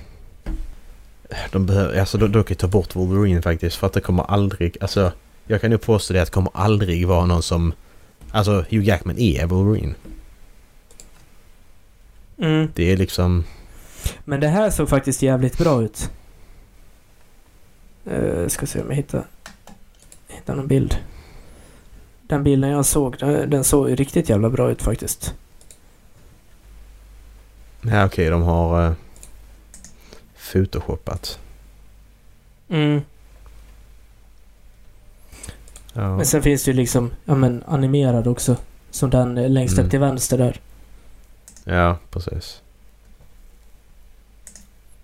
De 1.51 1.66
behöver, 1.66 1.99
alltså 1.99 2.18
de, 2.18 2.32
de 2.32 2.43
kan 2.43 2.58
ta 2.58 2.68
bort 2.68 2.95
Wolverine 2.95 3.41
faktiskt 3.41 3.76
för 3.76 3.88
att 3.88 3.93
det 3.93 4.01
kommer 4.01 4.24
aldrig, 4.24 4.78
alltså 4.82 5.12
jag 5.47 5.62
kan 5.62 5.72
ju 5.72 5.78
påstå 5.78 6.14
det 6.14 6.22
att 6.22 6.28
det 6.28 6.32
kommer 6.34 6.51
aldrig 6.53 7.08
vara 7.08 7.26
någon 7.26 7.43
som, 7.43 7.74
alltså 8.36 8.66
Hugh 8.70 8.84
Jackman 8.84 9.18
är 9.20 9.46
Wolverine. 9.46 9.96
Mm. 12.38 12.68
Det 12.76 12.92
är 12.92 12.98
liksom, 12.98 13.44
Men 14.26 14.40
det 14.40 14.48
här 14.48 14.70
såg 14.70 14.90
faktiskt 14.90 15.22
jävligt 15.22 15.58
bra 15.58 15.84
ut. 15.84 16.12
Eh, 18.06 18.48
ska 18.48 18.66
se 18.66 18.82
om 18.82 18.90
jag 18.90 18.96
hittar, 18.96 19.24
hittar 20.28 20.56
någon 20.56 20.68
bild. 20.68 20.98
Den 22.22 22.44
bilden 22.44 22.70
jag 22.70 22.86
såg, 22.86 23.18
den, 23.20 23.50
den 23.50 23.64
såg 23.64 24.00
riktigt 24.00 24.30
jävla 24.30 24.50
bra 24.50 24.72
ut 24.72 24.82
faktiskt. 24.82 25.34
Ja 27.82 28.06
okej, 28.06 28.30
de 28.30 28.42
har 28.42 28.88
uh, 28.88 28.94
photoshoppat. 30.52 31.40
Mm. 32.70 33.02
Ja. 35.98 36.16
Men 36.18 36.26
sen 36.26 36.41
finns 36.43 36.64
det 36.64 36.72
ju 36.72 36.78
liksom, 36.78 37.12
ja 37.26 37.36
men 37.36 37.64
animerad 37.68 38.28
också. 38.28 38.56
Som 38.91 39.10
den 39.10 39.38
eh, 39.38 39.50
längst 39.50 39.74
Mm. 39.74 39.86
upp 39.86 39.91
till 39.91 40.00
vänster 40.00 40.38
där. 40.38 40.60
ja, 41.64 41.98
precis. 42.12 42.62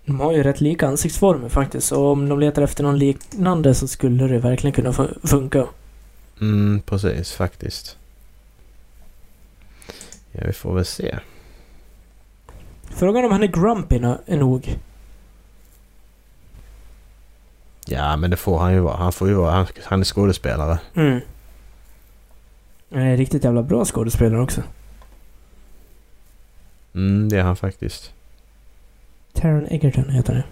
De 0.06 0.20
har 0.20 0.32
ju 0.32 0.42
rätt 0.42 0.60
lika 0.60 0.88
ansiktsformer 0.88 1.48
faktiskt. 1.48 1.92
Och 1.92 2.06
om 2.12 2.28
de 2.28 2.40
letar 2.40 2.62
efter 2.62 2.82
någon 2.84 2.98
liknande 2.98 3.74
så 3.74 3.88
skulle 3.88 4.26
det 4.28 4.38
verkligen 4.38 4.72
kunna 4.74 4.90
fu- 4.92 5.26
funka. 5.26 5.66
Mm, 6.40 6.80
precis 6.86 7.32
faktiskt. 7.32 7.96
Ja, 10.32 10.40
vi 10.46 10.52
får 10.52 10.74
väl 10.74 10.84
se. 10.84 11.18
Frågan 12.84 13.24
om 13.24 13.32
han 13.32 13.42
är 13.42 13.46
grumpy 13.46 13.96
är 14.26 14.36
nog. 14.36 14.78
Ja, 17.86 18.16
men 18.16 18.30
det 18.30 18.36
får 18.36 18.58
han 18.58 18.72
ju 18.72 18.80
vara. 18.80 18.96
Han 18.96 19.12
får 19.12 19.28
ju 19.28 19.34
vara. 19.34 19.50
Han, 19.50 19.66
han 19.84 20.00
är 20.00 20.04
skådespelare. 20.04 20.78
Mm. 20.94 21.20
Han 22.92 23.02
är 23.02 23.16
riktigt 23.16 23.44
jävla 23.44 23.62
bra 23.62 23.84
skådespelare 23.84 24.40
också. 24.42 24.62
Mm, 26.94 27.28
det 27.28 27.38
är 27.38 27.42
han 27.42 27.56
faktiskt. 27.56 28.12
Taron 29.32 29.66
Egerton 29.66 30.10
heter 30.10 30.32
han. 30.34 30.42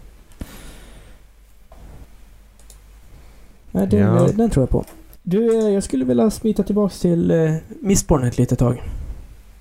Nej, 3.70 3.86
den, 3.86 4.00
Ja. 4.00 4.26
eh, 4.28 4.34
den 4.34 4.50
tror 4.50 4.62
jag 4.62 4.70
på. 4.70 4.84
Du, 5.22 5.58
eh, 5.66 5.74
jag 5.74 5.82
skulle 5.82 6.04
vilja 6.04 6.30
smita 6.30 6.62
tillbaks 6.62 7.00
till 7.00 7.30
uh, 7.30 7.56
Mistborn 7.80 8.24
ett 8.24 8.38
litet 8.38 8.58
tag. 8.58 8.82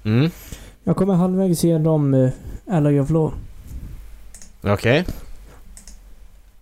Mm, 0.03 0.29
Jag 0.83 0.95
kommer 0.95 1.13
halvvägs 1.13 1.63
igenom 1.63 2.13
uh, 2.13 2.29
Alloy 2.69 2.99
of 2.99 3.09
Law. 3.09 3.33
okej. 4.63 5.05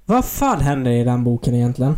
Vad 0.10 0.26
fan 0.26 0.62
händer 0.62 0.91
i 0.91 1.03
den 1.03 1.24
boken 1.24 1.55
egentligen? 1.55 1.95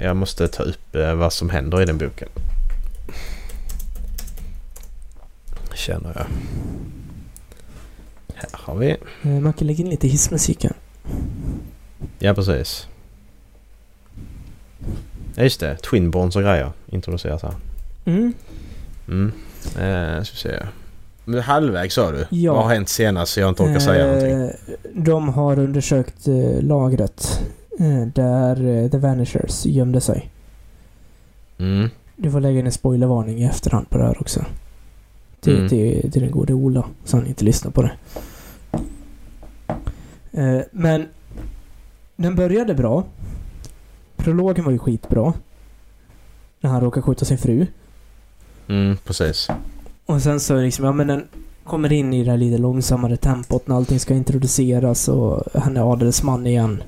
Jag 0.00 0.16
måste 0.16 0.48
ta 0.48 0.62
upp 0.62 0.94
eh, 0.94 1.14
vad 1.14 1.32
som 1.32 1.50
händer 1.50 1.82
i 1.82 1.84
den 1.84 1.98
boken. 1.98 2.28
Känner 5.74 6.12
jag. 6.14 6.26
Här 8.34 8.48
har 8.52 8.76
vi. 8.76 8.96
Uh, 9.26 9.40
man 9.40 9.52
kan 9.52 9.66
lägga 9.66 9.84
in 9.84 9.90
lite 9.90 10.08
hissmusik 10.08 10.64
här. 10.64 10.72
Ja, 12.18 12.34
precis. 12.34 12.88
Ja, 15.34 15.42
just 15.42 15.60
det. 15.60 15.76
Twinborns 15.76 16.36
och 16.36 16.42
grejer 16.42 16.72
introduceras 16.86 17.42
här. 17.42 17.54
Mm. 18.04 18.32
Mm. 19.08 19.32
Eh, 19.64 20.22
ska 20.22 20.32
vi 20.32 20.38
se. 20.38 20.66
Men 21.28 21.40
halvvägs 21.40 21.94
sa 21.94 22.10
du? 22.10 22.26
Ja. 22.30 22.54
Vad 22.54 22.62
har 22.64 22.74
hänt 22.74 22.88
senast 22.88 23.32
så 23.32 23.40
jag 23.40 23.48
inte 23.48 23.62
orkar 23.62 23.78
säga 23.78 24.06
någonting? 24.06 24.30
Eh, 24.32 24.50
De 24.94 25.28
har 25.28 25.58
undersökt 25.58 26.28
eh, 26.28 26.62
lagret 26.62 27.40
eh, 27.78 28.06
där 28.14 28.66
eh, 28.84 28.90
The 28.90 28.98
Vanishers 28.98 29.66
gömde 29.66 30.00
sig. 30.00 30.30
Mm. 31.58 31.88
Du 32.16 32.30
får 32.30 32.40
lägga 32.40 32.58
in 32.60 32.66
en 32.66 32.72
spoilervarning 32.72 33.38
i 33.38 33.44
efterhand 33.44 33.90
på 33.90 33.98
det 33.98 34.04
här 34.04 34.20
också. 34.20 34.44
Till, 35.40 35.56
Mm. 35.56 35.68
till, 35.68 36.12
till 36.12 36.22
den 36.22 36.30
gode 36.30 36.52
Ola, 36.52 36.84
så 37.04 37.16
han 37.16 37.26
inte 37.26 37.44
lyssnar 37.44 37.70
på 37.70 37.82
det. 37.82 37.92
Eh, 40.32 40.60
men 40.70 41.08
den 42.16 42.34
började 42.34 42.74
bra. 42.74 43.04
Prologen 44.16 44.64
var 44.64 44.72
ju 44.72 44.78
skitbra. 44.78 45.32
När 46.60 46.70
han 46.70 46.80
råkar 46.80 47.00
skjuta 47.02 47.24
sin 47.24 47.38
fru. 47.38 47.66
Mm, 48.68 48.96
precis. 49.04 49.48
Och 50.06 50.22
sen 50.22 50.40
så 50.40 50.56
liksom, 50.56 50.84
ja 50.84 50.92
men 50.92 51.06
den 51.06 51.28
kommer 51.64 51.92
in 51.92 52.14
i 52.14 52.24
det 52.24 52.30
här 52.30 52.38
lite 52.38 52.58
långsammare 52.58 53.16
tempot 53.16 53.68
när 53.68 53.76
allting 53.76 54.00
ska 54.00 54.14
introduceras 54.14 55.08
och 55.08 55.42
han 55.54 55.76
är 55.76 55.92
adelsman 55.92 56.46
igen. 56.46 56.82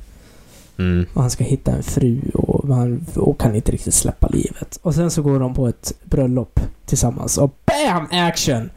Mm. 0.79 1.07
Och 1.15 1.21
han 1.21 1.31
ska 1.31 1.45
hitta 1.45 1.73
en 1.73 1.83
fru 1.83 2.21
och, 2.35 2.75
han, 2.75 3.07
och 3.15 3.41
kan 3.41 3.55
inte 3.55 3.73
riktigt 3.73 3.95
släppa 3.95 4.29
livet. 4.29 4.79
Och 4.83 4.95
sen 4.95 5.11
så 5.11 5.23
går 5.23 5.41
de 5.41 5.55
på 5.55 5.69
ett 5.69 5.93
bröllop 6.05 6.61
tillsammans 6.87 7.39
och 7.39 7.55
BAM! 7.67 8.07
Action! 8.11 8.71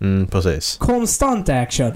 Mm, 0.00 0.26
precis. 0.26 0.76
Konstant 0.76 1.48
action! 1.48 1.92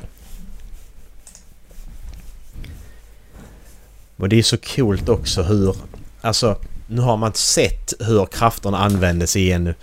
Och 4.16 4.28
det 4.28 4.38
är 4.38 4.42
så 4.42 4.56
coolt 4.56 5.08
också 5.08 5.42
hur... 5.42 5.76
Alltså, 6.20 6.56
nu 6.86 7.00
har 7.00 7.16
man 7.16 7.34
sett 7.34 7.92
hur 8.00 8.26
krafterna 8.26 8.78
användes 8.78 9.36
i 9.36 9.52
en... 9.52 9.74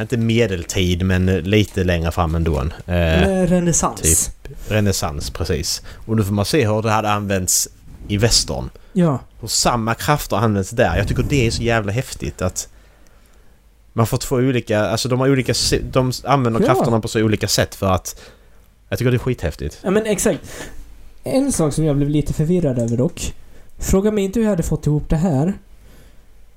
Inte 0.00 0.16
medeltid, 0.16 1.02
men 1.06 1.26
lite 1.26 1.84
längre 1.84 2.10
fram 2.10 2.34
ändå. 2.34 2.60
Eh, 2.86 3.46
renässans. 3.46 4.00
typ. 4.42 4.56
renässans, 4.68 5.30
precis. 5.30 5.82
Och 6.06 6.16
nu 6.16 6.24
får 6.24 6.32
man 6.32 6.44
se 6.44 6.66
hur 6.66 6.82
det 6.82 6.90
hade 6.90 7.10
använts 7.10 7.68
i 8.08 8.16
västern. 8.16 8.70
Ja. 8.92 9.18
Hur 9.40 9.48
samma 9.48 9.94
krafter 9.94 10.36
används 10.36 10.70
där. 10.70 10.96
Jag 10.96 11.08
tycker 11.08 11.22
det 11.22 11.46
är 11.46 11.50
så 11.50 11.62
jävla 11.62 11.92
häftigt 11.92 12.42
att... 12.42 12.68
Man 13.92 14.06
får 14.06 14.16
två 14.18 14.36
olika... 14.36 14.80
Alltså 14.80 15.08
de 15.08 15.20
har 15.20 15.28
olika... 15.30 15.54
De 15.92 16.12
använder 16.24 16.60
Ja. 16.60 16.66
krafterna 16.66 17.00
på 17.00 17.08
så 17.08 17.22
olika 17.22 17.48
sätt 17.48 17.74
för 17.74 17.86
att... 17.92 18.20
Jag 18.88 18.98
tycker 18.98 19.10
det 19.10 19.16
är 19.16 19.18
skithäftigt. 19.18 19.78
ja, 19.82 19.90
men 19.90 20.06
exakt. 20.06 20.40
En 21.24 21.52
sak 21.52 21.72
som 21.74 21.84
jag 21.84 21.96
blev 21.96 22.08
lite 22.08 22.32
förvirrad 22.32 22.78
över 22.78 22.96
dock. 22.96 23.34
Fråga 23.78 24.10
mig 24.10 24.24
inte 24.24 24.38
hur 24.38 24.44
jag 24.44 24.50
hade 24.50 24.62
fått 24.62 24.86
ihop 24.86 25.08
det 25.08 25.16
här. 25.16 25.52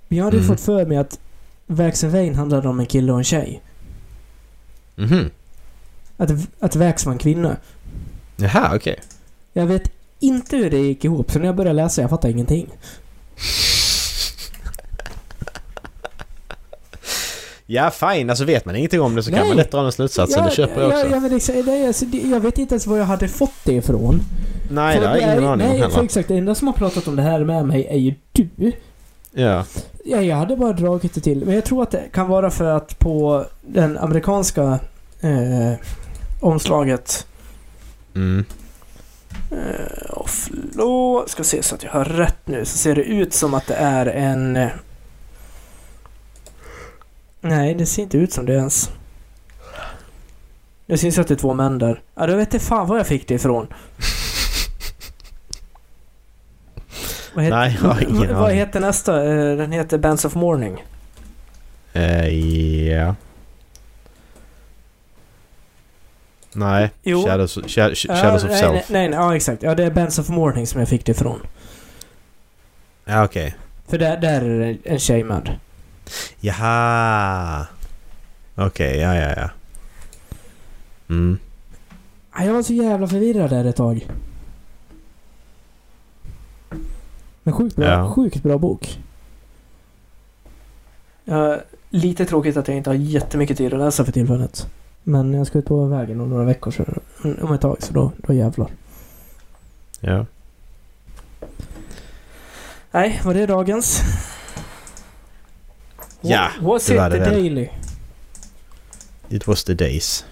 Men 0.08 0.18
jag 0.18 0.26
hade 0.26 0.38
Mm. 0.38 0.48
fått 0.50 0.60
för 0.62 0.86
mig 0.86 0.98
att 0.98 1.20
Vane 1.70 2.34
handlade 2.36 2.68
om 2.70 2.80
en 2.80 2.86
kille 2.86 3.12
och 3.12 3.18
en 3.18 3.24
tjej. 3.24 3.62
Mhm. 4.96 5.30
Att, 6.18 6.30
att 6.60 6.76
Vax 6.76 7.06
var 7.06 7.14
en 7.14 7.20
kvinna. 7.20 7.58
Jaha, 8.36 8.72
okej. 8.76 9.00
Jag 9.54 9.66
vet 9.66 9.92
inte 10.20 10.58
hur 10.58 10.70
det 10.70 10.78
gick 10.78 11.06
ihop, 11.06 11.32
så 11.32 11.40
när 11.40 11.46
jag 11.46 11.56
började 11.56 11.74
läsa 11.76 12.02
jag 12.02 12.10
fattade 12.10 12.32
ingenting. 12.34 12.68
Ja, 17.72 17.92
fine. 17.92 18.30
Alltså 18.30 18.46
vet 18.46 18.66
man 18.66 18.76
ingenting 18.76 19.02
om 19.02 19.16
det 19.16 19.24
så 19.24 19.30
kan 19.32 19.40
Nej. 19.40 19.48
man 19.48 19.58
lätt 19.58 19.72
dra 19.72 19.82
den 19.82 19.92
slutsatsen. 19.92 20.46
det 20.46 20.52
köper 20.52 20.82
jag 20.82 20.88
också. 20.90 21.00
Jag, 21.00 21.12
jag, 21.12 21.22
vet 21.22 21.32
exa- 21.32 21.64
det 21.66 21.72
är- 21.72 21.88
alltså, 21.88 22.06
det- 22.06 22.18
jag 22.30 22.40
vet 22.40 22.58
inte 22.58 22.74
ens 22.74 22.88
var 22.88 22.98
jag 22.98 23.06
hade 23.06 23.28
fått 23.28 23.54
det 23.64 23.74
ifrån. 23.74 24.22
nej, 24.72 24.96
För 24.96 25.02
det 25.02 25.08
har 25.10 25.18
jag 25.18 25.24
ingen 25.34 25.38
aning 25.46 25.50
om 25.52 25.58
Nej, 25.74 25.82
för 25.82 25.90
heller. 25.90 26.04
exakt. 26.04 26.28
Det 26.28 26.38
enda 26.38 26.56
som 26.56 26.68
har 26.68 26.74
pratat 26.74 27.08
om 27.08 27.16
det 27.16 27.22
här 27.22 27.44
med 27.44 27.66
mig 27.66 27.88
är 27.90 27.98
ju 27.98 28.14
du. 28.32 28.72
Ja. 29.32 29.66
Ja, 30.06 30.22
jag 30.22 30.36
hade 30.36 30.56
bara 30.56 30.74
dragit 30.74 31.14
det 31.14 31.22
till. 31.22 31.46
Men 31.46 31.56
jag 31.56 31.66
tror 31.66 31.84
att 31.84 31.92
det 31.92 32.04
kan 32.14 32.28
vara 32.28 32.52
för 32.52 32.66
att 32.66 33.00
på 33.00 33.46
den 33.62 33.98
amerikanska 33.98 34.80
eh, 35.22 35.74
omslaget 36.40 37.26
Mm. 38.16 38.46
eh, 39.52 40.10
Offlo, 40.10 41.24
ska 41.28 41.44
se 41.44 41.64
så 41.64 41.76
att 41.76 41.84
jag 41.84 41.92
har 41.92 42.06
rätt 42.06 42.48
nu, 42.48 42.66
så 42.66 42.78
ser 42.78 42.96
det 42.96 43.04
ut 43.04 43.34
som 43.34 43.54
att 43.54 43.68
det 43.68 43.74
är 43.76 44.06
en... 44.06 44.56
Eh, 44.56 44.70
nej, 47.42 47.74
det 47.74 47.86
ser 47.86 48.04
inte 48.04 48.18
ut 48.18 48.34
som 48.34 48.46
det 48.46 48.54
ens. 48.54 48.90
Det 50.86 50.98
syns 50.98 51.18
att 51.20 51.28
det 51.28 51.34
är 51.34 51.36
två 51.36 51.54
män 51.54 51.78
där. 51.78 52.02
Ja, 52.16 52.28
då 52.28 52.36
vet 52.36 52.54
jag 52.54 52.62
fan 52.62 52.88
var 52.88 52.98
jag 52.98 53.08
fick 53.08 53.28
det 53.28 53.34
ifrån. 53.34 53.68
Vad 57.40 57.46
heter, 57.46 57.58
Nej, 57.58 57.78
jag 57.82 57.90
har 57.90 58.02
ingen 58.02 58.36
vad, 58.36 58.52
heter 58.52 58.80
nästa? 58.80 59.26
Eh, 59.26 59.58
Den 59.58 59.72
heter 59.72 59.98
Bands 59.98 60.26
of 60.26 60.36
Morning. 60.36 60.84
Eh, 61.94 62.28
ja. 62.90 63.16
Nej. 66.54 66.90
Jo. 67.04 67.26
Shadows, 67.26 67.58
Sha- 67.58 67.90
Sh- 67.92 68.06
Ja, 68.10 68.16
Shadows 68.16 68.44
of 68.44 68.50
nej, 68.50 68.60
Self. 68.60 68.72
Nej, 68.74 68.84
nej, 68.90 69.10
nej, 69.10 69.20
ja 69.20 69.36
exakt. 69.36 69.64
Ja, 69.64 69.76
det 69.76 69.84
är 69.84 69.92
Bands 69.92 70.20
of 70.20 70.30
Morning 70.30 70.68
som 70.68 70.80
jag 70.80 70.90
fick 70.90 71.06
det 71.06 71.12
ifrån. 71.12 71.40
Ja, 73.06 73.24
okej. 73.26 73.56
För 73.88 73.98
där, 73.98 74.18
där 74.18 74.42
är 74.42 74.78
en 74.84 75.00
tjej 75.00 75.24
med. 75.24 75.58
Jaha. 76.40 77.68
Okej, 78.56 78.98
ja, 79.00 79.16
ja, 79.16 79.34
ja. 79.38 79.50
Mm. 81.10 81.40
Ja, 82.38 82.44
Jag 82.44 82.54
var 82.54 82.64
så 82.64 82.74
jävla 82.74 83.08
förvirrad 83.08 83.50
där 83.50 83.66
ett 83.66 83.76
tag. 83.76 84.08
Men 87.50 87.58
sjukt 87.58 87.76
bra, 87.76 87.86
Ja. 87.86 88.12
sjukt 88.14 88.44
bra 88.44 88.58
bok. 88.58 89.00
Ja, 91.26 91.58
lite 91.90 92.26
tråkigt 92.26 92.58
att 92.58 92.68
jag 92.68 92.78
inte 92.78 92.90
har 92.90 92.96
jättemycket 92.96 93.58
tid 93.58 93.74
att 93.74 93.80
läsa 93.80 94.06
för 94.06 94.12
tillfället. 94.12 94.68
Men 95.04 95.34
jag 95.34 95.48
ska 95.48 95.60
ut 95.60 95.66
på 95.66 95.86
vägen 95.86 96.22
om 96.22 96.30
några 96.30 96.44
veckor, 96.46 96.72
så, 96.72 96.84
om 97.46 97.54
ett 97.54 97.62
tag, 97.62 97.78
så 97.80 97.94
då, 97.94 98.12
då 98.18 98.34
jävlar. 98.34 98.68
Ja. 100.00 100.26
Nej, 102.92 103.22
var 103.26 103.34
det 103.34 103.46
dagens? 103.46 104.02
Ja, 106.22 106.50
What, 106.62 106.64
was 106.64 106.86
det 106.86 106.94
it 106.94 107.00
var 107.00 107.10
det 107.10 107.16
the 107.18 107.24
väl. 107.24 107.34
daily? 107.34 107.70
It 109.30 109.48
was 109.48 109.64
the 109.64 109.74
days. 109.74 110.26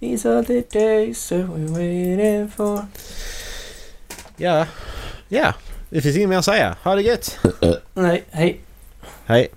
These 0.00 0.30
are 0.30 0.44
the 0.44 0.60
days 0.78 1.28
that 1.28 1.38
we're 1.38 1.68
waiting 1.68 2.50
for. 2.50 2.86
Ja. 4.36 4.66
Ja. 5.28 5.54
Det 5.90 6.00
finns 6.00 6.16
inget 6.16 6.28
mer 6.28 6.38
att 6.38 6.44
säga. 6.44 6.76
Ha 6.82 6.94
det 6.94 7.02
gött. 7.02 7.38
Nej, 7.94 8.24
hej. 8.30 8.60
Hej! 9.26 9.48